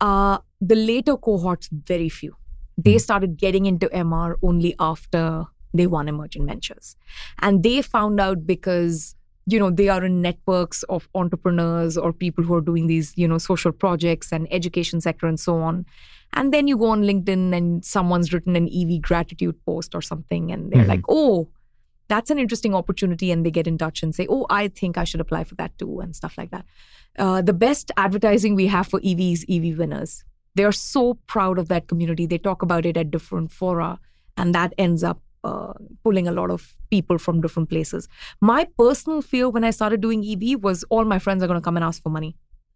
[0.00, 2.36] Uh, the later cohorts, very few.
[2.76, 6.96] They started getting into MR only after they won emergent ventures,
[7.40, 12.42] and they found out because you know they are in networks of entrepreneurs or people
[12.44, 15.84] who are doing these you know social projects and education sector and so on.
[16.32, 20.50] And then you go on linkedin and someone's written an ev gratitude post or something
[20.50, 20.88] and they're Mhm.
[20.88, 21.48] like oh
[22.08, 25.04] that's an interesting opportunity and they get in touch and say oh i think i
[25.04, 26.64] should apply for that too and stuff like that.
[27.18, 30.24] Uh, the best advertising we have for ev is ev winners.
[30.56, 32.26] They are so proud of that community.
[32.26, 34.00] They talk about it at different fora
[34.36, 35.72] and that ends up uh,
[36.04, 38.08] pulling a lot of people from different places
[38.52, 41.64] my personal fear when i started doing ev was all my friends are going to
[41.70, 42.32] come and ask for money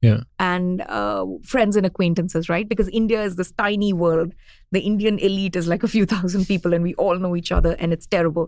[0.06, 0.18] Yeah.
[0.46, 1.22] and uh,
[1.52, 2.66] friends and acquaintances, right?
[2.72, 4.34] Because India is this tiny world.
[4.76, 7.72] The Indian elite is like a few thousand people, and we all know each other,
[7.86, 8.44] and it's terrible.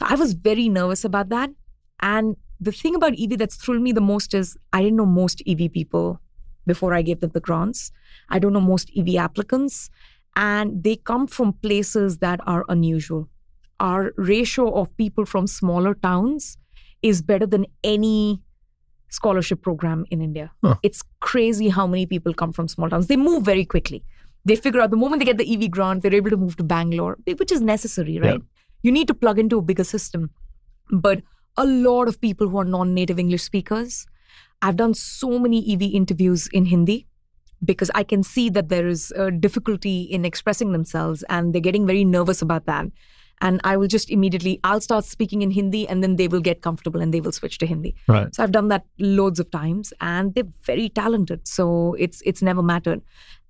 [0.00, 1.52] So I was very nervous about that.
[2.12, 2.40] And
[2.70, 5.68] the thing about EV that's thrilled me the most is I didn't know most EV
[5.76, 6.08] people
[6.72, 7.84] before I gave them the grants.
[8.38, 9.84] I don't know most EV applicants,
[10.48, 13.28] and they come from places that are unusual.
[13.80, 16.56] Our ratio of people from smaller towns
[17.02, 18.40] is better than any
[19.10, 20.52] scholarship program in India.
[20.62, 20.76] Huh.
[20.82, 23.06] It's crazy how many people come from small towns.
[23.06, 24.02] They move very quickly.
[24.44, 26.64] They figure out the moment they get the EV grant, they're able to move to
[26.64, 28.40] Bangalore, which is necessary, right?
[28.82, 30.30] You need to plug into a bigger system.
[30.90, 31.22] But
[31.56, 34.06] a lot of people who are non native English speakers,
[34.60, 37.06] I've done so many EV interviews in Hindi
[37.64, 41.86] because I can see that there is a difficulty in expressing themselves and they're getting
[41.86, 42.86] very nervous about that.
[43.44, 46.62] And I will just immediately, I'll start speaking in Hindi and then they will get
[46.62, 47.94] comfortable and they will switch to Hindi.
[48.08, 48.34] Right.
[48.34, 51.46] So I've done that loads of times and they're very talented.
[51.46, 53.02] So it's it's never mattered.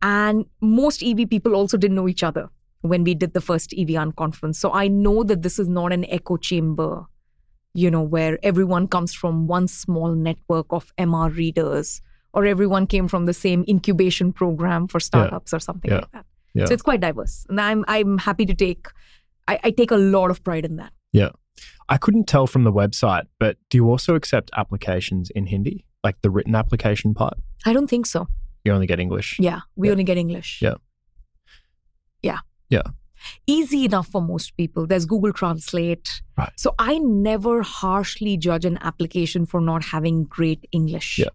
[0.02, 2.48] And most EV people also didn't know each other
[2.82, 4.58] when we did the first EV conference.
[4.58, 7.06] So I know that this is not an echo chamber,
[7.72, 12.02] you know, where everyone comes from one small network of MR readers
[12.32, 15.98] or everyone came from the same incubation program for startups or something Yeah.
[15.98, 16.26] like that.
[16.52, 16.64] Yeah.
[16.66, 17.46] So it's quite diverse.
[17.48, 18.88] And I'm I'm happy to take
[19.48, 20.92] I, I take a lot of pride in that.
[21.12, 21.30] Yeah.
[21.88, 26.20] I couldn't tell from the website, but do you also accept applications in Hindi, like
[26.22, 27.34] the written application part?
[27.66, 28.26] I don't think so.
[28.64, 29.36] You only get English.
[29.38, 29.92] Yeah, we Yeah.
[29.92, 30.60] only get English.
[30.62, 30.74] Yeah.
[32.22, 32.38] Yeah.
[32.70, 32.82] Yeah.
[33.46, 34.86] Easy enough for most people.
[34.86, 36.08] There's Google Translate.
[36.36, 36.52] Right.
[36.56, 41.18] So I never harshly judge an application for not having great English.
[41.18, 41.28] Yeah.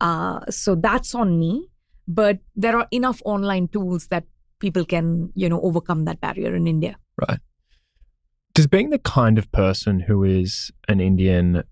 [0.00, 1.68] Uh, so that's on me.
[2.06, 4.24] But there are enough online tools that
[4.58, 6.96] people can, you know, overcome that barrier in India.
[8.54, 11.64] Does being the kind of person who is an Indian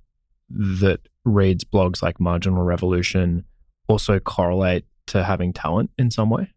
[0.50, 3.44] that reads blogs like Marginal Revolution
[3.86, 6.52] also correlate to having talent in some way?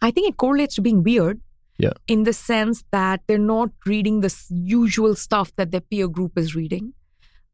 [0.00, 1.40] I think it correlates to being weird.
[1.78, 1.92] Yeah.
[2.08, 6.56] In the sense that they're not reading the usual stuff that their peer group is
[6.56, 6.94] reading.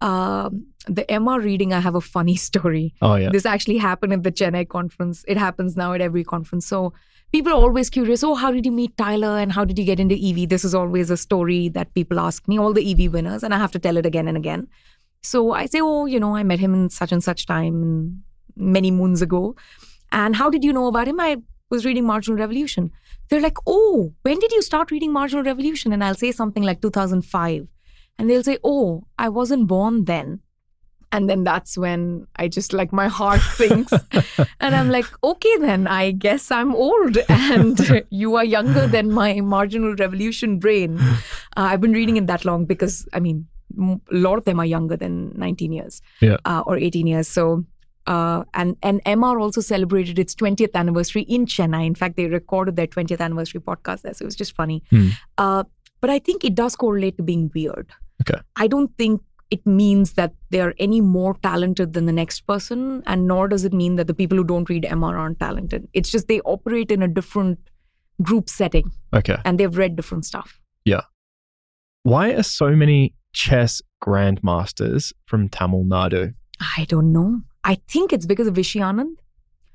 [0.00, 2.94] Um, the MR reading, I have a funny story.
[3.02, 3.30] Oh, yeah.
[3.30, 5.24] This actually happened at the Chennai conference.
[5.26, 6.66] It happens now at every conference.
[6.66, 6.94] So
[7.34, 9.98] people are always curious oh, how did you meet Tyler and how did you get
[9.98, 10.48] into EV?
[10.48, 13.58] This is always a story that people ask me, all the EV winners, and I
[13.58, 14.68] have to tell it again and again.
[15.20, 18.22] So I say, oh, you know, I met him in such and such time
[18.54, 19.56] many moons ago.
[20.12, 21.18] And how did you know about him?
[21.18, 21.38] I
[21.70, 22.92] was reading Marginal Revolution.
[23.28, 25.92] They're like, oh, when did you start reading Marginal Revolution?
[25.92, 27.66] And I'll say something like 2005.
[28.16, 30.40] and they'll say, "Oh, I wasn't born then."
[31.14, 33.92] And then that's when I just like my heart sinks.
[34.60, 39.40] and I'm like, okay, then I guess I'm old and you are younger than my
[39.40, 40.98] marginal revolution brain.
[41.00, 41.14] Uh,
[41.70, 43.46] I've been reading it that long because, I mean,
[43.78, 46.38] a lot of them are younger than 19 years Yeah.
[46.44, 47.28] uh, or 18 years.
[47.28, 47.64] So,
[48.08, 51.86] uh, and, and MR also celebrated its 20th anniversary in Chennai.
[51.86, 54.14] In fact, they recorded their 20th anniversary podcast there.
[54.14, 54.82] So it was just funny.
[54.90, 55.08] Hmm.
[55.38, 55.64] Uh,
[56.00, 57.92] but I think it does correlate to being weird.
[58.22, 58.40] Okay.
[58.56, 63.02] I don't think it means that they are any more talented than the next person,
[63.06, 65.86] and nor does it mean that the people who don't read MR aren't talented.
[65.92, 67.58] It's just they operate in a different
[68.22, 69.36] group setting Okay.
[69.44, 70.60] and they've read different stuff.
[70.84, 71.02] Yeah.
[72.04, 76.34] Why are so many chess grandmasters from Tamil Nadu?
[76.76, 77.40] I don't know.
[77.64, 79.16] I think it's because of Vishy Anand.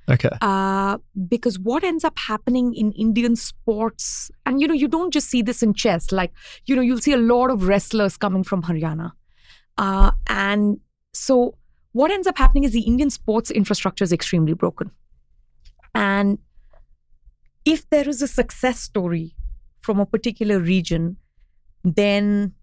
[0.09, 0.29] Okay.
[0.41, 0.97] Uh,
[1.27, 5.41] because what ends up happening in Indian sports, and you know, you don't just see
[5.43, 6.31] this in chess, like,
[6.65, 9.11] you know, you'll see a lot of wrestlers coming from Haryana.
[9.79, 10.77] Uh, and
[11.13, 11.55] so
[11.93, 14.91] what ends up happening is the Indian sports infrastructure is extremely broken.
[15.95, 16.37] And
[17.63, 19.35] if there is a success story
[19.79, 21.15] from a particular region,
[21.85, 22.53] then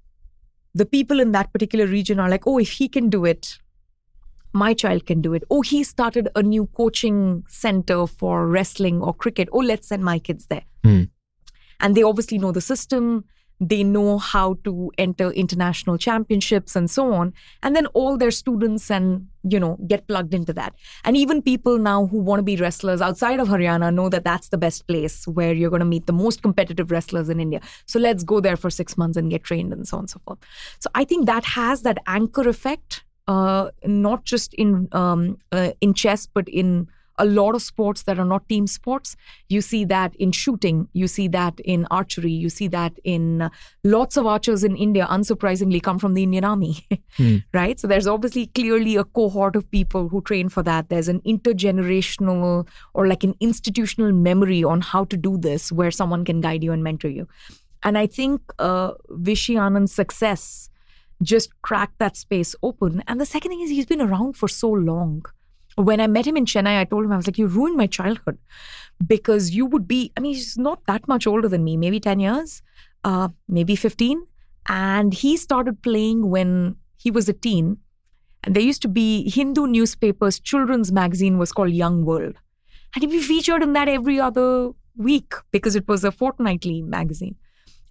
[0.74, 3.58] the people in that particular region are like, oh, if he can do it,
[4.52, 5.42] my child can do it.
[5.50, 9.48] Oh, he started a new coaching center for wrestling or cricket.
[9.52, 10.64] Oh, let's send my kids there.
[10.84, 11.04] Hmm.
[11.80, 13.24] And they obviously know the system.
[13.60, 17.32] They know how to enter international championships and so on.
[17.62, 20.74] And then all their students and, you know, get plugged into that.
[21.04, 24.48] And even people now who want to be wrestlers outside of Haryana know that that's
[24.50, 27.60] the best place where you're going to meet the most competitive wrestlers in India.
[27.86, 30.20] So let's go there for six months and get trained and so on and so
[30.24, 30.38] forth.
[30.78, 35.94] So I think that has that anchor effect uh, not just in um, uh, in
[35.94, 39.16] chess, but in a lot of sports that are not team sports.
[39.48, 43.48] You see that in shooting, you see that in archery, you see that in uh,
[43.84, 46.86] lots of archers in India, unsurprisingly, come from the Indian Army,
[47.16, 47.36] Hmm.
[47.54, 47.80] right?
[47.80, 50.90] So there's obviously clearly a cohort of people who train for that.
[50.90, 56.24] There's an intergenerational or like an institutional memory on how to do this where someone
[56.24, 57.26] can guide you and mentor you.
[57.82, 60.68] And I think uh, Vishy Anand's success
[61.22, 63.02] just cracked that space open.
[63.06, 65.24] And the second thing is he's been around for so long.
[65.76, 67.86] When I met him in Chennai, I told him, I was like, you ruined my
[67.86, 68.38] childhood
[69.06, 72.18] because you would be, I mean, he's not that much older than me, maybe 10
[72.18, 72.62] years,
[73.04, 74.26] uh, maybe 15.
[74.68, 77.78] And he started playing when he was a teen.
[78.42, 82.36] And there used to be Hindu newspapers, children's magazine was called Young World.
[82.94, 87.36] And he'd be featured in that every other week because it was a fortnightly magazine.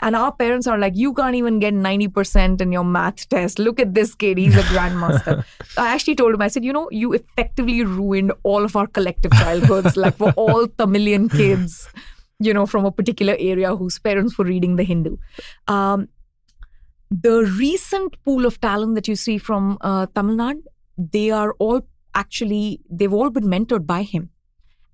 [0.01, 3.59] And our parents are like, you can't even get 90% in your math test.
[3.59, 4.37] Look at this kid.
[4.37, 5.45] He's a grandmaster.
[5.77, 9.31] I actually told him, I said, you know, you effectively ruined all of our collective
[9.31, 11.87] childhoods, like for all Tamilian kids,
[12.39, 15.17] you know, from a particular area whose parents were reading the Hindu.
[15.67, 16.09] Um,
[17.09, 20.63] the recent pool of talent that you see from uh, Tamil Nadu,
[20.97, 24.29] they are all actually, they've all been mentored by him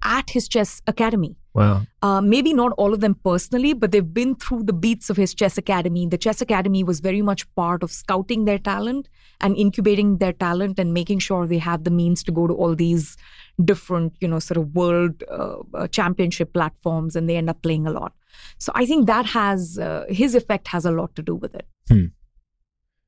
[0.04, 1.38] at his chess academy.
[1.54, 1.82] Wow.
[2.02, 5.34] Uh, maybe not all of them personally, but they've been through the beats of his
[5.34, 6.08] chess academy.
[6.08, 9.10] The chess academy was very much part of scouting their talent
[9.42, 12.74] and incubating their talent and making sure they have the means to go to all
[12.74, 13.18] these
[13.66, 17.86] different, you know, sort of world uh, uh, championship platforms, and they end up playing
[17.86, 18.14] a lot.
[18.58, 21.68] So I think that has uh, his effect has a lot to do with it.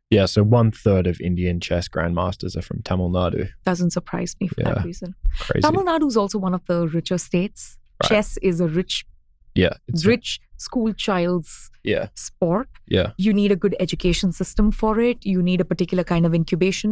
[0.09, 0.25] Yeah.
[0.25, 3.47] So one third of Indian chess grandmasters are from Tamil Nadu.
[3.63, 4.73] Doesn't surprise me for Yeah.
[4.73, 5.15] that reason.
[5.39, 5.61] Crazy.
[5.61, 7.77] Tamil Nadu is also one of the richer states.
[8.03, 8.09] Right.
[8.09, 9.05] Chess is a rich,
[9.55, 9.73] yeah.
[9.87, 12.07] It's rich school child's yeah.
[12.15, 12.67] sport.
[12.87, 13.11] Yeah.
[13.17, 16.91] you need a good education system for it you need a particular kind of incubation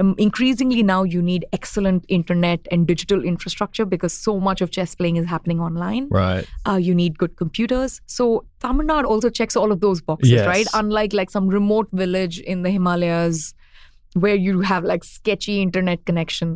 [0.00, 4.94] um, increasingly now you need excellent internet and digital infrastructure because so much of chess
[4.94, 6.46] playing is happening online Right.
[6.68, 8.26] uh, you need good computers so
[8.64, 10.46] tamil nadu also checks all of those boxes Yes.
[10.54, 13.38] right unlike like some remote village in the himalayas
[14.26, 16.50] where you have like sketchy internet connection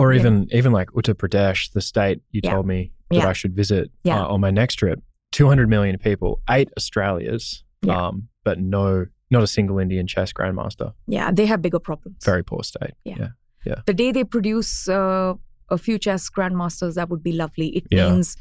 [0.00, 0.20] Or Yeah.
[0.20, 2.52] even even like Uttar Pradesh, the state you Yeah.
[2.54, 2.80] told me
[3.10, 3.28] that Yeah.
[3.28, 4.22] I should visit Yeah.
[4.22, 5.00] uh, on my next trip.
[5.32, 8.06] 200 million people, eight Australias, Yeah.
[8.08, 10.92] um, but no, not a single Indian chess grandmaster.
[11.06, 12.94] yeah they have bigger problems Very poor state.
[13.04, 13.28] Yeah.
[13.66, 13.80] Yeah.
[13.86, 15.34] the day they produce uh,
[15.68, 17.68] a few chess grandmasters, that would be lovely.
[17.76, 18.36] It means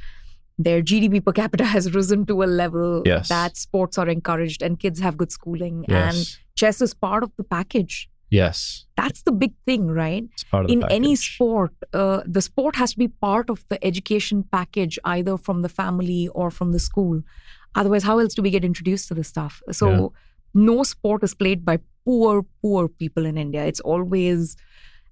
[0.58, 3.30] their GDP per capita has risen to a level Yes.
[3.30, 6.18] that sports are encouraged and kids have good schooling and
[6.56, 8.09] chess is part of the package.
[8.30, 8.86] Yes.
[8.96, 10.24] That's the big thing, right?
[10.34, 13.64] It's part of the In any sport, uh, the sport has to be part of
[13.70, 17.22] the education package, either from the family or from the school.
[17.76, 19.62] Otherwise, how else do we get introduced to this stuff?
[19.72, 20.08] So, Yeah.
[20.54, 23.66] no sport is played by poor, poor people in India.
[23.66, 24.56] It's always,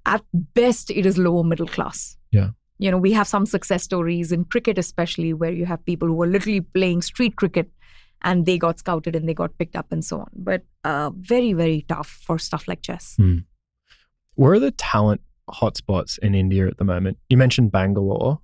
[0.06, 2.18] at best, it is lower middle class.
[2.32, 2.50] Yeah.
[2.80, 6.22] You know, we have some success stories in cricket, especially where you have people who
[6.22, 7.70] are literally playing street cricket
[8.22, 10.30] and they got scouted and they got picked up and so on.
[10.34, 13.16] But uh, very, very tough for stuff like chess.
[13.18, 13.40] Hmm.
[14.36, 17.18] Where are the talent hotspots in India at the moment?
[17.30, 18.40] You mentioned Bangalore.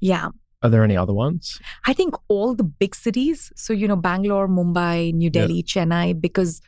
[0.00, 0.28] Yeah.
[0.62, 1.60] Are there any other ones?
[1.86, 6.60] I think all the big cities, so, you know, Bangalore, Mumbai, New Delhi, Chennai, because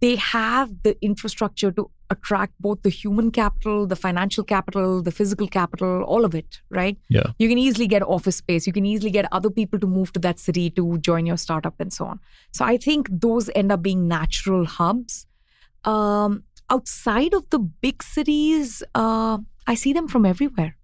[0.00, 5.48] they have the infrastructure to attract both the human capital, the financial capital, the physical
[5.48, 6.96] capital, all of it, right?
[7.08, 7.28] Yeah.
[7.38, 8.66] You can easily get office space.
[8.66, 11.74] You can easily get other people to move to that city to join your startup
[11.80, 12.20] and so on.
[12.52, 15.26] So I think those end up being natural hubs.
[15.84, 20.76] Um, outside of the big cities, uh, I see them from everywhere,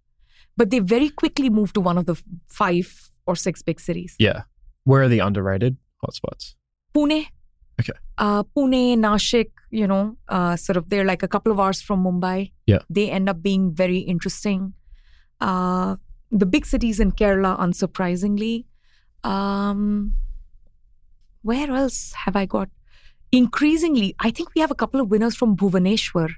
[0.56, 4.16] but they very quickly move to one of the five or six big cities.
[4.18, 4.42] Yeah.
[4.84, 6.54] Where are the underrated hotspots?
[6.94, 7.26] Pune.
[7.80, 7.92] Okay.
[8.18, 12.04] Uh, Pune, Nashik, you know, uh, sort of they're like a couple of hours from
[12.04, 12.52] Mumbai.
[12.66, 12.78] Yeah.
[12.90, 14.72] They end up being very interesting.
[15.40, 15.96] Uh,
[16.30, 18.64] the big cities in Kerala, unsurprisingly.
[19.24, 20.14] Um,
[21.42, 22.68] where else have I got?
[23.30, 26.30] Increasingly, I think we have a couple of winners from Bhubaneswar,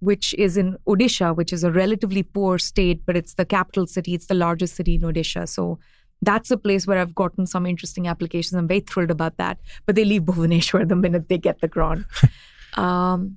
[0.00, 4.14] which is in Odisha, which is a relatively poor state, but it's the capital city.
[4.14, 5.48] It's the largest city in Odisha.
[5.48, 5.78] So
[6.22, 8.54] that's a place where I've gotten some interesting applications.
[8.54, 9.58] I'm very thrilled about that.
[9.86, 12.06] But they leave Bhubaneswar the minute they get the grant.
[12.74, 13.36] um,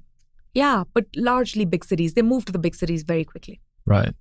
[0.53, 2.14] yeah, but largely big cities.
[2.14, 3.60] They move to the big cities very quickly.
[3.86, 4.14] Right.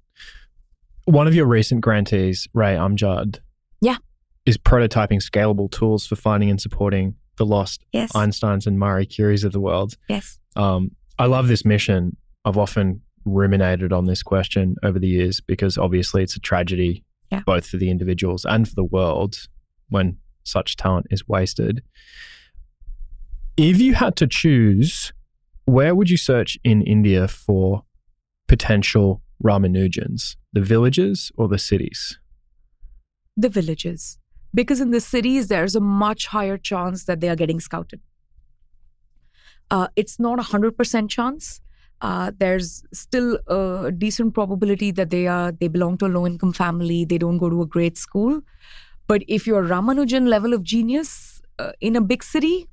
[1.04, 3.40] One of your recent grantees, Ray Amjad,
[3.80, 3.98] Yeah.
[4.46, 8.12] is prototyping scalable tools for finding and supporting the lost Yes.
[8.12, 9.96] Einsteins and Marie Curies of the world.
[10.08, 10.38] yes.
[10.56, 12.16] Um, I love this mission.
[12.44, 17.42] I've often ruminated on this question over the years because obviously it's a tragedy, Yeah.
[17.46, 19.48] both for the individuals and for the world
[19.88, 21.82] when such talent is wasted.
[23.56, 25.12] If you had to choose,
[25.64, 27.84] where would you search in India for
[28.46, 30.36] potential Ramanujans?
[30.52, 32.18] The villages or the cities?
[33.36, 34.18] The villages.
[34.54, 38.00] Because in the cities, there's a much higher chance that they are getting scouted.
[39.70, 41.60] Uh, it's not a 100% chance.
[42.04, 46.52] Uh, there's still a decent probability that they are they belong to a low income
[46.52, 47.04] family.
[47.04, 48.42] They don't go to a great school.
[49.06, 52.68] But if you're ramanujan level of genius uh, in a big city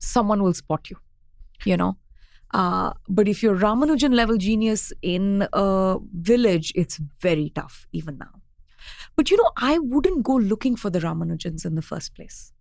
[0.00, 0.96] someone will spot you
[1.64, 1.96] you know?
[2.54, 8.32] Uh, but if you're ramanujan level genius in a village it's very tough even now.
[9.16, 12.52] But you know i wouldn't go looking for the ramanujans in the first place.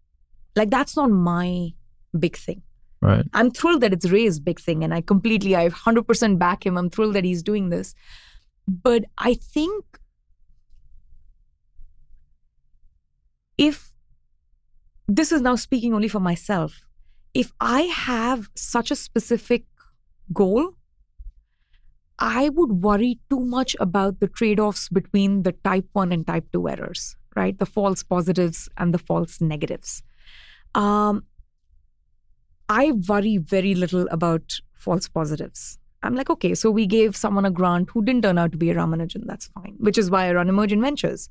[0.56, 1.74] Like that's not my
[2.20, 2.64] big thing
[3.02, 3.26] Right.
[3.34, 6.78] I'm thrilled that it's Ray's big thing, and I completely, I 100% back him.
[6.78, 7.96] I'm thrilled that he's doing this.
[8.68, 9.86] But I think
[13.58, 13.92] if
[15.08, 16.82] this is now speaking only for myself,
[17.34, 19.64] if I have such a specific
[20.32, 20.76] goal,
[22.20, 26.46] I would worry too much about the trade offs between the type 1 and type
[26.54, 27.58] 2 errors, right?
[27.58, 30.04] The false positives and the false negatives.
[30.76, 31.24] Um,
[32.74, 35.78] I worry very little about false positives.
[36.04, 38.70] I'm like, okay, so we gave someone a grant who didn't turn out to be
[38.72, 39.26] a Ramanujan.
[39.32, 41.30] That's fine, which is why I run Emergent Ventures.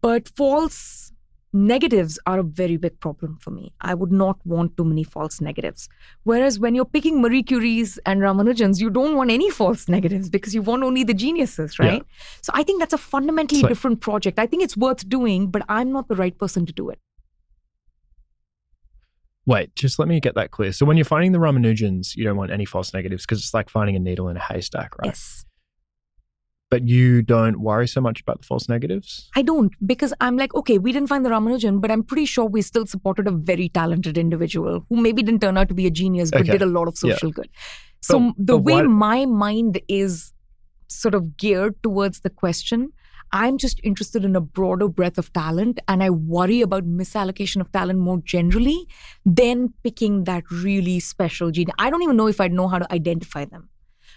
[0.00, 1.12] But false
[1.52, 3.72] negatives are a very big problem for me.
[3.80, 5.88] I would not want too many false negatives.
[6.22, 10.54] Whereas when you're picking Marie Curie's and Ramanujans, you don't want any false negatives because
[10.54, 11.86] you want only the geniuses, Yeah.
[11.88, 12.04] right?
[12.40, 14.38] So I think that's a fundamentally like- different project.
[14.38, 17.00] I think it's worth doing, but I'm not the right person to do it.
[19.46, 20.72] Wait, just let me get that clear.
[20.72, 23.70] So when you're finding the Ramanujans, you don't want any false negatives because it's like
[23.70, 25.06] finding a needle in a haystack, right?
[25.08, 25.44] Yes.
[26.70, 29.28] But you don't worry so much about the false negatives?
[29.34, 32.44] I don't because I'm like, okay, we didn't find the Ramanujan, but I'm pretty sure
[32.44, 35.90] we still supported a very talented individual who maybe didn't turn out to be a
[35.90, 36.52] genius, but Okay.
[36.52, 37.14] did a lot of Yeah.
[37.14, 37.48] social good.
[38.02, 40.32] So But- the but way why- my mind is
[40.86, 42.92] sort of geared towards the question,
[43.32, 47.70] I'm just interested in a broader breadth of talent, and I worry about misallocation of
[47.72, 48.88] talent more generally
[49.24, 51.68] than picking that really special gene.
[51.78, 53.68] I don't even know if I'd know how to identify them.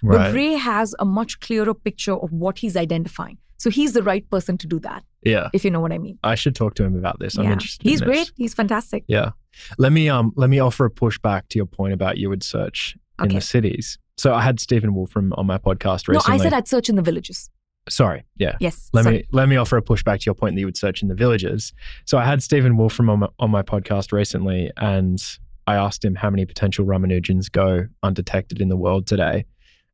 [0.01, 3.37] But Ray has a much clearer picture of what he's identifying.
[3.57, 5.47] So he's the right person to do that, yeah.
[5.53, 6.19] if you know what I mean.
[6.23, 7.37] I should talk to him about this.
[7.37, 7.53] I'm yeah.
[7.53, 7.87] interested.
[7.87, 8.29] He's in great.
[8.35, 9.05] He's fantastic.
[9.07, 9.31] Yeah.
[9.77, 12.97] Let me um let me offer a pushback to your point about you would search
[13.21, 13.97] in the cities.
[14.17, 16.37] So I had Stephen Wolfram on my podcast recently.
[16.37, 16.43] No.
[16.43, 17.49] I said I'd search in the villages.
[17.89, 18.23] Sorry.
[18.37, 18.55] Yeah.
[18.59, 18.89] Yes.
[18.93, 19.17] Let sorry.
[19.17, 21.15] me let me offer a pushback to your point that you would search in the
[21.15, 21.73] villages.
[22.05, 25.21] So I had Stephen Wolfram on my, on my podcast recently, and
[25.67, 29.45] I asked him how many potential Ramanujans go undetected in the world today.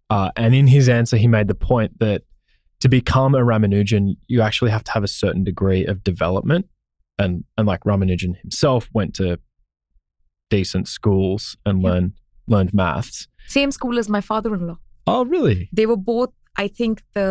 [0.09, 2.23] Uh, and in his answer, he made the point that
[2.81, 6.67] to become a Ramanujan, you actually have to have a certain degree of development.
[7.17, 9.39] And and like Ramanujan himself went to
[10.49, 11.89] decent schools and Yeah.
[11.89, 12.13] learned
[12.47, 13.27] learned maths.
[13.47, 14.77] Same school as my father-in-law.
[15.05, 15.69] Oh, really?
[15.71, 16.31] They were both,
[16.63, 17.29] I think, the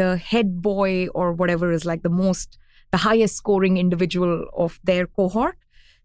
[0.00, 2.48] the head boy or whatever is like the most,
[2.94, 4.32] the highest scoring individual
[4.64, 5.56] of their cohort.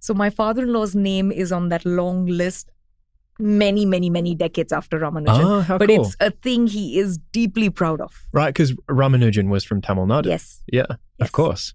[0.05, 2.65] So my father-in-law's name is on that long list
[3.39, 5.45] many, many, many decades after Ramanujan.
[5.45, 6.01] Ah, how but cool.
[6.05, 8.11] it's a thing he is deeply proud of.
[8.41, 8.71] right, because
[9.03, 10.27] Ramanujan was from Tamil Nadu.
[10.27, 10.61] Yes.
[10.71, 11.27] Yeah, Yes.
[11.27, 11.73] of course.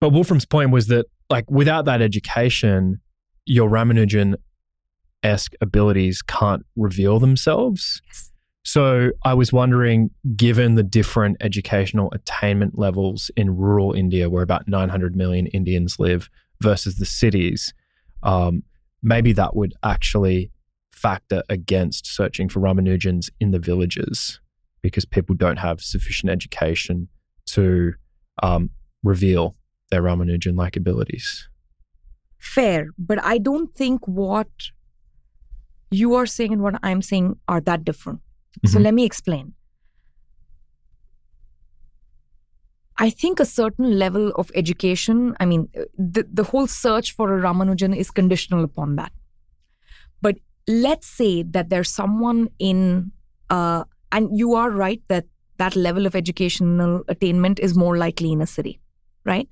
[0.00, 3.00] But Wolfram's point was that, like, without that education,
[3.44, 4.34] your Ramanujan
[5.22, 8.00] esque abilities can't reveal themselves.
[8.08, 8.32] Yes.
[8.66, 14.66] So I was wondering, given the different educational attainment levels in rural India, where about
[14.66, 16.28] 900 million Indians live,
[16.60, 17.72] versus the cities,
[18.24, 18.64] um,
[19.04, 20.50] maybe that would actually
[20.90, 24.40] factor against searching for Ramanujans in the villages
[24.82, 27.06] because people don't have sufficient education
[27.46, 27.92] to
[28.42, 28.70] um,
[29.04, 29.54] reveal
[29.92, 31.48] their Ramanujan like abilities.
[32.40, 32.88] Fair.
[32.98, 34.48] But I don't think what
[35.92, 38.22] you are saying and what I'm saying are that different.
[38.64, 38.82] So Mhm.
[38.84, 39.54] let me explain.
[42.98, 45.68] I think a certain level of education, I mean,
[45.98, 49.12] the, the whole search for a Ramanujan is conditional upon that.
[50.22, 53.12] But let's say that there's someone in,
[53.50, 55.26] uh, and you are right that
[55.58, 58.80] that level of educational attainment is more likely in a city,
[59.24, 59.48] right?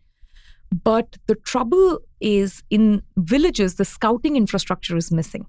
[0.82, 5.46] But the trouble is in villages, the scouting infrastructure is missing.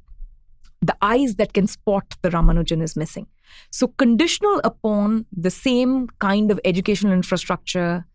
[0.81, 3.27] The eyes that can spot the Ramanujan is missing.
[3.71, 8.05] So, conditional upon the same kind of educational infrastructure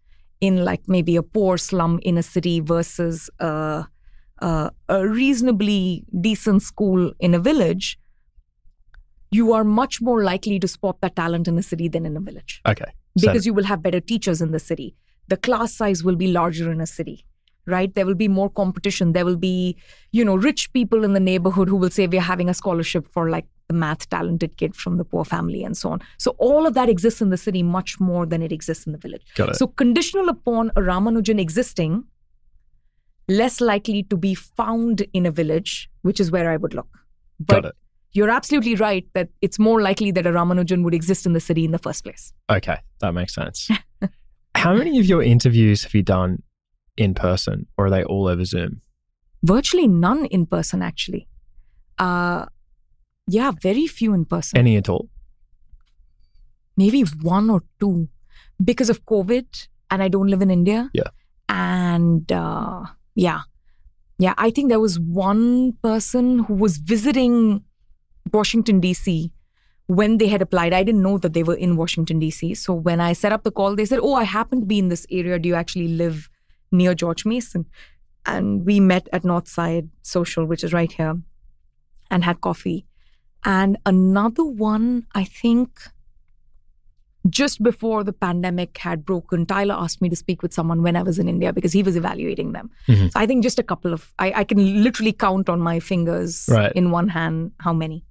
[0.41, 3.87] in, like, maybe a poor slum in a city versus a,
[4.39, 7.99] a, a reasonably decent school in a village,
[9.31, 12.21] you are much more likely to spot that talent in a city than in a
[12.21, 12.87] village Okay.
[13.19, 14.97] So- because you will have better teachers in the city.
[15.29, 17.25] The class size will be larger in a city,
[17.67, 17.95] right?
[17.95, 19.13] There will be more competition.
[19.13, 19.77] There will be,
[20.11, 23.31] you know, rich people in the neighborhood who will say we're having a scholarship for
[23.31, 26.01] like the math talented kid from the poor family and so on.
[26.19, 28.99] So all of that exists in the city much more than it exists in the
[28.99, 29.23] village.
[29.37, 29.57] Got it.
[29.57, 32.03] So conditional upon a Ramanujan existing,
[33.29, 36.89] less likely to be found in a village, which is where I would look.
[37.39, 37.75] But Got it.
[38.13, 41.65] you're absolutely right that it's more likely that a Ramanujan would exist in the city
[41.65, 42.33] in the first place.
[42.51, 43.69] Okay, that makes sense.
[44.57, 46.43] How many of your interviews have you done
[46.97, 48.81] in person, or are they all over Zoom?
[49.43, 51.27] virtually none in person actually
[51.99, 52.45] uh
[53.27, 54.59] yeah very few in person.
[54.59, 55.09] Any at all?
[56.81, 58.09] maybe one or two.
[58.69, 60.91] Because of covid and i don't live in india.
[60.93, 61.11] Yeah.
[61.49, 62.85] and uh
[63.15, 63.41] yeah.
[64.19, 67.37] Yeah i think there was one person who was visiting
[68.33, 69.31] washington dc
[69.87, 70.73] when they had applied.
[70.73, 73.51] I didn't know that they were in washington dc so when i set up the
[73.61, 75.39] call they said oh i happen to be in this area.
[75.39, 76.29] Do you actually live
[76.71, 77.67] near george mason?
[78.27, 81.15] And we met at northside social which is right here
[82.11, 82.87] and had coffee
[83.45, 85.71] and another one i think
[87.29, 91.03] just before the pandemic had broken, Tyler asked me to speak with someone when I
[91.03, 92.71] was in India because he was evaluating them.
[92.89, 93.13] Mhm.
[93.13, 96.47] So I think just a couple of, I, I can literally count on my fingers
[96.51, 96.73] Right.
[96.73, 98.05] in one hand how many.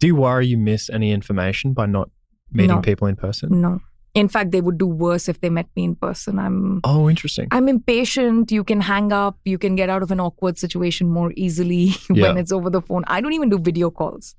[0.00, 2.08] Do you worry you miss any information by not
[2.50, 2.80] meeting No.
[2.80, 3.60] people in person?
[3.60, 3.80] No.
[4.14, 6.38] In fact, they would do worse if they met me in person.
[6.38, 7.48] I'm Oh, interesting.
[7.50, 8.50] I'm impatient.
[8.50, 9.36] You can hang up.
[9.44, 12.28] You can get out of an awkward situation more easily Yeah.
[12.28, 13.04] when it's over the phone.
[13.06, 14.34] I don't even do video calls.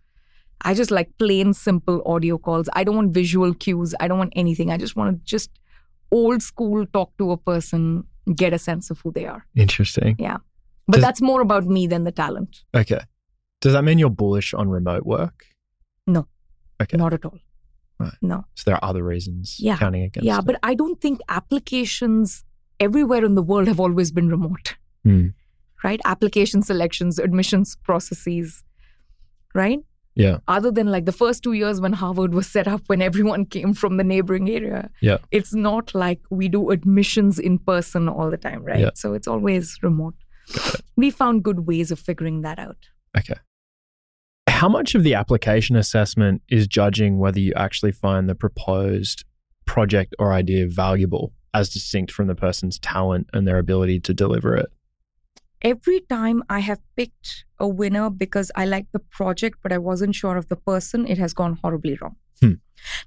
[0.61, 2.67] I just like plain simple audio calls.
[2.73, 3.93] I don't want visual cues.
[3.99, 4.71] I don't want anything.
[4.71, 5.51] I just want to just
[6.11, 8.03] old school talk to a person,
[8.35, 9.45] get a sense of who they are.
[9.55, 10.15] Interesting.
[10.19, 10.37] Yeah.
[10.87, 12.63] But Does- that's more about me than the talent.
[12.75, 13.01] Okay.
[13.61, 15.45] Does that mean you're bullish on remote work?
[16.05, 16.27] No.
[16.81, 16.97] Okay.
[16.97, 17.37] Not at all.
[17.99, 18.13] Right.
[18.21, 18.45] No.
[18.55, 19.77] So there are other reasons Yeah.
[19.77, 20.45] counting against Yeah, it.
[20.45, 22.43] but I don't think applications
[22.79, 24.75] everywhere in the world have always been remote.
[25.03, 25.27] Hmm.
[25.83, 25.99] Right?
[26.05, 28.63] Application selections, admissions processes,
[29.55, 29.79] right?
[30.17, 30.39] Yeah.
[30.47, 33.73] Other than like the first two years when Harvard was set up, when everyone came
[33.73, 34.89] from the neighboring area.
[34.99, 35.17] Yeah.
[35.31, 38.79] It's not like we do admissions in person all the time, right?
[38.79, 38.89] Yeah.
[38.95, 40.15] So it's always remote.
[40.95, 42.77] We found good ways of figuring that out.
[43.15, 43.35] Okay.
[44.49, 49.23] How much of the application assessment is judging whether you actually find the proposed
[49.65, 54.55] project or idea valuable as distinct from the person's talent and their ability to deliver
[54.55, 54.67] it?
[55.61, 60.15] Every time I have picked a winner because I like the project, but I wasn't
[60.15, 62.15] sure of the person, it has gone horribly wrong.
[62.41, 62.53] Hmm.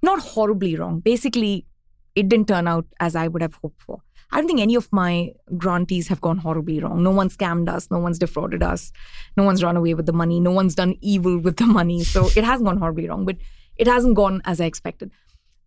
[0.02, 1.00] Not horribly wrong.
[1.00, 1.66] Basically,
[2.14, 4.02] it didn't turn out as I would have hoped for.
[4.32, 7.02] I don't think any of my grantees have gone horribly wrong.
[7.02, 7.90] No one scammed us.
[7.90, 8.92] No one's defrauded us.
[9.36, 10.38] No one's run away with the money.
[10.40, 12.04] No one's done evil with the money.
[12.04, 13.36] So it hasn't gone horribly wrong, but
[13.76, 15.10] it hasn't gone as I expected.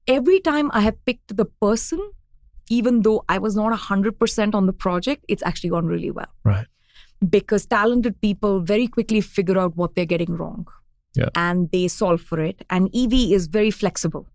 [0.08, 2.00] Every time I have picked the person,
[2.70, 6.68] even though I was not 100% on the project, it's actually gone really well Right.
[7.30, 10.68] because talented people very quickly figure out what they're getting wrong
[11.16, 11.30] Yeah.
[11.36, 14.28] and they solve for it and ev is very flexible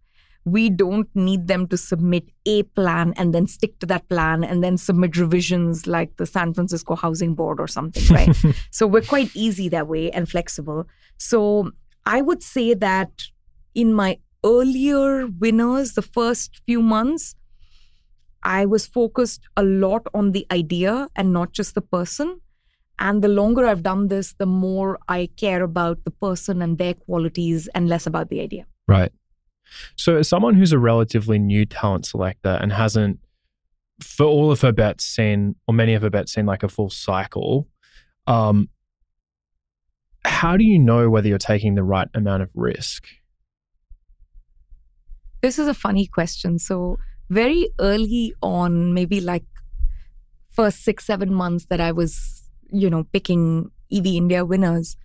[0.45, 4.65] we don't need them to submit a plan and then stick to that plan and
[4.65, 8.35] then submit revisions like the San Francisco Housing Board or something, right?
[8.71, 10.87] so we're quite easy that way and flexible.
[11.19, 11.73] So
[12.07, 13.11] I would say that
[13.75, 17.35] in my earlier winners, the first few months,
[18.43, 22.41] I was focused a lot on the idea and not just the person.
[22.99, 26.95] And the longer I've done this, the more I care about the person and their
[26.95, 28.67] qualities and less about the idea.
[28.89, 29.13] Right.
[29.97, 33.21] So, as someone who's a relatively new talent selector and hasn't,
[34.03, 36.91] for all of her bets, seen, or many of her bets, seen like a full
[36.91, 37.69] cycle,
[38.27, 38.69] um,
[40.25, 43.07] how do you know whether you're taking the right amount of risk?
[45.43, 46.59] This is a funny question.
[46.59, 46.99] So,
[47.31, 49.45] very early on, maybe like
[50.51, 54.97] first six, seven months that I was, you know, picking EV India winners,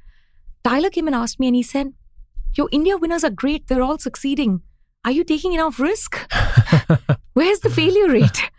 [0.64, 1.94] Tyler came and asked me and he said,
[2.56, 3.68] Your India winners are great.
[3.68, 4.62] They're all succeeding.
[5.06, 6.18] Are you taking enough risk?
[7.34, 8.50] Where's the failure rate?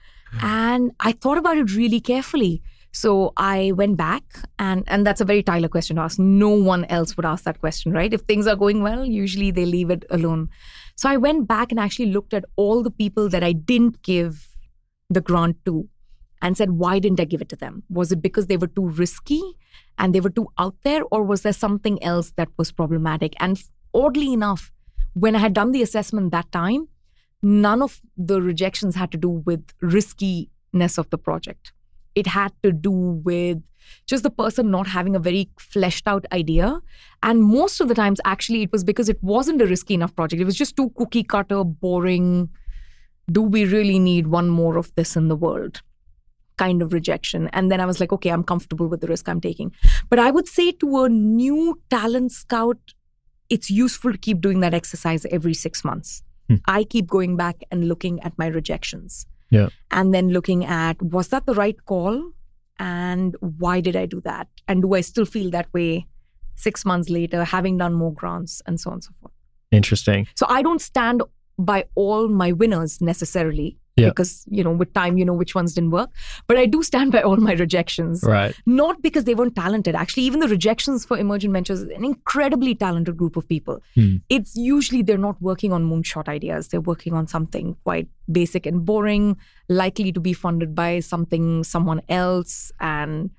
[0.43, 2.62] And I thought about it really carefully.
[2.93, 4.23] So I went back
[4.59, 6.19] and and that's a very Tyler question to ask.
[6.19, 8.12] No one else would ask that question, right?
[8.12, 10.49] If things are going well, usually they leave it alone.
[10.97, 14.57] So I went back and actually looked at all the people that I didn't give
[15.11, 15.89] the grant to
[16.41, 17.83] and said, why didn't I give it to them?
[17.89, 19.43] Was it because they were too risky
[19.99, 23.35] and they were too out there, or was there something else that was problematic?
[23.41, 23.62] And
[23.93, 24.73] oddly enough,
[25.15, 26.89] when I had done the assessment that time,
[27.43, 31.73] none of the rejections had to do with riskiness of the project.
[32.15, 33.62] It had to do with
[34.06, 36.81] just the person not having a very fleshed out idea.
[37.23, 40.40] And most of the times, actually, it was because it wasn't a risky enough project.
[40.40, 42.51] It was just too cookie cutter, boring.
[43.31, 45.82] Do we really need one more of this in the world?
[46.56, 47.48] Kind of rejection.
[47.52, 49.73] And then I was like, okay, I'm comfortable with the risk I'm taking.
[50.11, 52.78] But I would say to a new talent scout,
[53.51, 56.23] it's useful to keep doing that exercise every six months.
[56.48, 56.56] Hmm.
[56.66, 59.27] I keep going back and looking at my rejections.
[59.51, 59.69] Yeah.
[59.90, 62.32] And then looking at was that the right call?
[62.79, 64.49] And why did I do that?
[64.69, 66.07] And do I still feel that way
[66.57, 69.33] six months later, having done more grants and so on and so forth?
[69.71, 70.27] Interesting.
[70.37, 71.23] So I don't stand
[71.59, 74.09] by all my winners necessarily yeah.
[74.09, 76.11] because you know with time you know which ones didn't work.
[76.47, 78.23] But i do stand by all my rejections.
[78.23, 78.55] Right.
[78.66, 79.95] Not because they weren't talented.
[79.95, 83.83] Actually even the rejections for emergent ventures is an incredibly talented group of people.
[83.95, 84.16] Hmm.
[84.29, 86.69] it's usually they're not working on moonshot ideas.
[86.69, 89.37] They're working on something quite basic and boring
[89.69, 92.73] likely to be funded by something someone else.
[92.81, 93.31] And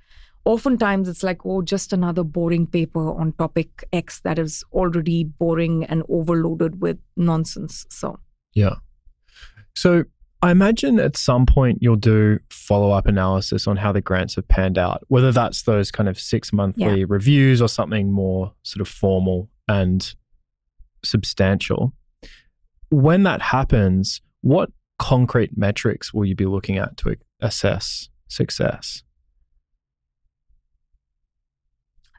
[0.45, 5.84] oftentimes it's like oh just another boring paper on topic x that is already boring
[5.86, 7.86] and overloaded with nonsense.
[7.90, 8.19] So
[8.53, 8.76] yeah.
[9.76, 10.06] So
[10.45, 14.47] I imagine at some point you'll do follow up analysis on how the grants have
[14.47, 17.05] panned out, whether that's those kind of six monthly yeah.
[17.07, 20.13] reviews or something more sort of formal and
[21.03, 21.93] substantial.
[22.91, 24.69] When that happens, what
[24.99, 29.01] concrete metrics will you be looking at to assess success?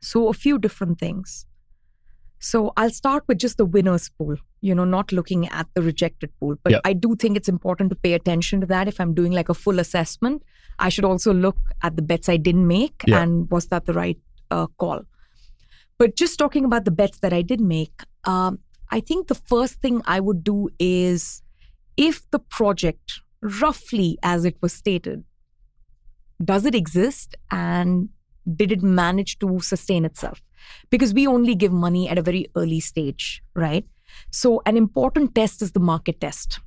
[0.03, 1.47] So, a few different things.
[2.48, 6.31] So, I'll start with just the winners pool, you know, not looking at the rejected
[6.39, 6.55] pool.
[6.62, 6.82] But yep.
[6.85, 8.86] I do think it's important to pay attention to that.
[8.86, 10.44] If I'm doing like a full assessment,
[10.78, 13.20] I should also look at the bets I didn't make yep.
[13.20, 14.18] and was that the right
[14.52, 15.02] uh, call.
[15.98, 18.60] But just talking about the bets that I did make, um,
[18.93, 21.43] I think the first thing I would do is
[21.97, 25.24] if the project, roughly as it was stated,
[26.44, 28.10] does it exist and
[28.55, 30.43] did it manage to sustain itself?
[30.91, 33.85] Because we only give money at a very early stage, right?
[34.31, 36.61] So, an important test is the market test,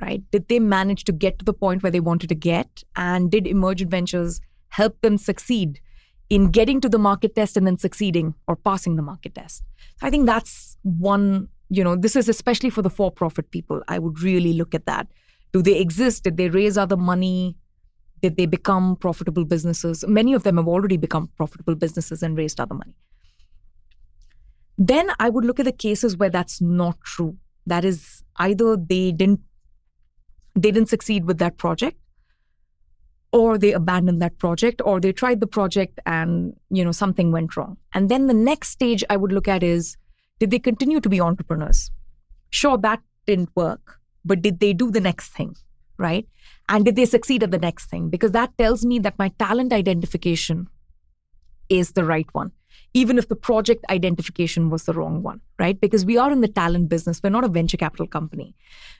[0.00, 0.22] right?
[0.30, 2.84] Did they manage to get to the point where they wanted to get?
[2.96, 5.80] And did emergent ventures help them succeed
[6.28, 9.62] in getting to the market test and then succeeding or passing the market test?
[10.00, 13.82] So, I think that's one, you know, this is especially for the for profit people.
[13.88, 15.08] I would really look at that.
[15.52, 16.24] Do they exist?
[16.24, 17.56] Did they raise other money?
[18.22, 20.04] Did they become profitable businesses?
[20.06, 22.94] Many of them have already become profitable businesses and raised other money.
[24.80, 27.36] Then I would look at the cases where that's not true.
[27.66, 29.40] That is either they didn't
[30.54, 31.96] they didn't succeed with that project
[33.32, 37.56] or they abandoned that project or they tried the project and you know something went
[37.56, 37.76] wrong.
[37.94, 39.96] And then the next stage I would look at is
[40.40, 41.92] did they continue to be entrepreneurs?
[42.50, 45.54] Sure that didn't work, but did they do the next thing?
[46.00, 46.26] right?
[46.68, 48.08] And did they succeed at the next thing?
[48.08, 50.68] Because that tells me that my talent identification
[51.68, 52.52] is the right one,
[52.92, 55.80] even if the project identification was the wrong one, right?
[55.80, 57.20] Because we are in the talent business.
[57.22, 58.54] We're not a venture capital company.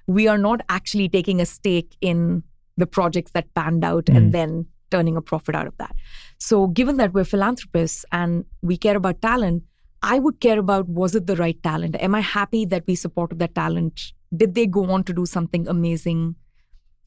[0.07, 2.43] We are not actually taking a stake in
[2.77, 4.17] the projects that panned out mm.
[4.17, 5.95] and then turning a profit out of that.
[6.39, 9.65] So, given that we're philanthropists and we care about talent,
[10.03, 11.97] I would care about was it the right talent?
[12.01, 15.67] Am I happy that we supported that talent Did they go on to do something
[15.67, 16.37] amazing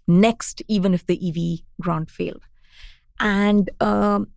[0.08, 2.44] next, even if the EV grant failed?
[3.20, 4.28] And um,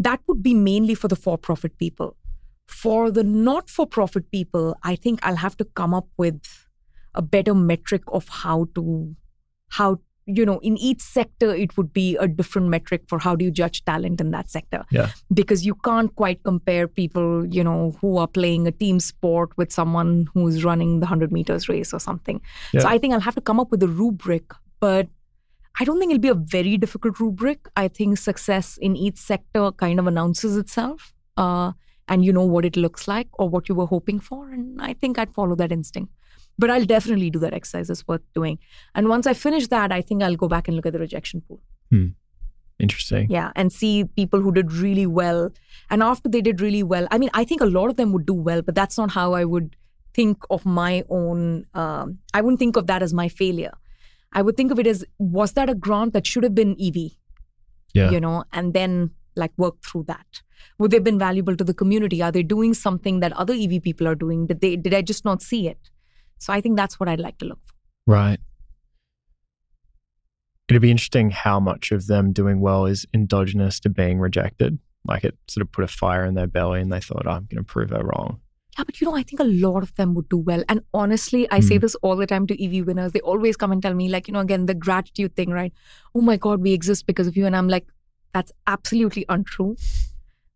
[0.00, 2.16] that would be mainly for the for profit people.
[2.66, 6.40] For the not for profit people, I think I'll have to come up with
[7.14, 9.16] a better metric of how to,
[9.70, 13.44] how, you know, in each sector, it would be a different metric for how do
[13.44, 14.84] you judge talent in that sector.
[14.92, 15.10] Yeah.
[15.34, 19.72] Because you can't quite compare people, you know, who are playing a team sport with
[19.72, 22.40] someone who's running the 100 meters race or something.
[22.72, 22.82] Yeah.
[22.82, 25.08] So I think I'll have to come up with a rubric, but
[25.78, 27.68] I don't think it'll be a very difficult rubric.
[27.76, 31.14] I think success in each sector kind of announces itself.
[31.36, 31.72] Uh,
[32.08, 34.50] and you know what it looks like or what you were hoping for.
[34.50, 36.12] And I think I'd follow that instinct.
[36.58, 37.88] But I'll definitely do that exercise.
[37.88, 38.58] It's worth doing.
[38.94, 41.40] And once I finish that, I think I'll go back and look at the rejection
[41.40, 41.60] pool.
[42.80, 43.30] Interesting.
[43.30, 43.52] Yeah.
[43.54, 45.52] And see people who did really well.
[45.88, 48.26] And after they did really well, I mean, I think a lot of them would
[48.26, 49.76] do well, but that's not how I would
[50.12, 51.66] think of my own.
[51.74, 53.72] Um, I wouldn't think of that as my failure.
[54.32, 57.12] I would think of it as was that a grant that should have been EV?
[57.94, 58.10] Yeah.
[58.10, 60.42] You know, and then like work through that.
[60.78, 62.22] Would they have been valuable to the community?
[62.22, 64.46] Are they doing something that other EV people are doing?
[64.46, 65.90] Did they did I just not see it?
[66.38, 67.74] So I think that's what I'd like to look for.
[68.06, 68.38] Right.
[70.68, 74.78] It'd be interesting how much of them doing well is endogenous to being rejected.
[75.04, 77.56] Like it sort of put a fire in their belly and they thought, I'm going
[77.56, 78.40] to prove her wrong.
[78.80, 80.64] Yeah, but you know, I think a lot of them would do well.
[80.66, 81.80] And honestly, I say Hmm.
[81.80, 83.12] this all the time to EV winners.
[83.12, 85.72] They always come and tell me, like, you know, again, the gratitude thing, right?
[86.14, 87.44] Oh my God, we exist because of you.
[87.44, 87.86] And I'm like,
[88.32, 89.76] that's absolutely untrue.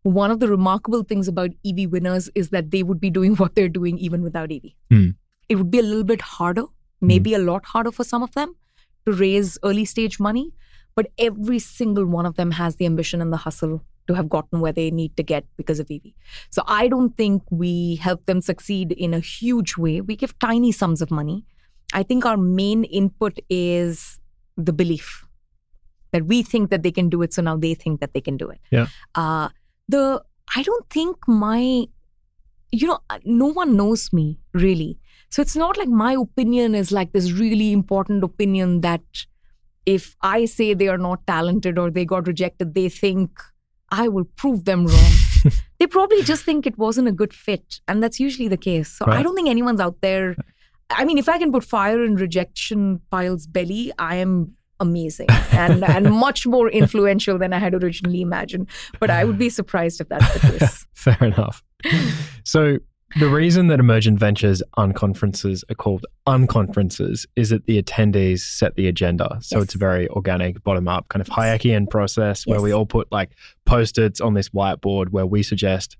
[0.01, 3.53] One of the remarkable things about EV winners is that they would be doing what
[3.53, 4.71] they're doing even without EV.
[4.89, 5.09] Hmm.
[5.47, 6.65] It would be a little bit harder,
[7.01, 8.55] maybe a lot harder for some of them
[9.05, 10.51] to raise early stage money.
[10.95, 14.59] But every single one of them has the ambition and the hustle to have gotten
[14.59, 16.01] where they need to get because of EV.
[16.49, 20.01] So I don't think we help them succeed in a huge way.
[20.01, 21.45] We give tiny sums of money.
[21.93, 24.19] I think our main input is
[24.57, 25.25] the belief
[26.11, 28.37] that we think that they can do it, so now they think that they can
[28.37, 28.59] do it.
[28.71, 28.87] Yeah.
[29.15, 29.49] Uh,
[29.87, 30.23] the
[30.55, 31.87] I don't think my,
[32.71, 34.99] you know, uh, no one knows me really.
[35.29, 39.01] So it's not like my opinion is like this really important opinion that
[39.85, 43.41] if I say they are not talented or they got rejected, they think
[43.89, 45.11] I will prove them wrong.
[45.79, 47.79] they probably just think it wasn't a good fit.
[47.87, 48.89] And that's usually the case.
[48.89, 50.35] So I don't think anyone's out there.
[50.89, 55.83] I mean, if I can put fire in rejection pile's belly, I am amazing and,
[55.95, 58.69] and much more influential than I had originally imagined.
[58.99, 60.85] But I would be surprised if that's the case.
[60.93, 61.63] Fair enough.
[62.43, 62.77] so
[63.17, 68.87] the reason that emergent ventures unconferences are called unconferences is that the attendees set the
[68.87, 69.37] agenda.
[69.41, 69.65] So Yes.
[69.65, 73.31] it's a very organic, bottom up kind of Hayekian process where we all put like
[73.65, 75.97] post-its on this whiteboard where we suggest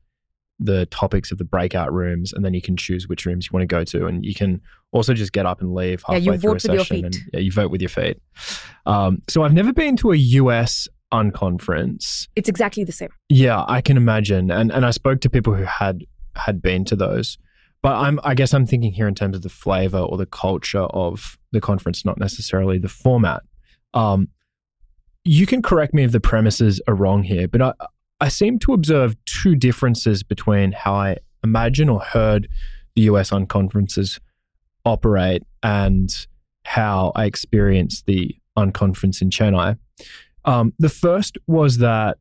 [0.59, 3.61] the topics of the breakout rooms and then you can choose which rooms you want
[3.61, 4.61] to go to and you can
[4.93, 7.05] also just get up and leave Yeah, halfway you through a vote with your session
[7.05, 7.23] and feet.
[7.33, 8.21] yeah, you vote with your feet.
[8.85, 12.27] Um, so I've never been to a US unconference.
[12.35, 13.09] It's exactly the same.
[13.29, 14.49] Yeah, I can imagine.
[14.51, 16.05] And and I spoke to people who had
[16.35, 17.37] had been to those.
[17.81, 20.79] But I'm I guess I'm thinking here in terms of the flavor or the culture
[20.79, 23.43] of the conference, not necessarily the format.
[23.93, 24.29] Um,
[25.23, 27.73] you can correct me if the premises are wrong here, but I
[28.21, 32.47] I seem to observe two differences between how I imagine or heard
[32.95, 34.19] the US unconferences
[34.85, 36.09] operate and
[36.63, 39.77] how I experienced the unconference in Chennai.
[40.45, 42.17] Um, the first was that,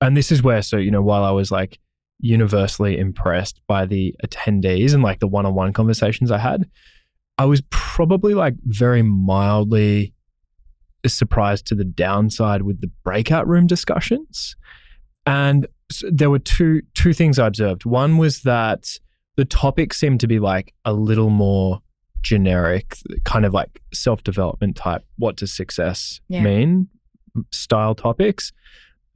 [0.00, 1.78] and this is where, so, you know, while I was like
[2.20, 6.68] universally impressed by the attendees and like the one on one conversations I had,
[7.38, 10.14] I was probably like very mildly
[11.06, 14.56] surprised to the downside with the breakout room discussions.
[15.26, 15.66] And
[16.10, 17.84] there were two two things I observed.
[17.84, 18.98] One was that
[19.36, 21.80] the topic seemed to be like a little more
[22.22, 25.02] generic, kind of like self development type.
[25.18, 26.42] What does success Yeah.
[26.42, 26.88] mean?
[27.52, 28.52] Style topics.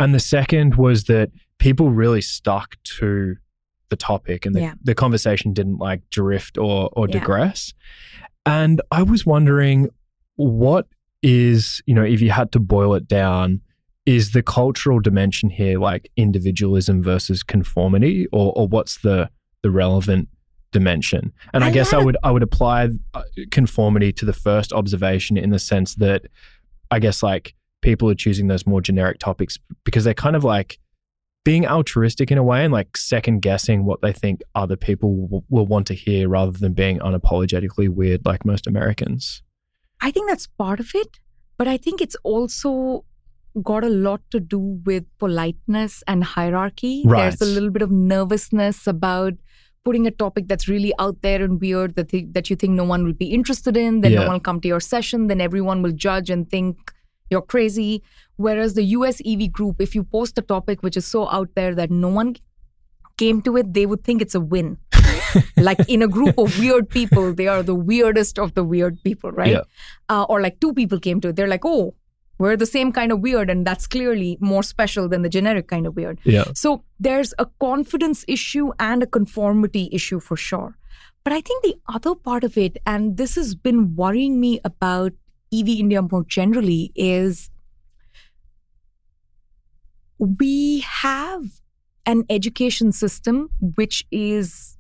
[0.01, 3.37] And the second was that people really stuck to
[3.91, 4.75] the topic and the, Yeah.
[4.83, 7.19] the conversation didn't like drift or or Yeah.
[7.19, 7.73] digress.
[8.47, 9.89] And I was wondering
[10.37, 10.87] what
[11.23, 13.61] is, you know, if you had to boil it down,
[14.07, 19.31] is the cultural dimension here like individualism versus conformity or or what's the
[19.63, 20.29] the relevant
[20.71, 21.33] dimension?
[21.53, 25.37] And I, I guess I would I would apply uh, conformity to the first observation
[25.37, 26.27] in the sense that
[26.91, 30.79] I guess like people are choosing those more generic topics because they're kind of like
[31.49, 35.45] being altruistic in a way and like second guessing what they think other people will,
[35.49, 39.43] will want to hear rather than being unapologetically weird like most Americans.
[40.03, 41.09] I think that's part of it,
[41.57, 43.07] but I think it's also
[43.63, 47.03] got a lot to do with politeness and hierarchy.
[47.07, 47.23] Right.
[47.23, 49.33] There's a little bit of nervousness about
[49.87, 52.85] putting a topic that's really out there and weird that th- that you think no
[52.85, 55.81] one will be interested in, then no one will come to your session, then everyone
[55.81, 56.93] will judge and think
[57.31, 58.03] you're crazy.
[58.37, 61.75] Whereas the US EV group, if you post a topic which is so out there
[61.75, 62.37] that no one
[63.17, 64.79] came to it, they would think it's a win.
[65.57, 69.31] like in a group of weird people, they are the weirdest of the weird people,
[69.33, 69.53] right?
[69.53, 69.63] Yeah.
[70.09, 71.95] Uh, or like two people came to it, they're like, oh,
[72.39, 75.87] we're the same kind of weird, and that's clearly more special than the generic kind
[75.87, 76.21] of weird.
[76.25, 76.45] Yeah.
[76.55, 80.77] So there's a confidence issue and a conformity issue for sure.
[81.25, 85.13] But I think the other part of it, and this has been worrying me about
[85.53, 87.51] EV India more generally, is
[90.19, 91.61] we have
[92.07, 94.77] an education system which is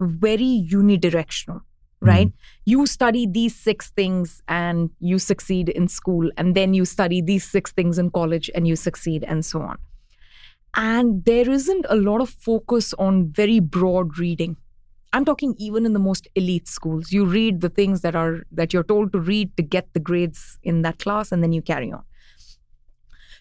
[0.00, 2.08] very unidirectional, mm-hmm.
[2.08, 2.32] right?
[2.64, 7.44] You study these six things and you succeed in school, and then you study these
[7.44, 9.78] six things in college and you succeed, and so on.
[10.74, 14.56] And there isn't a lot of focus on very broad reading.
[15.12, 17.12] I'm talking even in the most elite schools.
[17.12, 20.58] You read the things that are that you're told to read to get the grades
[20.62, 22.04] in that class, and then you carry on.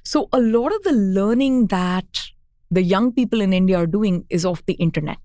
[0.04, 2.06] So a lot of the learning that
[2.72, 5.20] the young people in India are doing is off the internet.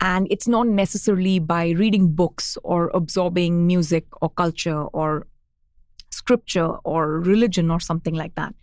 [0.00, 5.26] And it's not necessarily by reading books or absorbing music or culture or
[6.10, 8.54] scripture or religion or something like that.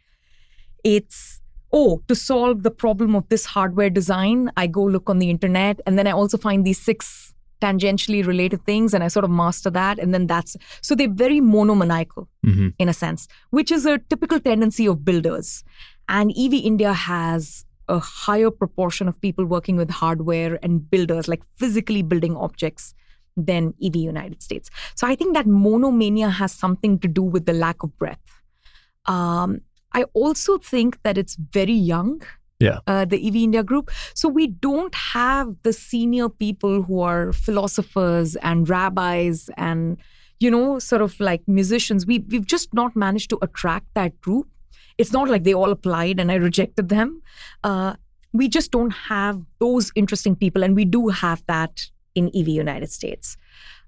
[0.83, 5.29] It's, oh, to solve the problem of this hardware design, I go look on the
[5.29, 9.31] internet and then I also find these six tangentially related things and I sort of
[9.31, 9.99] master that.
[9.99, 14.39] And then that's, so they're very monomaniacal hmm in a sense, which is a typical
[14.39, 15.63] tendency of builders.
[16.07, 21.41] And EV India has a higher proportion of people working with hardware and builders, like
[21.55, 22.93] physically building objects,
[23.37, 24.69] than EV United States.
[24.95, 28.41] So I think that monomania has something to do with the lack of breadth.
[29.05, 29.61] Um,
[29.95, 32.21] I also think that it's very young.
[32.59, 32.79] Yeah.
[32.87, 33.91] Uh, the EV India group.
[34.13, 39.97] So we don't have the senior people who are philosophers and rabbis and
[40.39, 42.05] you know, sort of like musicians.
[42.05, 44.47] We we've just not managed to attract that group.
[44.97, 47.21] It's not like they all applied and I rejected them.
[47.63, 47.95] Uh,
[48.33, 52.91] we just don't have those interesting people, and we do have that in EV United
[52.91, 53.37] States.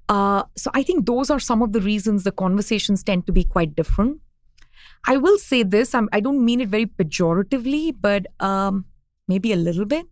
[0.09, 3.43] Uh, so I think those are some of the reasons the conversations tend to be
[3.43, 4.21] quite different.
[5.05, 8.85] I will say this: I'm, I don't mean it very pejoratively, but um,
[9.27, 10.05] maybe a little bit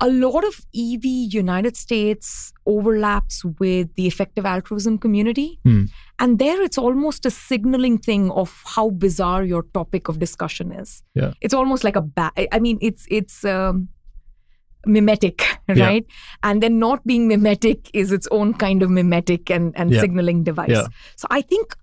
[0.00, 5.58] a lot of EV United States overlaps with the effective altruism community.
[5.64, 5.86] Hmm.
[6.20, 11.02] And there it's almost a signaling thing of how bizarre your topic of discussion is.
[11.16, 11.32] Yeah.
[11.40, 13.88] It's almost like a ba- I mean it's it's um,
[14.86, 15.84] mimetic, Yeah.
[15.86, 16.06] right?
[16.44, 20.00] And then not being mimetic is its own kind of mimetic and, and Yeah.
[20.00, 20.70] signaling device.
[20.70, 20.86] Yeah.
[21.16, 21.74] So I think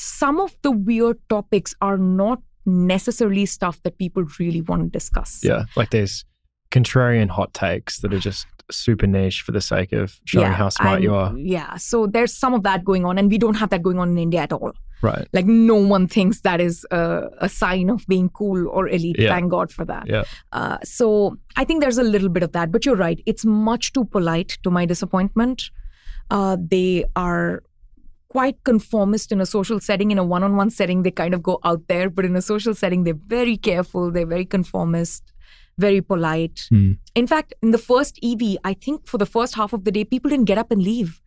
[0.00, 5.40] some of the weird topics are not necessarily stuff that people really want to discuss.
[5.42, 5.64] Yeah.
[5.76, 6.24] Like there's
[6.70, 11.02] contrarian hot takes that are just super niche for the sake of showing how smart
[11.02, 11.36] you are.
[11.36, 11.76] Yeah.
[11.76, 14.18] So there's some of that going on, and we don't have that going on in
[14.18, 14.72] India at all.
[15.02, 15.26] Right.
[15.32, 19.16] Like no one thinks that is a, a sign of being cool or elite.
[19.18, 19.34] Yeah.
[19.34, 20.06] Thank God for that.
[20.06, 20.24] Yeah.
[20.52, 23.20] Uh, so I think there's a little bit of that, but you're right.
[23.26, 25.70] It's much too polite to my disappointment.
[26.30, 27.62] Uh, they are
[28.30, 30.10] quite conformist in a social setting.
[30.10, 33.04] In a one-on-one setting, they kind of go out there, but in a social setting,
[33.04, 34.10] they're very careful.
[34.10, 35.32] They're very conformist,
[35.76, 36.62] very polite.
[36.70, 36.92] Hmm.
[37.14, 40.04] In fact, in the first EV, I think for the first half of the day,
[40.04, 41.20] people didn't get up and leave.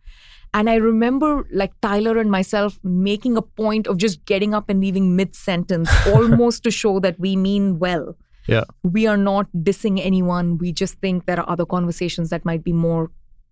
[0.54, 4.80] And I remember like Tyler and myself making a point of just getting up and
[4.80, 8.16] leaving mid sentence, almost to show that we mean well.
[8.46, 8.64] Yeah.
[8.82, 10.58] We are not dissing anyone.
[10.58, 13.10] We just think there are other conversations that might be more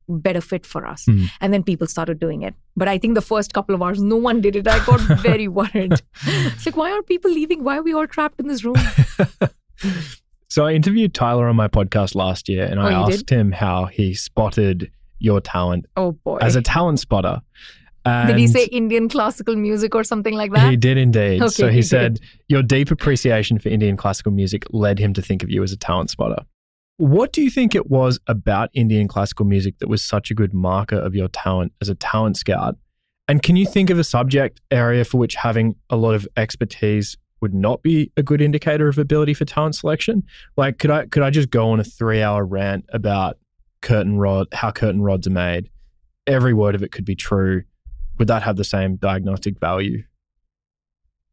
[0.09, 1.05] better fit for us.
[1.07, 1.25] Hmm.
[1.41, 2.55] And then people started doing it.
[2.77, 4.67] But I think the first couple of hours, no one did it.
[4.69, 5.93] I got very worried.
[6.27, 7.65] It's like, why are people leaving?
[7.65, 8.77] Why are we all trapped in this room?
[10.49, 13.15] So I interviewed Tyler on my podcast last year and I Oh, you did?
[13.15, 16.39] asked him how he spotted your talent Oh boy.
[16.43, 17.41] as a talent spotter.
[18.05, 20.69] did he say Indian classical music or something like that?
[20.71, 21.41] He did indeed.
[21.41, 25.23] Okay, so he, he said your deep appreciation for Indian classical music led him to
[25.23, 26.45] think of you as a talent spotter.
[26.99, 30.55] What do you think it was about Indian classical music that was such a good
[30.55, 32.77] marker of your talent as a talent scout?
[33.29, 37.17] And can you think of a subject area for which having a lot of expertise
[37.41, 40.23] would not be a good indicator of ability for talent selection?
[40.57, 43.39] Like could I could I just go on a 3-hour rant about
[43.81, 45.71] curtain rod how curtain rods are made?
[46.27, 47.63] Every word of it could be true.
[48.19, 50.05] Would that have the same diagnostic value?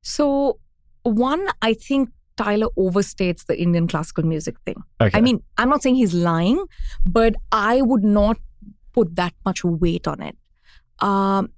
[0.01, 0.59] So,
[1.03, 2.09] one, I think
[2.39, 4.81] Tyler overstates the Indian classical music thing.
[5.01, 5.17] Okay.
[5.17, 6.63] I mean, I'm not saying he's lying,
[7.05, 8.37] but I would not
[8.93, 10.37] put that much weight on it.
[10.99, 11.49] Um,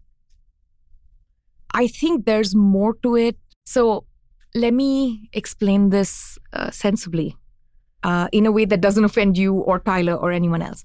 [1.71, 3.37] I think there's more to it.
[3.65, 4.05] So,
[4.55, 7.37] let me explain this uh, sensibly
[8.03, 10.83] uh, in a way that doesn't offend you or Tyler or anyone else.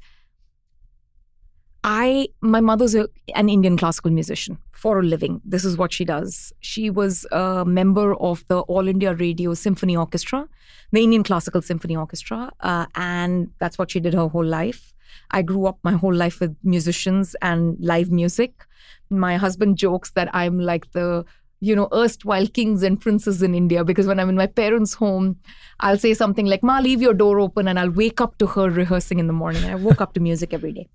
[1.89, 5.41] I my mother's a, an Indian classical musician for a living.
[5.45, 6.53] This is what she does.
[6.59, 10.49] She was a member of the All India Radio Symphony Orchestra,
[10.91, 14.93] the Indian Classical Symphony Orchestra, uh, and that's what she did her whole life.
[15.31, 18.67] I grew up my whole life with musicians and live music.
[19.09, 21.25] My husband jokes that I'm like the
[21.61, 25.39] you know, erstwhile kings and princes in India because when I'm in my parents' home,
[25.81, 28.69] I'll say something like, Ma, leave your door open, and I'll wake up to her
[28.69, 29.63] rehearsing in the morning.
[29.63, 30.89] And I woke up to music every day.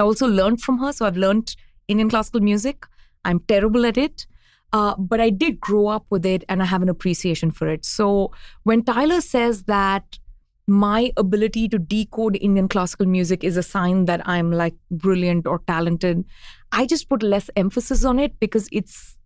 [0.00, 0.92] I also learned from her.
[0.92, 1.54] So I've learned
[1.86, 2.86] Indian classical music.
[3.24, 4.26] I'm terrible at it.
[4.72, 7.84] Uh, but I did grow up with it and I have an appreciation for it.
[7.84, 8.32] So
[8.62, 10.18] when Tyler says that
[10.66, 15.58] my ability to decode Indian classical music is a sign that I'm like brilliant or
[15.66, 16.24] talented,
[16.70, 19.18] I just put less emphasis on it because it's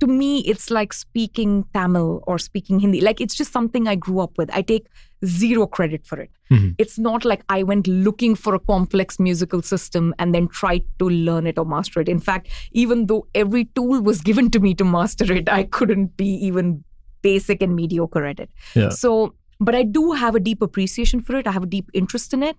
[0.00, 3.00] to me, it's like speaking Tamil or speaking Hindi.
[3.00, 4.50] Like it's just something I grew up with.
[4.52, 4.86] I take
[5.24, 6.30] zero credit for it.
[6.50, 6.70] Mm-hmm.
[6.78, 11.08] It's not like I went looking for a complex musical system and then tried to
[11.08, 12.08] learn it or master it.
[12.08, 16.16] In fact, even though every tool was given to me to master it, I couldn't
[16.16, 16.84] be even
[17.22, 18.50] basic and mediocre at it.
[18.74, 18.90] Yeah.
[18.90, 21.46] So, but I do have a deep appreciation for it.
[21.46, 22.56] I have a deep interest in it,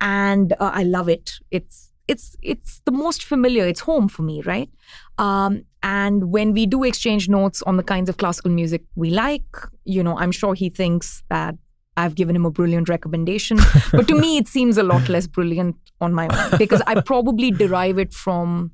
[0.00, 1.32] and uh, I love it.
[1.50, 3.66] It's it's it's the most familiar.
[3.66, 4.70] It's home for me, right?
[5.18, 9.44] Um, and when we do exchange notes on the kinds of classical music we like,
[9.84, 11.54] you know, I'm sure he thinks that
[11.98, 13.58] I've given him a brilliant recommendation.
[13.92, 17.50] but to me, it seems a lot less brilliant on my own because I probably
[17.50, 18.70] derive it from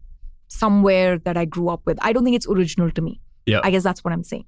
[0.49, 1.99] somewhere that I grew up with.
[2.03, 3.21] I don't think it's original to me.
[3.47, 3.61] Yeah.
[3.63, 4.45] I guess that's what I'm saying.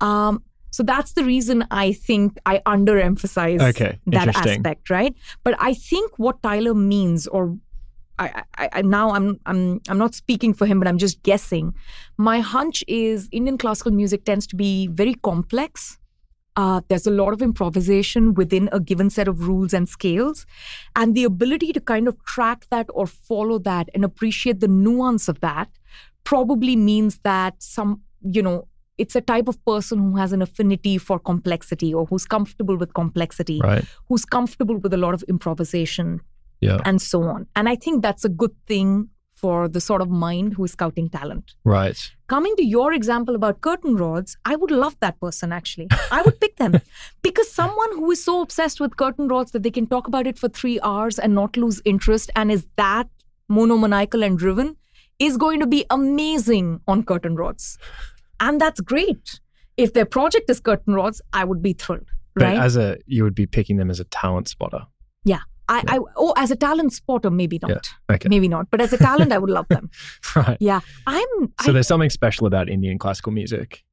[0.00, 3.98] Um, so that's the reason I think I underemphasize okay.
[4.06, 5.14] that aspect, right?
[5.44, 7.56] But I think what Tyler means, or
[8.18, 11.74] I, I, I, now I'm I'm I'm not speaking for him, but I'm just guessing.
[12.18, 15.98] My hunch is Indian classical music tends to be very complex.
[16.58, 20.44] Uh, there's a lot of improvisation within a given set of rules and scales,
[20.96, 25.28] and the ability to kind of track that or follow that and appreciate the nuance
[25.28, 25.68] of that
[26.24, 28.66] probably means that some you know
[28.98, 32.92] it's a type of person who has an affinity for complexity or who's comfortable with
[32.92, 33.84] complexity, right.
[34.08, 36.20] who's comfortable with a lot of improvisation
[36.60, 36.80] yeah.
[36.84, 37.46] and so on.
[37.54, 41.08] And I think that's a good thing for the sort of mind who is scouting
[41.08, 41.54] talent.
[41.64, 42.10] Right.
[42.28, 45.88] Coming to your example about curtain rods, I would love that person actually.
[46.10, 46.74] I would pick them
[47.22, 50.38] because someone who is so obsessed with curtain rods that they can talk about it
[50.38, 53.08] for three hours and not lose interest and is that
[53.48, 54.76] monomaniacal and driven
[55.18, 57.78] is going to be amazing on curtain rods.
[58.40, 59.40] And that's great.
[59.78, 62.10] If their project is curtain rods, I would be thrilled.
[62.34, 62.58] But right?
[62.58, 64.86] as a you would be picking them as a talent spotter.
[65.24, 65.40] Yeah.
[65.68, 65.82] I.
[65.88, 67.70] I oh as a talent spotter maybe not.
[67.70, 68.14] yeah.
[68.14, 68.28] okay.
[68.28, 69.90] maybe not but as a talent I would love them.
[70.36, 70.56] Right.
[70.60, 73.84] Yeah I'm so I, there's something special about Indian classical music.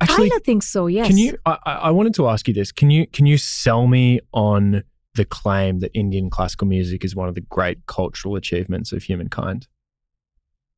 [0.00, 1.06] Actually, I kind of think so yes.
[1.06, 2.72] can you I, I wanted to ask you this.
[2.72, 4.82] Can you can you sell me on
[5.14, 9.68] the claim that Indian classical music is one of the great cultural achievements of humankind?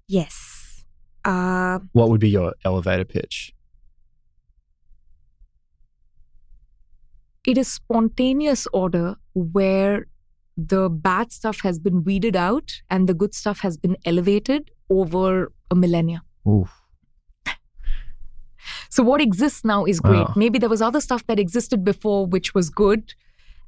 [0.08, 0.84] Yes.
[1.24, 3.54] Uh, what would be your elevator pitch
[7.46, 10.06] it is spontaneous order where
[10.56, 15.52] the bad stuff has been weeded out and the good stuff has been elevated over
[15.70, 16.22] a millennia.
[16.48, 16.70] Oof.
[18.88, 20.20] So what exists now is great.
[20.20, 20.32] Wow.
[20.36, 23.14] Maybe there was other stuff that existed before which was good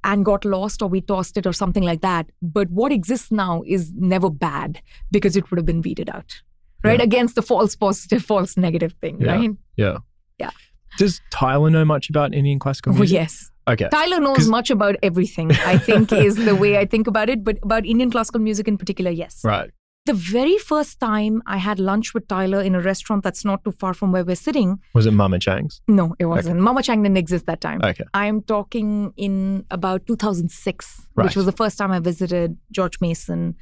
[0.04, 2.30] and got lost or we tossed it or something like that.
[2.40, 4.80] But what exists now is never bad
[5.10, 6.42] because it would have been weeded out.
[6.84, 7.00] Right?
[7.00, 7.04] Yeah.
[7.04, 9.32] Against the false positive, false negative thing, yeah.
[9.32, 9.50] right?
[9.76, 9.98] Yeah.
[10.38, 10.50] Yeah.
[10.98, 13.16] Does Tyler know much about Indian classical oh, music?
[13.16, 13.50] Oh, yes.
[13.68, 13.88] Okay.
[13.90, 17.42] Tyler knows much about everything, I think, is the way I think about it.
[17.44, 19.40] But about Indian classical music in particular, yes.
[19.44, 19.70] Right.
[20.06, 23.72] The very first time I had lunch with Tyler in a restaurant that's not too
[23.72, 24.78] far from where we're sitting.
[24.94, 25.80] Was it Mama Chang's?
[25.88, 26.58] No, it wasn't.
[26.58, 26.62] Okay.
[26.62, 27.80] Mama Chang didn't exist that time.
[27.82, 28.04] Okay.
[28.14, 31.24] I'm talking in about 2006, right.
[31.24, 33.56] which was the first time I visited George Mason.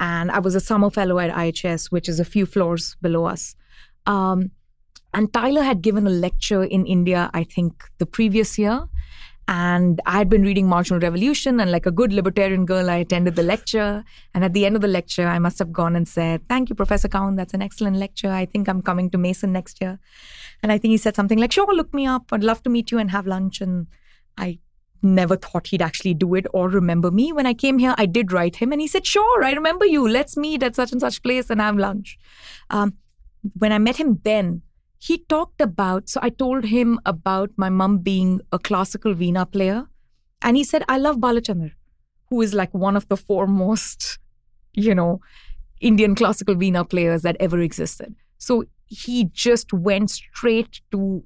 [0.00, 3.54] And I was a summer fellow at IHS, which is a few floors below us.
[4.06, 4.50] Um,
[5.12, 8.88] and Tyler had given a lecture in India, I think, the previous year.
[9.48, 13.34] And I had been reading Marginal Revolution, and like a good libertarian girl, I attended
[13.34, 14.04] the lecture.
[14.34, 16.74] And at the end of the lecture, I must have gone and said, Thank you,
[16.74, 17.36] Professor Cowen.
[17.36, 18.30] That's an excellent lecture.
[18.30, 19.98] I think I'm coming to Mason next year.
[20.62, 22.26] And I think he said something like, Sure, look me up.
[22.32, 23.60] I'd love to meet you and have lunch.
[23.60, 23.88] And
[24.38, 24.60] I
[25.02, 27.32] never thought he'd actually do it or remember me.
[27.32, 30.08] When I came here, I did write him, and he said, Sure, I remember you.
[30.08, 32.16] Let's meet at such and such place and have lunch.
[32.70, 32.94] Um,
[33.58, 34.62] when I met him then,
[35.02, 39.88] he talked about, so I told him about my mom being a classical Veena player.
[40.42, 41.72] And he said, I love Balachandar,
[42.30, 44.20] who is like one of the foremost,
[44.74, 45.20] you know,
[45.80, 48.14] Indian classical Veena players that ever existed.
[48.38, 51.24] So he just went straight to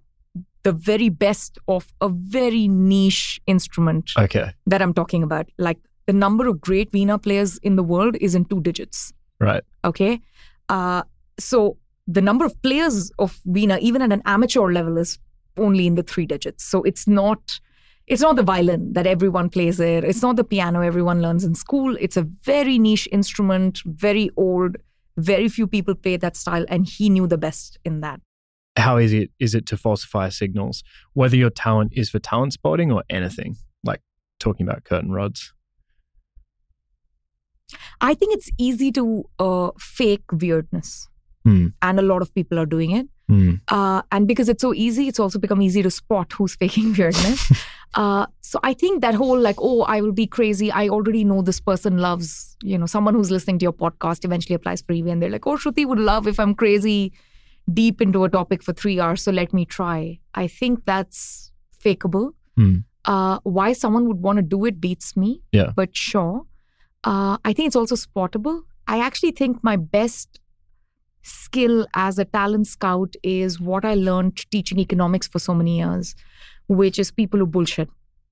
[0.62, 4.53] the very best of a very niche instrument okay.
[4.66, 8.35] that I'm talking about, like the number of great Veena players in the world is
[8.35, 9.12] in two digits.
[9.39, 9.62] Right.
[9.85, 10.23] Okay.
[10.70, 11.03] Uh,
[11.39, 15.18] so the number of players of Veena, even at an amateur level, is
[15.56, 16.64] only in the three digits.
[16.64, 17.60] So it's not
[18.06, 20.04] it's not the violin that everyone plays it.
[20.04, 21.96] It's not the piano everyone learns in school.
[21.98, 24.76] It's a very niche instrument, very old.
[25.16, 28.20] Very few people play that style, and he knew the best in that.
[28.76, 30.84] How easy it is it to falsify signals,
[31.14, 34.02] whether your talent is for talent spotting or anything, like
[34.38, 35.54] talking about curtain rods?
[38.00, 41.08] I think it's easy to uh, fake weirdness.
[41.47, 41.66] Hmm.
[41.81, 43.06] And a lot of people are doing it.
[43.28, 43.55] Hmm.
[43.68, 47.52] Uh, and because it's so easy, it's also become easy to spot who's faking weirdness.
[47.94, 50.73] uh, so I think that whole like, oh, I will be crazy.
[50.73, 54.56] I already know this person loves, you know, someone who's listening to your podcast eventually
[54.56, 57.12] applies for EV and they're like, oh, Shruti would love if I'm crazy
[57.73, 59.23] deep into a topic for three hours.
[59.23, 60.18] So let me try.
[60.35, 61.52] I think that's
[61.85, 62.32] fakeable.
[62.56, 62.78] Hmm.
[63.05, 65.43] Uh, why someone would want to do it beats me.
[65.52, 65.70] Yeah.
[65.77, 66.43] But sure.
[67.05, 68.62] Uh, I think it's also spottable.
[68.89, 70.40] I actually think my best
[71.27, 76.15] skill as a talent scout is what I learned teaching economics for so many years,
[76.69, 77.89] which is people who bullshit.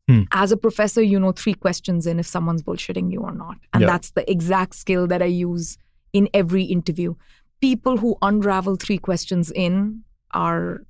[0.09, 0.23] Hmm.
[0.33, 3.57] As a professor, you know three questions in if someone's bullshitting you or not.
[3.73, 3.87] And Yeah.
[3.89, 5.77] that's the exact skill that I use
[6.13, 7.15] in every interview.
[7.61, 10.85] People who unravel three questions in are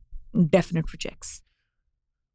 [0.50, 1.42] definite rejects.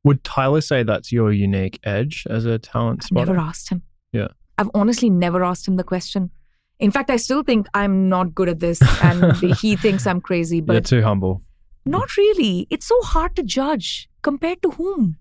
[0.05, 3.25] Would Tyler say that's your unique edge as a talent I've spotter?
[3.33, 3.81] never asked him.
[4.13, 4.29] Yeah.
[4.57, 6.31] I've honestly never asked him the question.
[6.79, 10.63] In fact, I still think I'm not good at this and he thinks I'm crazy,
[10.65, 11.41] You're too humble.
[11.85, 12.67] not really.
[12.69, 15.17] It's so hard to judge compared to whom?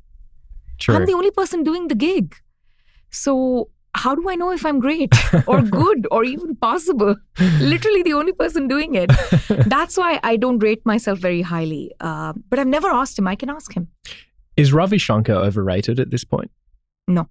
[0.79, 0.95] True.
[0.95, 2.37] I'm the only person doing the gig.
[3.11, 5.13] So, how do I know if I'm great
[5.49, 7.17] or good or even possible?
[7.59, 9.11] Literally the only person doing it.
[9.67, 11.91] That's why I don't rate myself very highly.
[11.99, 13.27] Uh, but I've never asked him.
[13.27, 13.89] I can ask him.
[14.57, 16.51] Is Ravi Shankar overrated at this point?
[17.09, 17.29] No.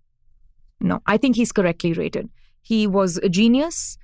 [0.81, 2.29] No, I think he's correctly rated.
[2.61, 3.97] He was a genius.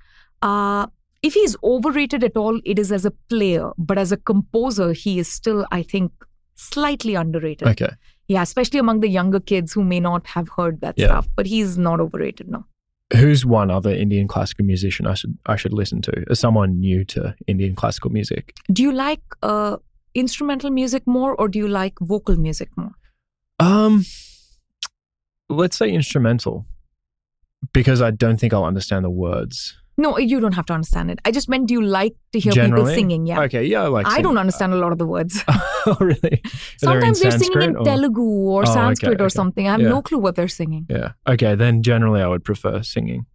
[0.44, 0.86] Uh,
[1.22, 5.18] if he's overrated at all, it is as a player, but as a composer, he
[5.18, 6.12] is still, I think,
[6.54, 7.66] slightly underrated.
[7.68, 7.88] Okay.
[8.28, 11.06] Yeah, especially among the younger kids who may not have heard that Yeah.
[11.06, 11.28] stuff.
[11.34, 12.64] But he's not overrated, no.
[13.16, 17.04] Who's one other Indian classical musician I should I should listen to as someone new
[17.14, 18.54] to Indian classical music?
[18.72, 19.76] Do you like uh,
[20.14, 22.92] instrumental music more, or do you like vocal music more?
[23.60, 24.04] Um,
[25.48, 26.66] let's say instrumental,
[27.72, 29.76] because I don't think I'll understand the words.
[29.96, 31.20] No, you don't have to understand it.
[31.24, 33.26] I just meant, do you like to hear people singing?
[33.26, 33.40] Yeah.
[33.42, 34.06] Okay, yeah, I like.
[34.06, 35.42] I don't understand a lot of the words.
[35.48, 36.16] oh, really?
[36.16, 39.68] Are they in Sometimes they're singing in or- Telugu or Oh, okay, Sanskrit or something.
[39.68, 39.90] I have Yeah.
[39.90, 40.86] no clue what they're singing.
[40.90, 41.12] Yeah.
[41.28, 43.26] Okay, then generally I would prefer singing.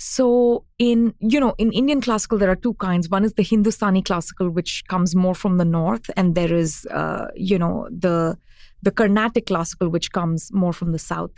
[0.00, 3.08] So in you know in Indian classical there are two kinds.
[3.10, 7.26] One is the Hindustani classical, which comes more from the north, and there is uh,
[7.34, 8.38] you know the
[8.82, 11.32] the Carnatic classical, which comes more from the south.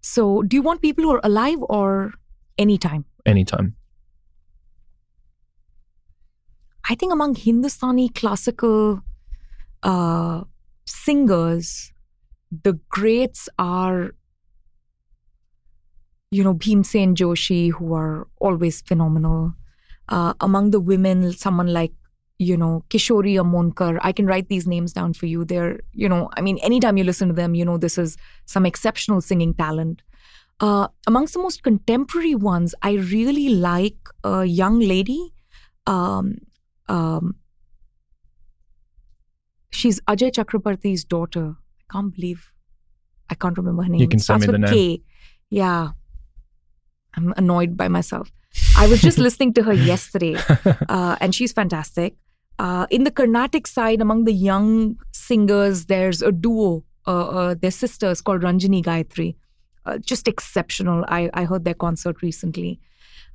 [0.00, 2.12] So do you want people who are alive or
[2.58, 3.04] anytime?
[3.24, 3.76] Anytime.
[6.92, 9.00] I think among Hindustani classical
[9.82, 10.42] uh,
[10.84, 11.90] singers,
[12.50, 14.10] the greats are,
[16.30, 19.54] you know, Bhimsen Joshi, who are always phenomenal.
[20.10, 21.94] Uh, among the women, someone like,
[22.38, 23.98] you know, Kishori Amonkar.
[24.02, 25.46] I can write these names down for you.
[25.46, 28.66] They're, you know, I mean, anytime you listen to them, you know, this is some
[28.66, 30.02] exceptional singing talent.
[30.60, 35.32] Uh, amongst the most contemporary ones, I really like a young lady.
[35.86, 36.36] Um,
[36.88, 37.36] um,
[39.70, 41.56] she's Ajay Chakrabarti's daughter.
[41.80, 42.52] I can't believe
[43.30, 44.00] I can't remember her name.
[44.00, 44.70] You can send me the name.
[44.70, 45.02] K.
[45.48, 45.90] Yeah,
[47.14, 48.30] I'm annoyed by myself.
[48.76, 50.36] I was just listening to her yesterday,
[50.88, 52.16] uh, and she's fantastic.
[52.58, 56.84] Uh, in the Carnatic side, among the young singers, there's a duo.
[57.06, 59.34] Uh, uh, their sisters called Ranjini Gayatri.
[59.84, 61.04] Uh, just exceptional.
[61.08, 62.78] I, I heard their concert recently.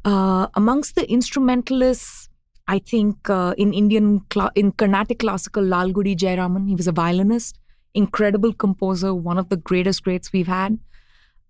[0.06, 2.30] Uh, amongst the instrumentalists,
[2.68, 4.22] I think uh, in Indian
[4.56, 7.60] in Carnatic classical, Lalgudi Jayaraman, he was a violinist,
[7.94, 10.77] incredible composer, one of the greatest greats we've had.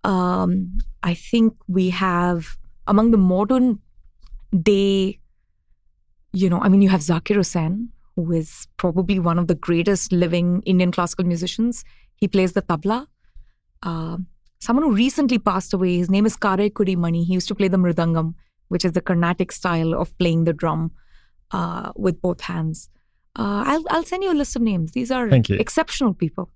[0.04, 3.80] Um, I think we have among the modern
[4.62, 5.18] day,
[6.32, 10.12] you know, I mean, you have Zakir Hussain, who is probably one of the greatest
[10.12, 11.84] living Indian classical musicians.
[12.14, 13.06] He plays the tabla.
[13.82, 14.26] Um
[14.60, 17.24] someone who recently passed away, his name is Karaikudi Mani.
[17.24, 18.34] He used to play the mridangam,
[18.68, 20.90] which is the Carnatic style of playing the drum
[21.50, 22.88] uh, with both hands.
[23.36, 24.92] Uh, I'll, I'll send you a list of names.
[24.92, 25.56] These are Thank you.
[25.56, 26.50] exceptional people.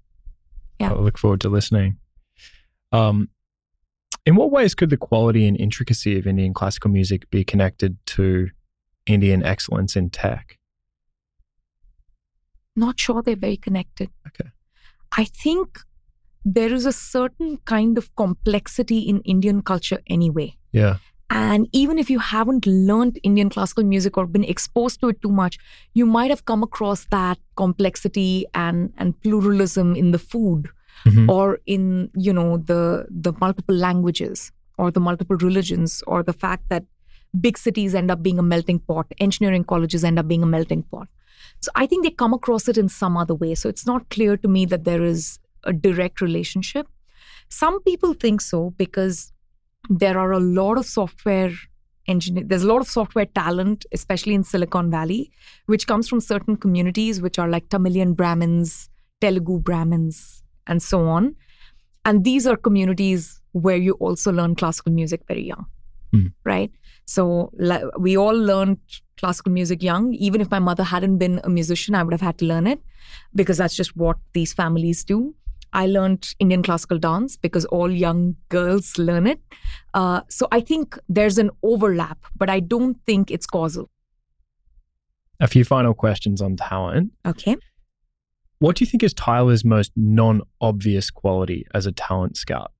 [0.80, 0.92] Yeah.
[0.92, 1.98] I look forward to listening.
[2.90, 3.28] Um,
[4.26, 8.48] in what ways could the quality and intricacy of Indian classical music be connected to
[9.06, 10.58] Indian excellence in tech?
[12.74, 14.10] Not sure they're very connected.
[14.28, 14.50] Okay.
[15.16, 15.78] I think
[16.44, 20.56] there is a certain kind of complexity in Indian culture anyway.
[20.72, 20.96] Yeah.
[21.34, 25.30] And even if you haven't learned Indian classical music or been exposed to it too
[25.30, 25.58] much,
[25.94, 30.68] you might have come across that complexity and, and pluralism in the food
[31.06, 31.28] Mhm.
[31.28, 36.68] or in, you know, the the multiple languages or the multiple religions or the fact
[36.68, 36.84] that
[37.46, 40.82] big cities end up being a melting pot, engineering colleges end up being a melting
[40.92, 41.08] pot.
[41.60, 43.54] So I think they come across it in some other way.
[43.54, 46.86] So it's not clear to me that there is a direct relationship.
[47.48, 49.31] Some people think so because
[49.88, 51.52] there are a lot of software
[52.08, 55.30] engineer there's a lot of software talent especially in silicon valley
[55.66, 58.88] which comes from certain communities which are like tamilian brahmins
[59.20, 61.34] telugu brahmins and so on.
[62.04, 65.66] And these are communities where you also learn classical music very young
[66.12, 66.26] Hmm.
[66.44, 66.70] right?
[67.06, 68.78] So li- we all learned
[69.16, 70.12] classical music young.
[70.12, 72.80] Even if my mother hadn't been a musician i would have had to learn it
[73.34, 75.34] because that's just what these families do
[75.72, 79.40] I learned Indian classical dance because all young girls learn it.
[79.94, 83.90] Uh, so I think there's an overlap, but I don't think it's causal.
[85.40, 87.12] A few final questions on talent.
[87.26, 87.56] Okay.
[88.58, 92.70] What do you think is Tyler's most non obvious quality as a talent scout?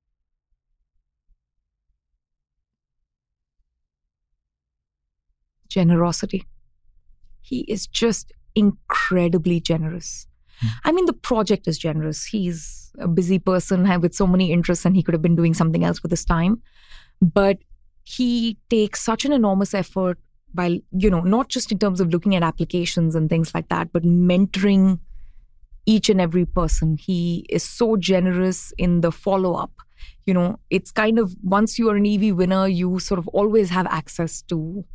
[5.67, 6.45] Generosity.
[7.41, 10.27] He is just incredibly generous.
[10.59, 10.67] Hmm.
[10.85, 12.25] I mean, the project is generous.
[12.25, 15.83] He's a busy person with so many interests, and he could have been doing something
[15.83, 16.61] else with his time.
[17.21, 17.59] But
[18.03, 20.19] he takes such an enormous effort
[20.53, 23.91] by, you know, not just in terms of looking at applications and things like that,
[23.91, 24.99] but mentoring
[25.85, 26.97] each and every person.
[26.97, 29.71] He is so generous in the follow up.
[30.25, 33.69] You know, it's kind of once you are an EV winner, you sort of always
[33.69, 34.85] have access to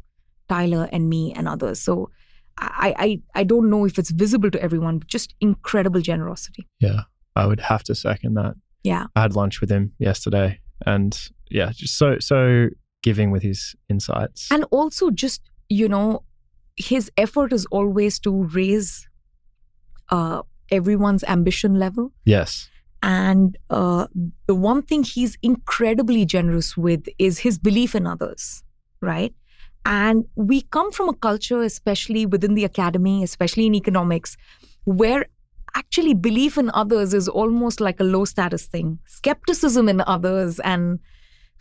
[0.49, 1.81] Tyler and me and others.
[1.81, 2.11] So
[2.59, 6.67] I, I, I don't know if it's visible to everyone, but just incredible generosity.
[6.81, 7.03] Yeah,
[7.39, 8.55] I would have to second that.
[8.83, 9.07] Yeah.
[9.15, 11.19] I had lunch with him yesterday and
[11.51, 12.69] yeah, just so, so
[13.03, 14.51] giving with his insights.
[14.51, 16.25] And also, just, you know,
[16.77, 19.09] his effort is always to raise
[20.11, 22.13] uh, everyone's ambition level.
[22.25, 22.69] yes.
[23.01, 24.09] And uh,
[24.49, 28.65] the one thing he's incredibly generous with is his belief in others,
[29.01, 29.33] right?
[29.87, 34.37] And we come from a culture, especially within the academy, especially in economics,
[34.83, 35.27] where
[35.79, 38.99] actually belief in others is almost like a low status thing.
[39.07, 40.99] Skepticism in others and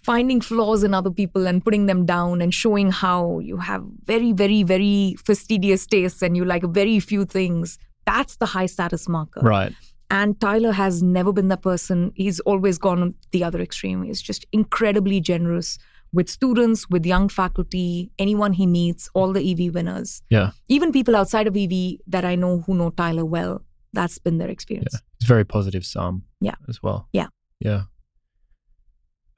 [0.04, 4.32] finding flaws in other people and putting them down and showing how you have very,
[4.32, 7.78] very, very fastidious tastes and you like very few things.
[8.06, 9.42] That's the high status marker.
[9.42, 9.74] Right.
[10.10, 12.12] And Tyler has never been that person.
[12.16, 14.04] He's always gone the other extreme.
[14.04, 15.78] He's just incredibly generous
[16.14, 20.22] with students, with young faculty, anyone he meets, all the EV winners.
[20.30, 20.52] Yeah.
[20.70, 23.62] Even people outside of EV that I know who know Tyler well,
[23.98, 24.94] that's been their experience.
[25.16, 26.24] It's very positive sum.
[26.40, 26.54] Yeah.
[26.70, 27.10] As well.
[27.12, 27.30] Yeah.
[27.60, 27.84] Yeah.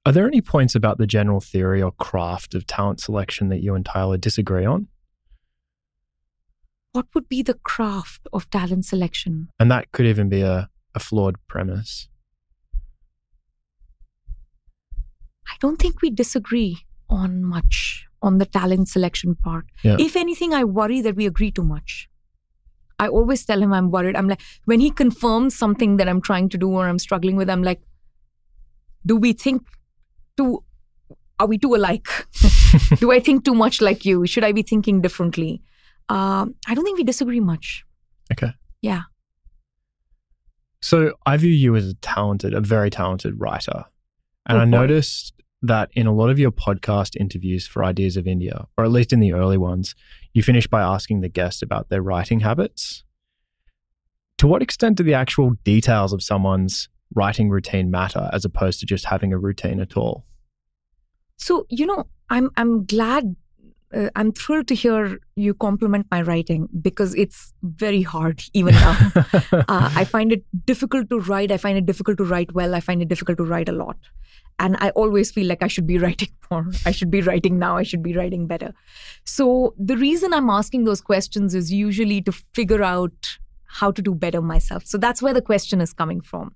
[0.05, 3.73] Are there any points about the general theory or craft of talent selection that you
[3.73, 4.87] and Tyler disagree on?
[6.91, 9.47] What would be the craft of talent selection?
[9.59, 12.09] And that could even be a, a flawed premise.
[15.47, 16.79] I don't think we disagree
[17.09, 19.65] on much on the talent selection part.
[19.83, 19.95] Yeah.
[19.99, 22.08] If anything, I worry that we agree too much.
[22.99, 24.15] I always tell him I'm worried.
[24.15, 27.49] I'm like, when he confirms something that I'm trying to do or I'm struggling with,
[27.49, 27.81] I'm like,
[29.05, 29.65] do we think
[30.37, 30.63] too,
[31.39, 32.07] are we too alike?
[32.99, 34.25] do I think too much like you?
[34.27, 35.61] Should I be thinking differently?
[36.09, 37.85] Um, I don't think we disagree much.
[38.31, 38.51] Okay.
[38.81, 39.03] Yeah.
[40.81, 43.85] So I view you as a talented, a very talented writer.
[44.45, 44.69] And Oh, I boy.
[44.71, 48.91] noticed that in a lot of your podcast interviews for Ideas of India, or at
[48.91, 49.93] least in the early ones,
[50.33, 53.03] you finish by asking the guest about their writing habits.
[54.37, 58.85] To what extent do the actual details of someone's writing routine matter as opposed to
[58.85, 60.25] just having a routine at all?
[61.37, 63.35] So you know, I'm I'm glad,
[63.93, 69.11] uh, I'm thrilled to hear you compliment my writing because it's very hard even now.
[69.51, 71.51] uh, I find it difficult to write.
[71.51, 72.75] I find it difficult to write well.
[72.75, 73.97] I find it difficult to write a lot,
[74.59, 76.67] and I always feel like I should be writing more.
[76.85, 77.77] I should be writing now.
[77.77, 78.73] I should be writing better.
[79.25, 84.13] So the reason I'm asking those questions is usually to figure out how to do
[84.15, 84.85] better myself.
[84.85, 86.55] So that's where the question is coming from.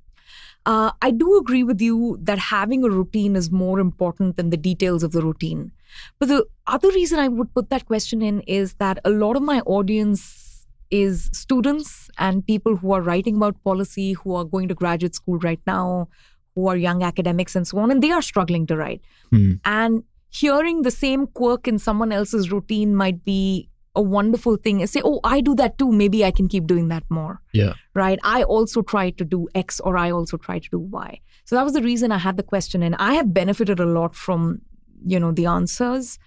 [0.65, 4.57] Uh, I do agree with you that having a routine is more important than the
[4.57, 5.71] details of the routine.
[6.19, 9.41] But the other reason I would put that question in is that a lot of
[9.43, 14.75] my audience is students and people who are writing about policy, who are going to
[14.75, 16.07] graduate school right now,
[16.55, 19.01] who are young academics and so on, and they are struggling to write.
[19.31, 19.53] Hmm.
[19.65, 24.91] And hearing the same quirk in someone else's routine might be a wonderful thing is
[24.91, 25.91] say, oh, I do that too.
[25.91, 27.41] Maybe I can keep doing that more.
[27.53, 27.73] Yeah.
[27.93, 28.17] Right.
[28.23, 31.19] I also try to do X or I also try to do Y.
[31.45, 32.81] So that was the reason I had the question.
[32.81, 34.61] And I have benefited a lot from,
[35.05, 36.19] you know, the answers.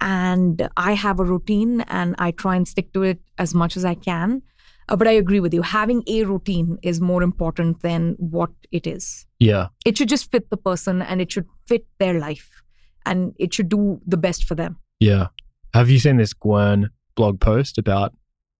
[0.00, 3.84] And I have a routine and I try and stick to it as much as
[3.84, 4.42] I can.
[4.88, 5.62] Uh, but I agree with you.
[5.62, 9.26] Having a routine is more important than what it is.
[9.38, 9.68] Yeah.
[9.84, 12.62] It should just fit the person and it should fit their life
[13.04, 14.78] and it should do the best for them.
[15.00, 15.28] Yeah.
[15.74, 18.14] Have you seen this Gwern blog post about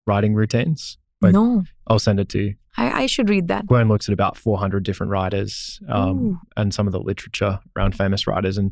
[0.07, 0.99] writing routines?
[1.21, 2.55] Like- no, I'll send it to you.
[2.77, 3.67] I, I should read that.
[3.67, 8.27] Gwern looks at about 400 different writers um, and some of the literature around famous
[8.27, 8.71] writers and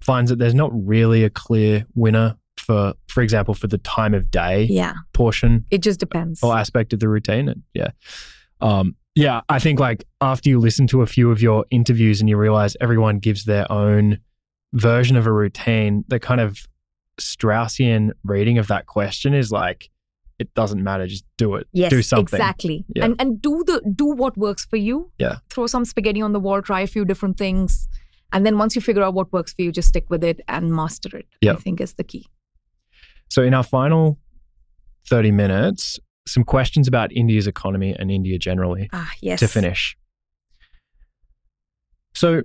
[0.00, 4.30] finds that there's not really a clear winner for, for example, for the time of
[4.30, 6.42] day Yeah, portion it just depends.
[6.42, 7.48] or aspect of the routine.
[7.48, 7.90] And yeah.
[8.60, 12.28] Um, yeah, I think like after you listen to a few of your interviews and
[12.28, 14.18] you realize everyone gives their own
[14.74, 16.66] version of a routine, the kind of
[17.20, 19.90] Straussian reading of that question is like,
[20.38, 21.66] it doesn't matter, just do it.
[21.72, 22.38] Yes, do something.
[22.38, 22.84] exactly.
[22.94, 23.06] Yeah.
[23.06, 25.10] And and do the do what works for you.
[25.18, 25.38] Yeah.
[25.50, 27.88] Throw some spaghetti on the wall, try a few different things,
[28.32, 30.70] and then once you figure out what works for you, just stick with it and
[30.72, 31.26] master it.
[31.40, 31.52] Yeah.
[31.52, 32.26] I think is the key.
[33.30, 34.18] So, in our final
[35.08, 39.40] 30 minutes, some questions about India's economy and India generally Ah, yes.
[39.40, 39.96] to finish.
[42.14, 42.42] So,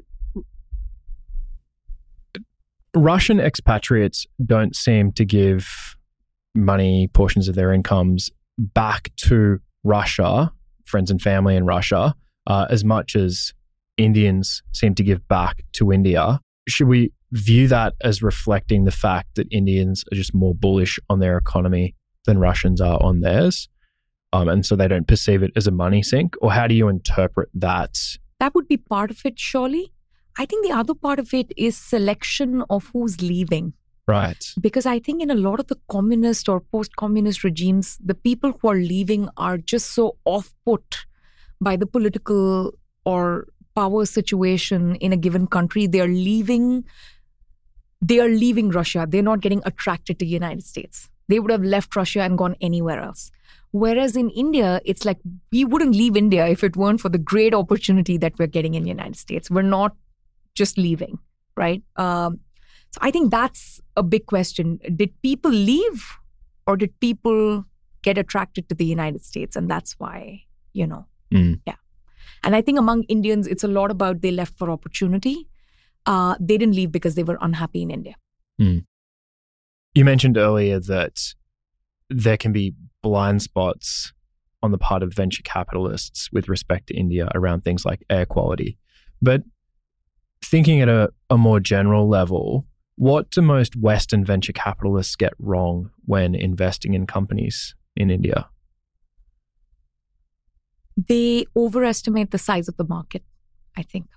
[2.95, 5.95] Russian expatriates don't seem to give
[6.55, 10.51] money, portions of their incomes back to Russia,
[10.85, 12.13] friends and family in Russia,
[12.45, 13.53] uh, as much as
[13.97, 16.39] Indians seem to give back to India.
[16.67, 21.19] Should we view that as reflecting the fact that Indians are just more bullish on
[21.19, 23.69] their economy than Russians are on theirs?
[24.31, 26.35] Um, and so they don't perceive it as a money sink?
[26.41, 27.99] Or how do you interpret that?
[28.39, 29.93] That would be part of it, surely.
[30.37, 33.73] I think the other part of it is selection of who's leaving.
[34.07, 34.43] Right.
[34.59, 38.57] Because I think in a lot of the communist or post communist regimes, the people
[38.59, 41.05] who are leaving are just so off put
[41.61, 42.73] by the political
[43.05, 45.87] or power situation in a given country.
[45.87, 46.83] They are leaving.
[48.01, 49.05] They are leaving Russia.
[49.09, 51.09] They're not getting attracted to the United States.
[51.29, 53.31] They would have left Russia and gone anywhere else.
[53.71, 55.17] Whereas in India, it's like
[55.51, 58.83] we wouldn't leave India if it weren't for the great opportunity that we're getting in
[58.83, 59.49] the United States.
[59.49, 59.95] We're not
[60.53, 61.17] just leaving,
[61.57, 61.81] right?
[61.95, 62.39] Um,
[62.91, 64.79] so I think that's a big question.
[64.95, 66.05] Did people leave
[66.67, 67.65] or did people
[68.03, 69.55] get attracted to the United States?
[69.55, 70.43] And that's why,
[70.73, 71.61] you know, Mm.
[71.65, 71.75] yeah.
[72.43, 75.47] And I think among Indians, it's a lot about they left for opportunity.
[76.05, 78.15] Uh, they didn't leave because they were unhappy in India.
[79.95, 81.33] You mentioned earlier that
[82.09, 84.11] there can be blind spots
[84.61, 88.77] on the part of venture capitalists with respect to India around things like air quality.
[89.21, 89.43] But
[90.43, 92.65] thinking at a, a more general level,
[92.95, 98.49] what do most Western venture capitalists get wrong when investing in companies in India?
[100.95, 103.23] They overestimate the size of the market,
[103.77, 104.07] I think.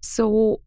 [0.00, 0.60] So,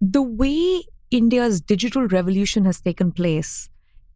[0.00, 3.68] the way India's digital revolution has taken place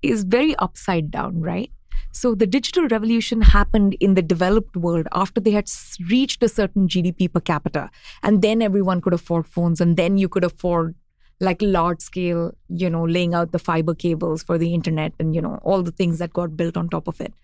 [0.03, 1.71] is very upside down, right?
[2.13, 5.71] So, the digital revolution happened in the developed world after they had
[6.11, 7.91] reached a certain GDP per capita.
[8.23, 10.95] And then everyone could afford phones, and then you could afford
[11.41, 15.43] like large scale, you know, laying out the fiber cables for the internet and, you
[15.43, 17.35] know, all the things that got built on top of it.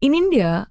[0.00, 0.68] In India,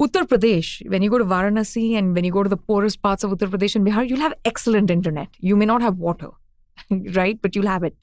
[0.00, 3.24] Uttar Pradesh, when you go to Varanasi and when you go to the poorest parts
[3.24, 5.28] of Uttar Pradesh and Bihar, you'll have excellent internet.
[5.38, 6.30] You may not have water,
[7.14, 7.40] right?
[7.40, 7.96] But you'll have it.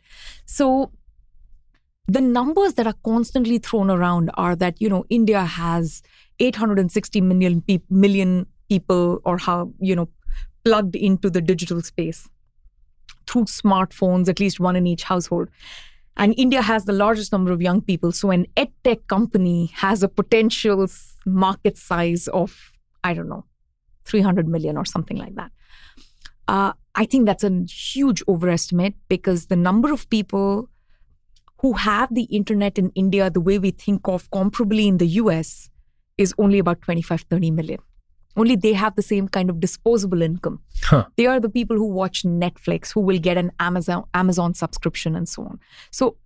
[0.45, 0.91] So
[2.07, 6.01] the numbers that are constantly thrown around are that, you know, India has
[6.39, 10.09] 860 million, peop million people or how, you know,
[10.65, 12.27] plugged into the digital space
[13.27, 15.49] through smartphones, at least one in each household.
[16.15, 18.11] And India has the largest number of young people.
[18.11, 20.87] So an edtech company has a potential
[21.25, 22.71] market size of,
[23.03, 23.45] I don't know,
[24.05, 25.51] 300 million or something like that.
[26.47, 30.69] Uh, I think that's a huge overestimate because the number of people
[31.59, 35.69] who have the internet in India, the way we think of comparably in the US,
[36.17, 37.79] is only about 25, 30 million.
[38.35, 40.61] Only they have the same kind of disposable income.
[40.83, 41.05] Huh.
[41.17, 45.29] They are the people who watch Netflix, who will get an Amazon Amazon subscription and
[45.29, 45.59] so on.
[45.91, 46.17] So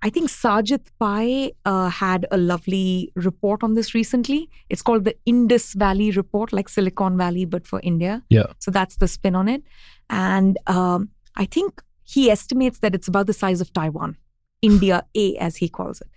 [0.00, 4.48] I think Sajith Pai uh, had a lovely report on this recently.
[4.68, 8.22] It's called the Indus Valley Report, like Silicon Valley, but for India.
[8.30, 8.52] Yeah.
[8.60, 9.64] So that's the spin on it.
[10.08, 14.16] And um, I think he estimates that it's about the size of Taiwan,
[14.62, 16.08] India A, as he calls it.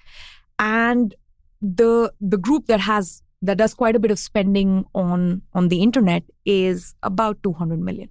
[0.60, 1.16] And
[1.62, 5.82] the the group that has that does quite a bit of spending on on the
[5.82, 8.10] internet is about 200 million,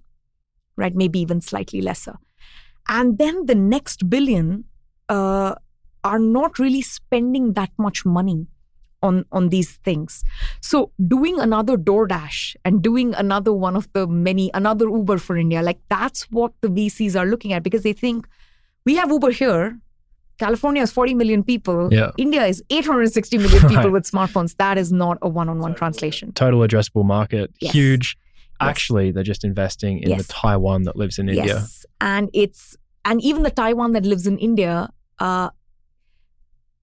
[0.76, 0.94] right?
[0.94, 2.16] Maybe even slightly lesser.
[2.88, 4.64] And then the next billion
[5.08, 5.54] uh,
[6.02, 8.48] are not really spending that much money
[9.02, 10.24] on on these things.
[10.60, 15.62] So doing another DoorDash and doing another one of the many another Uber for India,
[15.62, 18.28] like that's what the VCs are looking at because they think
[18.84, 19.78] we have Uber here.
[20.40, 21.88] California is 40 million people.
[21.92, 22.10] Yeah.
[22.18, 23.92] India is 860 million people Right.
[23.92, 24.56] with smartphones.
[24.56, 26.32] That is not a one-on-one translation.
[26.32, 27.72] Total addressable market, Yes.
[27.74, 28.16] huge.
[28.60, 28.68] Yes.
[28.70, 30.26] Actually, they're just investing in Yes.
[30.26, 31.46] the Taiwan that lives in India.
[31.54, 32.62] Yes, and it's
[33.04, 34.72] and even the Taiwan that lives in India,
[35.18, 35.48] uh,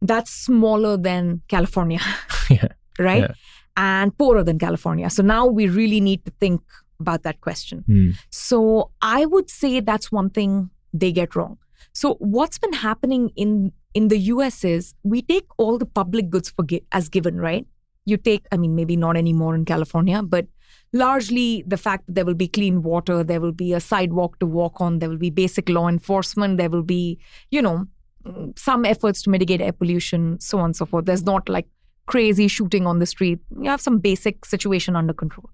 [0.02, 2.00] that's smaller than California,
[2.50, 2.68] Yeah.
[3.00, 3.22] right?
[3.24, 3.34] Yeah.
[3.76, 5.10] And poorer than California.
[5.10, 6.62] So now we really need to think
[7.00, 7.84] about that question.
[7.86, 8.10] Hmm.
[8.32, 10.52] So I would say that's one thing
[10.94, 11.58] they get wrong.
[11.98, 16.48] So what's been happening in in the US is we take all the public goods
[16.48, 17.66] for as given, right?
[18.06, 20.46] You take, I mean, maybe not anymore in California, but
[20.94, 24.46] largely the fact that there will be clean water, there will be a sidewalk to
[24.46, 27.18] walk on, there will be basic law enforcement, there will be,
[27.50, 27.88] you know,
[28.24, 31.06] mm, some efforts to mitigate air pollution, so on and so forth.
[31.06, 31.68] There's not like
[32.06, 33.40] crazy shooting on the street.
[33.60, 35.50] You have some basic situation under control.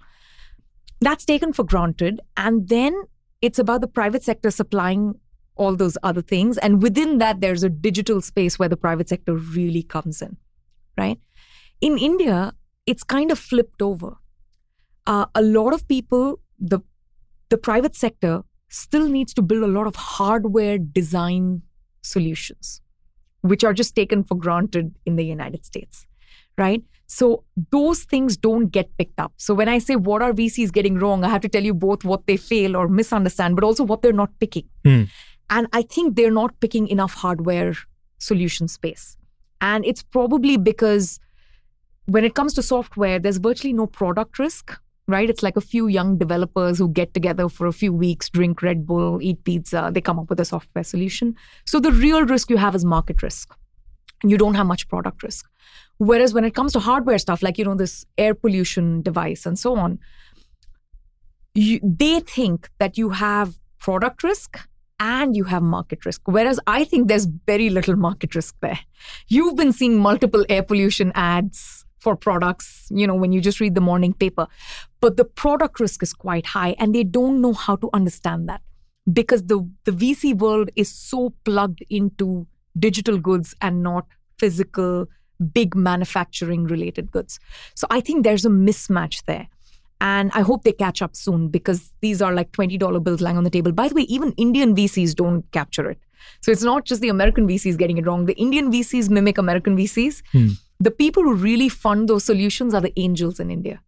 [1.00, 2.20] That's taken for granted.
[2.36, 3.04] And then
[3.42, 5.22] it's about the private sector supplying
[5.56, 6.58] all those other things.
[6.58, 10.38] And within that, there's a digital space where the private sector really comes in,
[10.98, 11.20] right?
[11.82, 12.54] In India,
[12.86, 14.18] it's kind of flipped over.
[15.06, 16.80] Uh, a lot of people, the
[17.50, 21.62] the private sector still needs to build a lot of hardware design
[22.02, 22.82] solutions,
[23.42, 26.08] which are just taken for granted in the United States,
[26.58, 26.84] right?
[27.06, 29.34] So those things don't get picked up.
[29.38, 32.04] So when I say what are VCs getting wrong, I have to tell you both
[32.04, 34.68] what they fail or misunderstand, but also what they're not picking.
[34.84, 35.04] Hmm.
[35.54, 37.76] And I think they're not picking enough hardware
[38.18, 39.18] solution space.
[39.62, 41.20] And it's probably because
[42.06, 44.76] when it comes to software, there's virtually no product risk,
[45.08, 45.30] right?
[45.30, 48.88] It's like a few young developers who get together for a few weeks, drink Red
[48.88, 51.36] Bull, eat pizza, they come up with a software solution.
[51.68, 53.56] So the real risk you have is market risk.
[54.24, 55.48] You don't have much product risk.
[56.00, 59.60] Whereas when it comes to hardware stuff, like, you know, this air pollution device and
[59.60, 60.00] so on,
[61.54, 64.58] you, they think that you have product risk
[65.04, 66.22] and you have market risk.
[66.26, 68.80] Whereas I think there's very little market risk there.
[69.28, 73.76] You've been seeing multiple air pollution ads for products, you know, when you just read
[73.76, 74.48] the morning paper.
[75.02, 78.62] But the product risk is quite high and they don't know how to understand that
[79.12, 82.48] because the, the VC world is so plugged into
[82.80, 84.08] digital goods and not
[84.38, 85.08] physical,
[85.54, 87.40] big manufacturing related goods.
[87.76, 89.50] So I think there's a mismatch there.
[90.04, 93.46] And I hope they catch up soon because these are like $20 bills lying on
[93.46, 93.72] the table.
[93.72, 95.98] By the way, even Indian VCs don't capture it.
[96.42, 98.26] So it's not just the American VCs getting it wrong.
[98.26, 100.22] The Indian VCs mimic American VCs.
[100.34, 100.50] Hmm.
[100.80, 103.82] The people who really fund those solutions are the angels in India.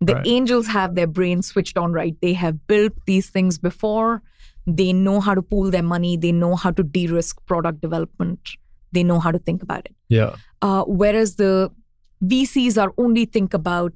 [0.00, 0.26] The Right.
[0.26, 2.16] angels have their brains switched on right.
[2.22, 4.22] They have built these things before.
[4.66, 6.16] They know how to pool their money.
[6.16, 8.56] They know how to de risk product development.
[8.92, 9.94] They know how to think about it.
[10.08, 10.36] Yeah.
[10.62, 11.70] Uh, whereas the
[12.24, 13.92] VCs are only think about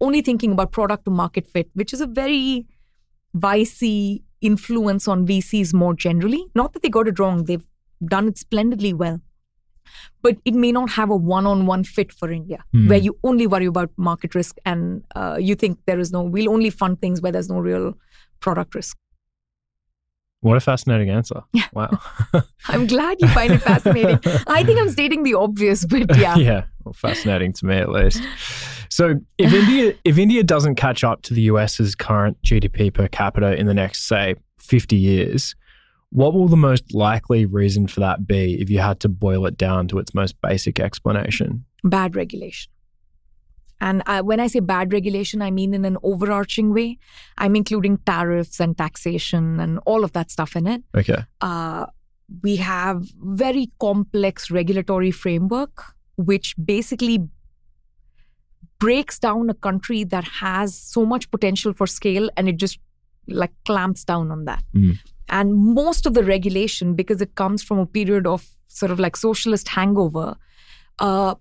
[0.00, 2.66] only thinking about product to market fit, which is a very
[3.36, 6.46] vicey influence on VCs more generally.
[6.54, 7.66] Not that they got it wrong; they've
[8.04, 9.20] done it splendidly well.
[10.22, 12.88] But it may not have a one-on-one fit for India, Hmm.
[12.88, 16.22] where you only worry about market risk and uh, you think there is no.
[16.22, 17.94] We'll only fund things where there's no real
[18.40, 18.96] product risk.
[20.42, 21.42] What a fascinating answer.
[21.74, 21.90] Wow.
[22.68, 24.20] I'm glad you find it fascinating.
[24.46, 26.36] I think I'm stating the obvious, but yeah.
[26.48, 26.62] yeah.
[26.84, 28.22] Well, fascinating to me at least.
[28.88, 33.54] So if India if India doesn't catch up to the US's current GDP per capita
[33.54, 35.54] in the next, say, 50 years,
[36.10, 39.56] what will the most likely reason for that be if you had to boil it
[39.56, 41.64] down to its most basic explanation?
[41.84, 42.70] bad regulation.
[43.80, 46.98] And I, when I say bad regulation, I mean in an overarching way.
[47.38, 50.82] I'm including tariffs and taxation and all of that stuff in it.
[50.94, 51.24] Okay.
[51.40, 51.86] Uh,
[52.42, 55.94] we have very complex regulatory framework,
[56.26, 57.28] which basically
[58.78, 62.78] breaks down a country that has so much potential for scale, and it just
[63.28, 64.64] like clamps down on that.
[64.74, 64.98] Mm.
[65.28, 69.16] And most of the regulation, because it comes from a period of sort of like
[69.16, 70.36] socialist hangover,
[70.98, 71.34] uh,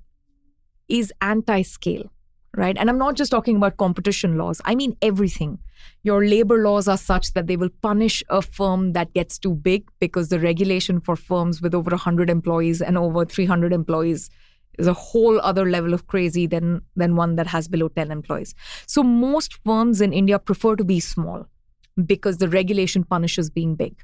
[0.89, 2.11] is anti scale,
[2.55, 2.77] right?
[2.77, 5.59] And I'm not just talking about competition laws, I mean everything.
[6.03, 9.87] Your labor laws are such that they will punish a firm that gets too big
[9.99, 14.29] because the regulation for firms with over 100 employees and over 300 employees
[14.79, 18.55] is a whole other level of crazy than, than one that has below 10 employees.
[18.87, 21.45] So most firms in India prefer to be small
[22.05, 24.01] because the regulation punishes being big.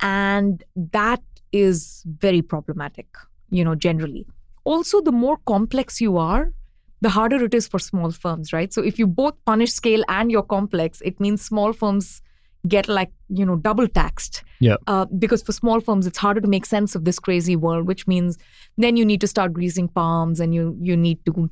[0.00, 1.22] And that
[1.52, 3.06] is very problematic,
[3.50, 4.26] you know, generally
[4.64, 6.52] also the more complex you are
[7.00, 10.30] the harder it is for small firms right so if you both punish scale and
[10.30, 12.22] you're complex it means small firms
[12.68, 14.42] get like you know double taxed.
[14.62, 14.76] Yeah.
[14.86, 18.06] uh, because for small firms it's harder to make sense of this crazy world which
[18.06, 18.36] means
[18.76, 21.48] then you need to start greasing palms and you you need to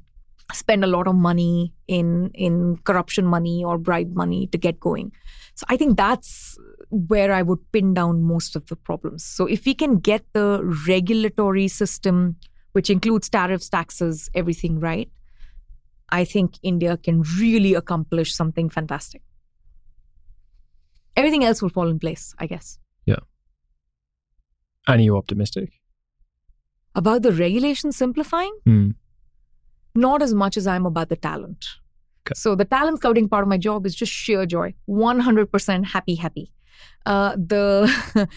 [0.53, 5.13] spend a lot of money in in corruption money or bribe money to get going.
[5.55, 6.59] So i think that's
[6.91, 9.25] where i would pin down most of the problems.
[9.25, 12.37] So if we can get the regulatory system
[12.73, 15.11] which includes tariffs taxes everything right
[16.11, 19.23] i think india can really accomplish something fantastic
[21.21, 22.69] everything else will fall in place i guess
[24.91, 25.73] And are you optimistic?
[27.01, 28.87] about the regulation simplifying Hmm.
[30.05, 31.67] not as much as I'm about the talent.
[32.23, 32.37] Okay.
[32.43, 36.47] So the talent scouting part of my job is just sheer joy, 100% happy, happy.
[37.15, 37.65] Uh, the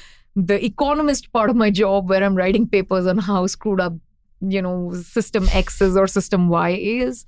[0.51, 3.93] the economist part of my job, where I'm writing papers on how screwed up,
[4.57, 4.77] you know,
[5.13, 6.69] system X is or system Y
[7.01, 7.25] is,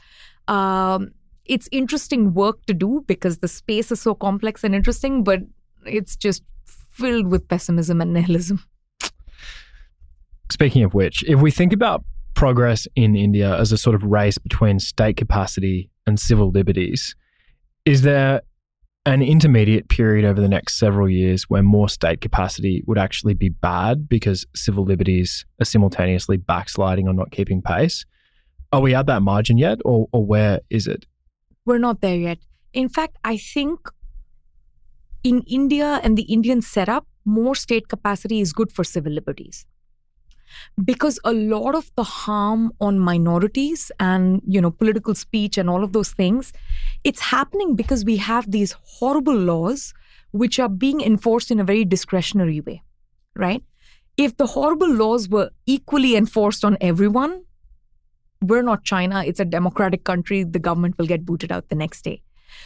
[0.58, 1.12] um,
[1.46, 5.42] it's interesting work to do because the space is so complex and interesting, but
[5.86, 8.64] it's just filled with pessimism and nihilism.
[10.52, 12.04] Speaking of which, if we think about
[12.36, 17.16] progress in India as a sort of race between state capacity and civil liberties,
[17.86, 18.42] is there
[19.06, 23.50] an intermediate period over the next several years where more state capacity would actually be
[23.50, 28.06] bad because civil liberties are simultaneously backsliding or not keeping pace?
[28.72, 31.06] Are we at that margin yet, or, or where is it?
[31.66, 32.40] We're not there yet.
[32.74, 33.80] In fact, I think
[35.24, 39.66] in India and the Indian setup, more state capacity is good for civil liberties.
[40.84, 45.84] Because a lot of the harm on minorities and you know political speech and all
[45.84, 46.54] of those things,
[47.04, 49.94] it's happening because we have these horrible laws
[50.32, 52.84] which are being enforced in a very discretionary way,
[53.36, 53.64] right?
[54.16, 57.46] If the horrible laws were equally enforced on everyone,
[58.44, 62.04] we're not China, it's a democratic country, the government will get booted out the next
[62.04, 62.22] day.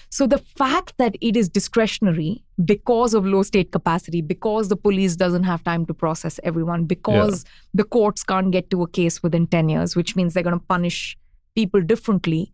[0.09, 5.15] So the fact that it is discretionary because of low state capacity, because the police
[5.15, 9.47] doesn't have time to process everyone, because the courts can't get to a case within
[9.47, 11.17] 10 years, which means they're going to punish
[11.55, 12.53] people differently.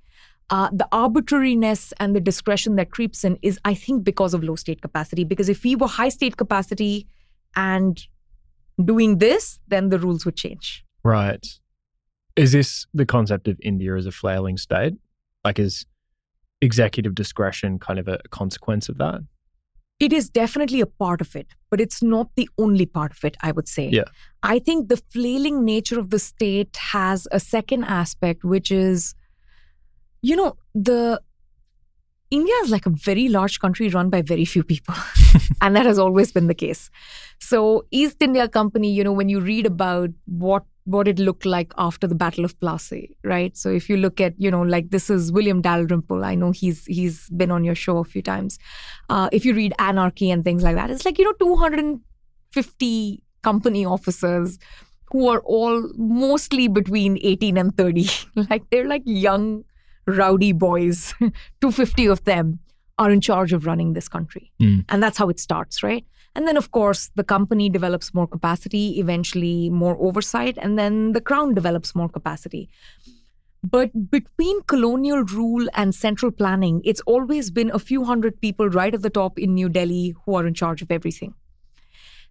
[0.49, 4.55] Uh, the arbitrariness and the discretion that creeps in is, I think, because of low
[4.55, 5.23] state capacity.
[5.23, 7.07] Because if we were high state capacity
[7.55, 8.05] and
[8.83, 10.85] doing this, then the rules would change.
[11.03, 11.45] Right.
[12.35, 14.93] Is this the concept of India as a flailing state?
[15.43, 15.85] Like, is
[16.61, 19.21] executive discretion kind of a consequence of that?
[19.99, 23.37] It is definitely a part of it, but it's not the only part of it,
[23.41, 23.89] I would say.
[23.89, 24.03] Yeah.
[24.41, 29.13] I think the flailing nature of the state has a second aspect, which is,
[30.21, 31.21] you know, the
[32.31, 34.95] India is like a very large country run by very few people.
[35.61, 36.89] and that has always been the case.
[37.39, 41.73] So East India Company, you know, when you read about what what it looked like
[41.77, 43.55] after the Battle of Plassey, right?
[43.55, 46.25] So if you look at, you know, like this is William Dalrymple.
[46.25, 48.59] I know he's he's been on your show a few times.
[49.09, 53.85] Uh, if you read Anarchy and things like that, it's like you know 250 company
[53.85, 54.59] officers
[55.11, 58.09] who are all mostly between 18 and 30.
[58.49, 59.63] like they're like young
[60.05, 61.13] rowdy boys.
[61.61, 62.59] 250 of them
[62.97, 64.51] are in charge of running this country.
[64.61, 64.85] Mm.
[64.89, 66.05] And that's how it starts, right?
[66.35, 71.21] And then, of course, the company develops more capacity, eventually more oversight, and then the
[71.21, 72.69] crown develops more capacity.
[73.63, 78.93] But between colonial rule and central planning, it's always been a few hundred people right
[78.93, 81.33] at the top in New Delhi who are in charge of everything.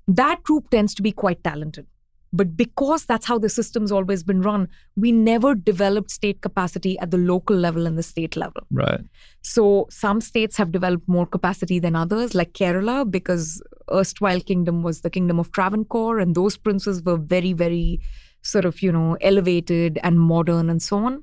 [0.06, 1.86] That group tends to be quite talented.
[2.34, 7.10] But because that's how the system's always been run, we never developed state capacity at
[7.10, 8.62] the local level and the state level.
[8.70, 9.00] Right.
[9.42, 15.01] So some states have developed more capacity than others, like Kerala, because erstwhile kingdom was
[15.01, 18.01] the kingdom of Travancore, and those princes were very, very
[18.43, 21.23] sort of, you know, elevated and modern and so on.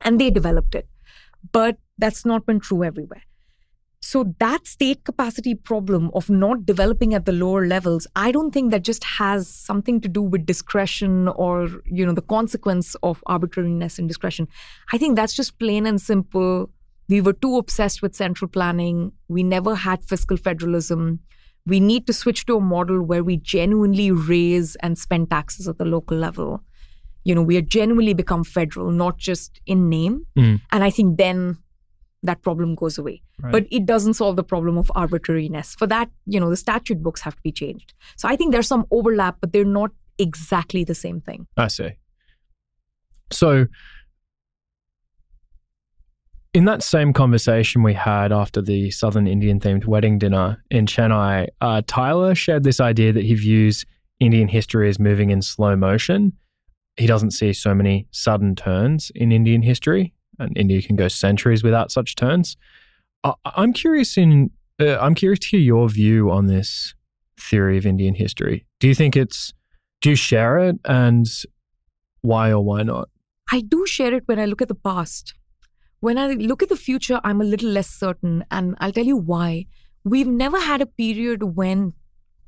[0.00, 0.88] And they developed it.
[1.52, 3.22] But that's not been true everywhere.
[4.00, 8.70] So that state capacity problem of not developing at the lower levels, I don't think
[8.70, 13.98] that just has something to do with discretion or, you know, the consequence of arbitrariness
[13.98, 14.46] and discretion.
[14.92, 16.70] I think that's just plain and simple
[17.08, 19.12] we were too obsessed with central planning.
[19.28, 21.20] We never had fiscal federalism.
[21.68, 25.76] We need to switch to a model where we genuinely raise and spend taxes at
[25.76, 26.62] the local level.
[27.24, 30.26] You know, we are genuinely become federal, not just in name.
[30.36, 30.62] Mm.
[30.72, 31.58] And I think then
[32.22, 33.22] that problem goes away.
[33.42, 33.52] Right.
[33.52, 35.74] But it doesn't solve the problem of arbitrariness.
[35.74, 37.92] For that, you know, the statute books have to be changed.
[38.16, 41.46] So I think there's some overlap, but they're not exactly the same thing.
[41.56, 41.90] I see.
[43.30, 43.66] So,
[46.54, 51.48] in that same conversation we had after the Southern Indian themed wedding dinner in Chennai,
[51.60, 53.84] uh, Tyler shared this idea that he views
[54.20, 56.32] Indian history as moving in slow motion.
[56.96, 61.62] He doesn't see so many sudden turns in Indian history, and India can go centuries
[61.62, 62.56] without such turns.
[63.24, 66.94] I- I'm curious in Uh, I'm curious to hear your view on this
[67.36, 68.64] theory of Indian history.
[68.78, 69.52] Do you think it's,
[70.00, 71.26] do you share it and
[72.20, 73.08] why or why not?
[73.50, 75.34] I do share it when I look at the past.
[76.00, 79.16] When I look at the future, I'm a little less certain, and I'll tell you
[79.16, 79.66] why.
[80.04, 81.92] We've never had a period when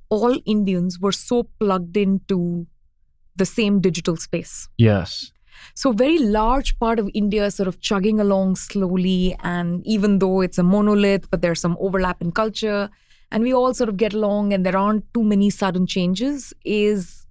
[0.08, 2.66] all Indians were so plugged into
[3.36, 4.68] the same digital space.
[4.78, 5.32] Yes.
[5.74, 9.36] So, very large part of India is sort of chugging along slowly.
[9.42, 12.88] And even though it's a monolith, but there's some overlap in culture,
[13.32, 17.26] and we all sort of get along, and there aren't too many sudden changes, is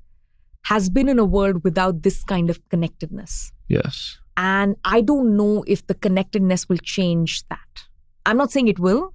[0.63, 3.51] has been in a world without this kind of connectedness.
[3.67, 4.18] Yes.
[4.39, 7.83] And I don't know if the connectedness will change that.
[8.25, 9.13] I'm not saying it will,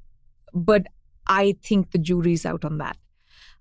[0.53, 0.87] but
[1.27, 2.99] I think the jury's out on that.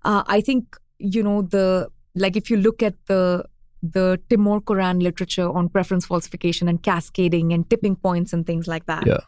[0.04, 3.46] Uh, I think, you know, the like if you look at the
[3.82, 8.84] the Timur Kuran literature on preference falsification and cascading and tipping points and things like
[8.84, 9.06] that.
[9.06, 9.20] Yeah.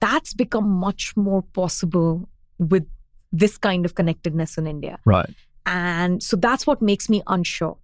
[0.00, 2.86] That's become much more possible with
[3.30, 4.98] this kind of connectedness in India.
[5.04, 5.34] Right.
[5.66, 7.76] And so that's what makes me unsure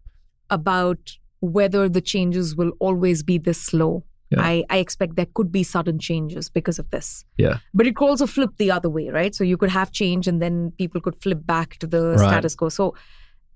[0.49, 4.05] about whether the changes will always be this slow.
[4.31, 4.41] Yeah.
[4.43, 7.25] I, I expect there could be sudden changes because of this.
[7.37, 7.59] Yeah.
[7.75, 9.35] But it could also flip the other way, right?
[9.35, 12.29] So you could have change and then people could flip back to the Right.
[12.29, 12.69] status quo.
[12.71, 12.95] So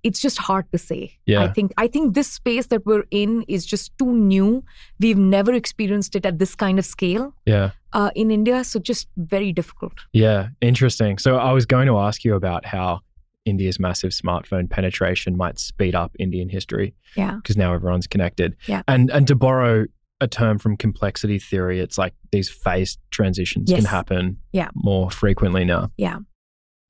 [0.05, 1.19] it's just hard to say.
[1.27, 1.43] Yeah.
[1.43, 4.63] I think I think this space that we're in is just too new.
[5.01, 7.71] We've never experienced it at this kind of scale Yeah.
[7.93, 9.95] uh, in India, so just very difficult.
[10.13, 10.49] Yeah.
[10.61, 11.19] Interesting.
[11.19, 13.01] So I was going to ask you about how
[13.45, 17.37] India's massive smartphone penetration might speed up Indian history Yeah.
[17.37, 18.57] because now everyone's connected.
[18.67, 18.83] Yeah.
[18.87, 19.87] And and to borrow
[20.21, 24.69] a term from complexity theory, it's like these phase transitions can happen Yeah.
[24.75, 25.91] more frequently now.
[25.97, 26.19] Yeah.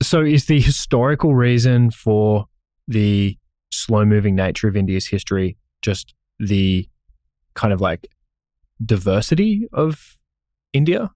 [0.01, 2.45] So is the historical reason for
[2.87, 3.37] the
[3.71, 6.89] slow moving nature of India's history just the
[7.53, 8.07] kind of like
[8.83, 10.17] diversity of
[10.73, 11.11] India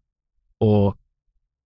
[0.59, 0.93] or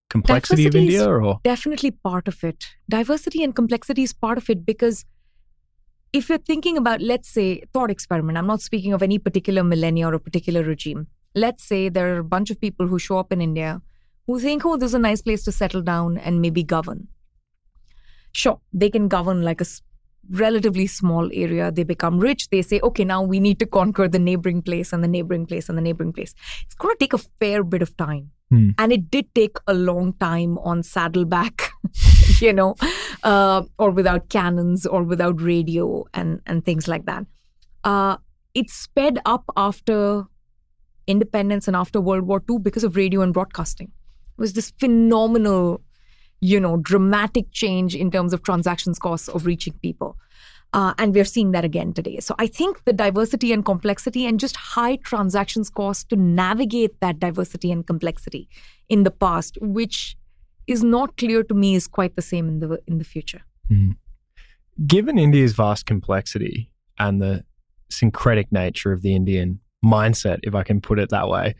[0.09, 2.65] complexity of Diversity is- India or definitely part of it.
[2.89, 5.05] Diversity and complexity is part of it because
[6.13, 10.07] if you're thinking about, let's say, thought experiment, I'm not speaking of any particular millennia
[10.07, 11.07] or a particular regime.
[11.35, 13.81] Let's say there are a bunch of people who show up in India
[14.25, 17.07] who think, oh, this is a nice place to settle down and maybe govern.
[18.31, 19.65] Sure, they can govern like a
[20.29, 21.71] relatively small area.
[21.71, 22.49] They become rich.
[22.49, 25.69] They say, okay, now we need to conquer the neighboring place and the neighboring place
[25.69, 26.33] and the neighboring place.
[26.65, 28.31] It's going to take a fair bit of time.
[28.49, 28.69] Hmm.
[28.77, 31.69] And it did take a long time on saddleback,
[32.39, 32.75] you know,
[33.23, 37.25] uh, or without cannons or without radio and, and things like that.
[37.83, 38.17] Uh,
[38.53, 40.23] it sped up after
[41.07, 43.87] independence and after World War II because of radio and broadcasting.
[43.87, 45.81] It was this phenomenal,
[46.39, 50.17] you know, dramatic change in terms of transactions costs of reaching people.
[50.73, 52.19] Uh, and we're seeing that again today.
[52.19, 57.19] So I think the diversity and complexity and just high transactions cost to navigate that
[57.19, 58.49] diversity and complexity
[58.89, 60.17] in the past, which
[60.67, 63.41] is not clear to me is quite the same in the in the future.
[64.85, 67.43] given India's vast complexity and the
[67.89, 71.55] syncretic nature of the Indian mindset, if I can put it that way,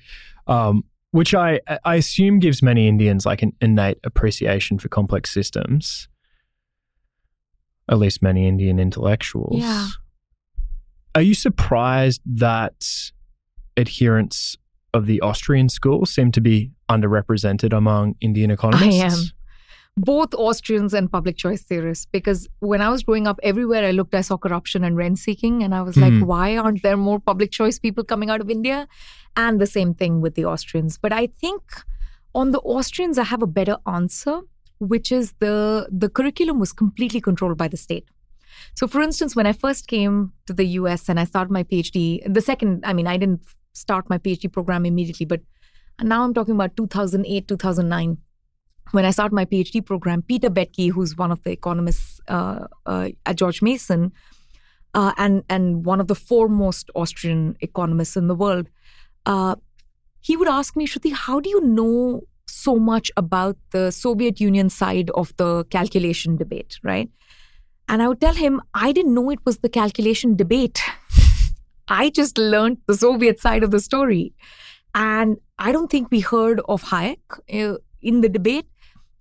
[0.48, 6.08] um, which I, I assume gives many Indians like an innate appreciation for complex systems,
[7.90, 9.60] at least many Indian intellectuals.
[9.62, 9.88] Yeah.
[11.16, 13.12] Are you surprised that
[13.78, 14.58] adherents
[14.94, 19.02] of the Austrian school seem to be underrepresented among Indian economists?
[19.02, 19.14] I am.
[20.00, 24.14] both Austrians and public choice theorists because when I was growing up, everywhere I looked,
[24.14, 25.64] I saw corruption and rent seeking.
[25.64, 26.26] And I was like, Hmm.
[26.26, 28.88] why aren't there more public choice people coming out of India?
[29.36, 31.00] And the same thing with the Austrians.
[31.00, 31.62] But I think
[32.36, 34.42] on the Austrians, I have a better answer,
[34.80, 38.08] which is the, the curriculum was completely controlled by the state.
[38.76, 42.22] So, for instance, when I first came to the US and I started my PhD,
[42.32, 43.42] the second, I mean, I didn't
[43.74, 45.42] start my PhD program immediately, but
[46.02, 48.18] now I'm talking about 2008, 2009
[48.92, 53.10] when I started my PhD program, Peter Boettke, who's one of the economists uh, uh,
[53.26, 54.12] at George Mason,
[54.94, 58.70] uh, and and one of the foremost Austrian economists in the world,
[59.26, 59.56] uh,
[60.22, 62.22] he would ask me, Shruti, how do you know
[62.58, 67.10] so much about the Soviet Union side of the calculation debate, right?
[67.88, 70.82] And I would tell him, I didn't know it was the calculation debate.
[71.88, 74.34] I just learned the Soviet side of the story.
[74.94, 77.20] And I don't think we heard of Hayek
[77.54, 78.68] uh, in the debate.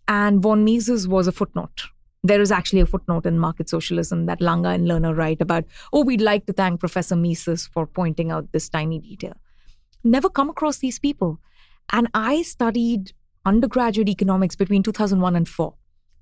[0.09, 1.85] And von Mises was a footnote.
[2.23, 6.05] There is actually a footnote in Market Socialism that Lange and Lerner write about, oh,
[6.05, 9.35] we'd like to thank Professor Mises for pointing out this tiny detail.
[10.03, 11.39] Never come across these people.
[11.93, 13.13] And I studied
[13.47, 15.75] undergraduate economics between 2001 and 4.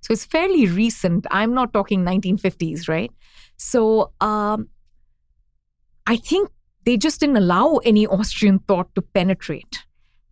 [0.02, 1.26] So it's fairly recent.
[1.30, 3.10] I'm not talking 1950s, right?
[3.56, 4.68] So um,
[6.06, 6.50] I think
[6.84, 9.78] they just didn't allow any Austrian thought to penetrate.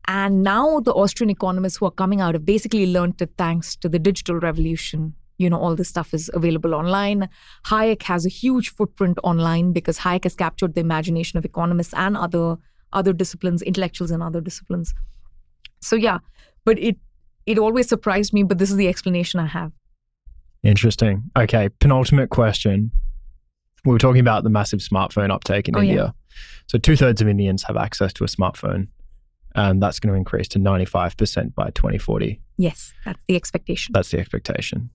[0.07, 3.89] And now the Austrian economists who are coming out have basically learned it thanks to
[3.89, 5.15] the digital revolution.
[5.39, 7.29] You know, all this stuff is available online.
[7.67, 12.17] Hayek has a huge footprint online because Hayek has captured the imagination of economists and
[12.17, 12.57] other
[12.93, 14.93] other disciplines, intellectuals and other disciplines.
[15.81, 16.19] So yeah,
[16.65, 16.97] but it
[17.47, 19.73] it always surprised me, but this is the explanation I have.
[20.63, 21.31] Interesting.
[21.37, 22.93] Okay, penultimate question.
[23.85, 25.89] We were talking about the massive smartphone uptake in Oh, yeah.
[25.91, 26.15] India.
[26.69, 28.87] So two thirds of Indians have access to a smartphone,
[29.57, 32.41] and that's going to increase to 95% by 2040.
[32.59, 33.93] Yes, that's the expectation.
[33.93, 34.91] That's the expectation.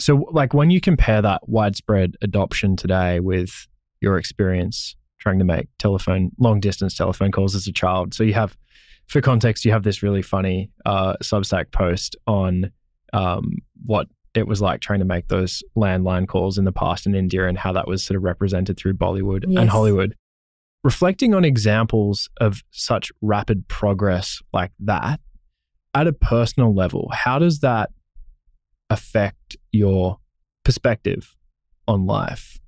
[0.00, 3.66] So, like, when you compare that widespread adoption today with
[4.00, 8.34] your experience trying to make telephone, long distance telephone calls as a child, so you
[8.34, 8.56] have,
[9.06, 12.70] for context, you have this really funny uh, Substack post on
[13.12, 17.14] um, what it was like trying to make those landline calls in the past in
[17.14, 20.14] India and how that was sort of represented through Bollywood and Hollywood.
[20.84, 25.20] Reflecting on examples of such rapid progress like that,
[25.94, 27.90] at a personal level, how does that
[28.90, 30.18] affect your
[30.64, 31.36] perspective
[31.86, 32.58] on life?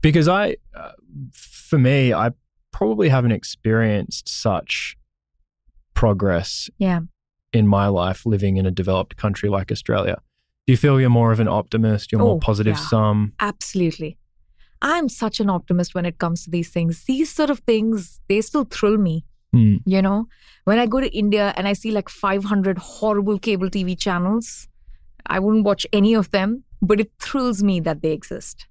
[0.00, 0.92] Because I, uh,
[1.32, 2.30] for me, I
[2.72, 4.96] probably haven't experienced such
[6.06, 7.00] progress Yeah.
[7.52, 10.16] in my life living in a developed country like Australia.
[10.66, 12.04] Do you feel you're more of an optimist?
[12.10, 12.88] You're more Oh, positive yeah.
[12.92, 13.16] sum?
[13.50, 14.10] Absolutely.
[14.94, 17.04] I'm such an optimist when it comes to these things.
[17.12, 19.16] These sort of things, they still thrill me.
[19.52, 19.76] Hmm.
[19.94, 20.18] You know,
[20.68, 24.46] when I go to India and I see like 500 horrible cable TV channels,
[25.36, 28.66] I wouldn't watch any of them, but it thrills me that they exist.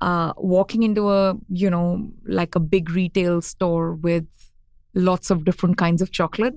[0.00, 4.26] Uh, walking into a, you know, like a big retail store with
[4.94, 6.54] lots of different kinds of chocolate.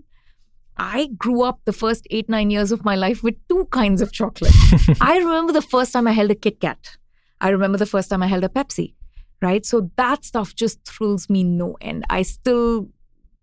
[0.78, 4.12] I grew up the first eight, nine years of my life with two kinds of
[4.12, 4.54] chocolate.
[5.02, 6.98] I remember the first time I held a Kit Kat.
[7.40, 8.94] I remember the first time I held a Pepsi,
[9.42, 9.66] right?
[9.66, 12.06] So that stuff just thrills me no end.
[12.10, 12.90] I still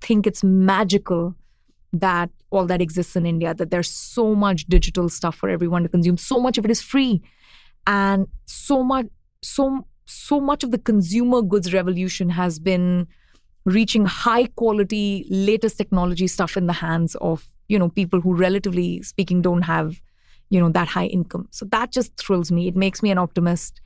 [0.01, 1.35] think it's magical
[1.93, 5.89] that all that exists in India, that there's so much digital stuff for everyone to
[5.89, 6.17] consume.
[6.17, 7.23] So much of it is free.
[7.87, 9.07] And so much,
[9.43, 13.09] so so much of the consumer goods revolution has been
[13.65, 19.03] reaching high quality, latest technology stuff in the hands of, you know, people who relatively
[19.03, 20.01] speaking don't have,
[20.51, 21.49] you know, that high income.
[21.51, 22.69] So that just thrills me.
[22.69, 23.81] It makes me an optimist.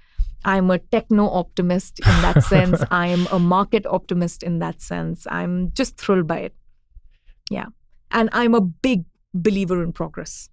[0.44, 2.82] I'm a techno optimist in that sense.
[2.90, 5.26] I am a market optimist in that sense.
[5.30, 6.54] I'm just thrilled by it.
[7.50, 7.66] Yeah.
[8.10, 10.48] And I'm a big believer in progress.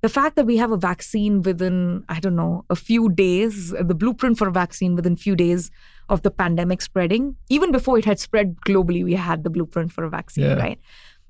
[0.00, 3.94] The fact that we have a vaccine within, I don't know, a few days, the
[3.94, 5.70] blueprint for a vaccine within few days
[6.08, 10.04] of the pandemic spreading, even before it had spread globally, we had the blueprint for
[10.04, 10.54] a vaccine, Yeah.
[10.54, 10.78] right?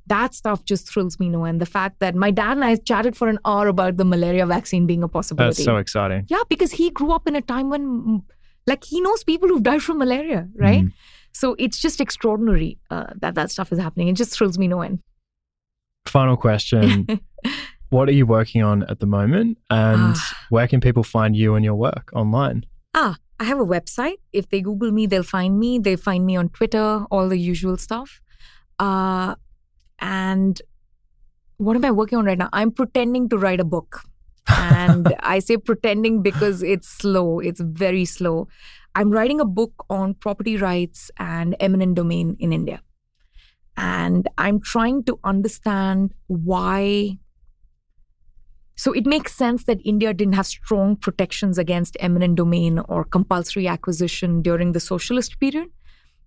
[0.08, 1.60] That stuff just thrills me no end.
[1.60, 4.86] The fact that my dad and I chatted for an hour about the malaria vaccine
[4.86, 5.54] being a possibility.
[5.56, 6.24] That's so exciting.
[6.28, 8.22] Yeah, because he grew up in a time when, mm,
[8.66, 10.84] like, he knows people who've died from malaria, right?
[10.84, 10.92] Mhm.
[11.32, 14.08] So it's just extraordinary uh, that that stuff is happening.
[14.08, 14.98] It just thrills me no end.
[16.06, 17.06] Final question.
[17.90, 19.58] what are you working on at the moment?
[19.70, 20.32] And Ah.
[20.50, 22.64] where can people find you and your work online?
[22.94, 24.18] Ah, I have a website.
[24.32, 25.80] If they Google me, they'll find me.
[25.80, 28.20] They find me on Twitter, all the usual stuff.
[28.78, 29.34] Uh,
[29.98, 30.62] and
[31.56, 32.50] what am I working on right now?
[32.52, 34.02] I'm pretending to write a book.
[34.48, 38.46] and I say pretending because it's slow, it's very slow.
[38.94, 42.80] I'm writing a book on property rights and eminent domain in India.
[43.76, 47.18] And I'm trying to understand why.
[48.82, 53.68] So it makes sense that India didn't have strong protections against eminent domain or compulsory
[53.68, 55.68] acquisition during the socialist period.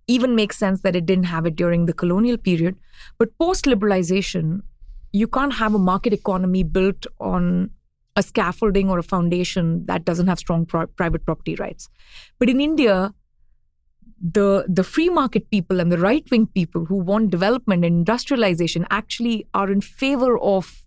[0.08, 2.76] Even makes sense that it didn't have it during the colonial period.
[3.18, 4.62] But post liberalization,
[5.12, 7.72] you can't have a market economy built on
[8.16, 11.90] a scaffolding or a foundation that doesn't have strong pri- private property rights.
[12.38, 13.12] But in India,
[14.18, 18.86] the the free market people and the right wing people who want development and industrialization
[18.88, 20.85] actually are in favor of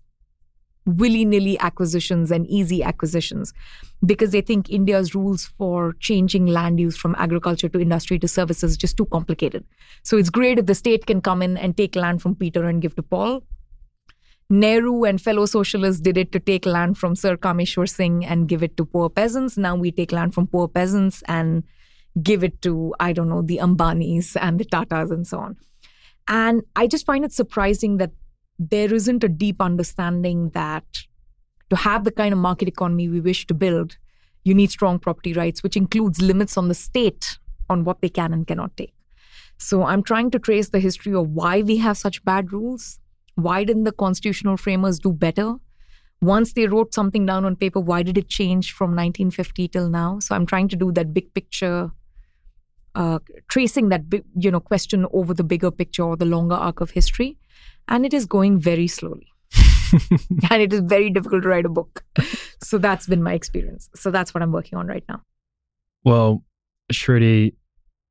[0.85, 3.53] willy nilly acquisitions and easy acquisitions
[4.05, 8.71] because they think India's rules for changing land use from agriculture to industry to services
[8.71, 9.63] is just too complicated.
[10.03, 12.81] So it's great if the state can come in and take land from Peter and
[12.81, 13.43] give to Paul.
[14.49, 18.63] Nehru and fellow socialists did it to take land from Sir Kameshwar Singh and give
[18.63, 19.57] it to poor peasants.
[19.57, 21.63] Now we take land from poor peasants and
[22.23, 25.57] give it to, I don't know, the Ambanis and the Tatas and so on.
[26.27, 28.11] And I just find it surprising that
[28.59, 30.83] there isn't a deep understanding that
[31.69, 33.97] to have the kind of market economy we wish to build,
[34.43, 37.39] you need strong property rights, which includes limits on the state
[37.69, 38.93] on what they can and cannot take.
[39.57, 42.99] So I'm trying to trace the history of why we have such bad rules.
[43.35, 45.55] Why didn't the constitutional framers do better?
[46.21, 50.19] Once they wrote something down on paper, why did it change from 1950 till now?
[50.19, 51.91] So I'm trying to do that big picture,
[52.95, 56.81] uh, tracing that big, you know question over the bigger picture or the longer arc
[56.81, 57.37] of history,
[57.89, 59.27] and it is going very slowly.
[60.51, 62.03] and it is very difficult to write a book.
[62.61, 63.89] So that's been my experience.
[63.95, 65.23] So that's what I'm working on right now.
[66.05, 66.43] Well,
[66.93, 67.55] Shruti,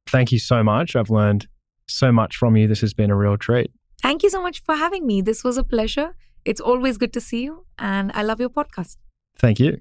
[0.08, 0.96] thank you so much.
[0.96, 1.46] I've learned
[1.86, 2.66] so much from you.
[2.66, 3.70] This has been a real treat.
[4.02, 5.22] Thank you so much for having me.
[5.22, 6.14] This was a pleasure.
[6.44, 8.96] It's always good to see you, and I love your podcast.
[9.36, 9.80] Thank you.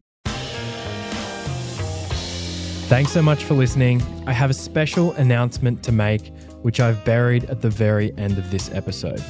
[2.88, 4.02] Thanks so much for listening.
[4.26, 8.50] I have a special announcement to make, which I've buried at the very end of
[8.50, 9.24] this episode.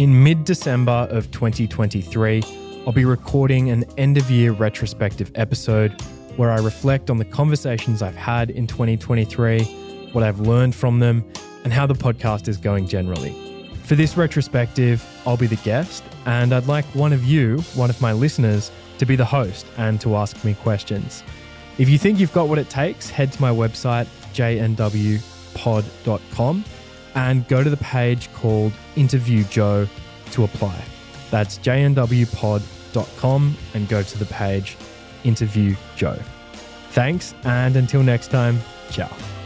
[0.00, 2.42] In mid December of 2023,
[2.86, 6.00] I'll be recording an end of year retrospective episode
[6.38, 9.62] where I reflect on the conversations I've had in 2023,
[10.12, 11.22] what I've learned from them,
[11.64, 13.36] and how the podcast is going generally.
[13.82, 18.00] For this retrospective, I'll be the guest, and I'd like one of you, one of
[18.00, 21.22] my listeners, to be the host and to ask me questions.
[21.76, 25.20] If you think you've got what it takes, head to my website, jnwpod.com,
[27.14, 29.86] and go to the page called Interview Joe
[30.32, 30.82] to apply.
[31.30, 34.76] That's jnwpod.com and go to the page
[35.24, 36.18] Interview Joe.
[36.90, 38.58] Thanks, and until next time,
[38.90, 39.39] ciao.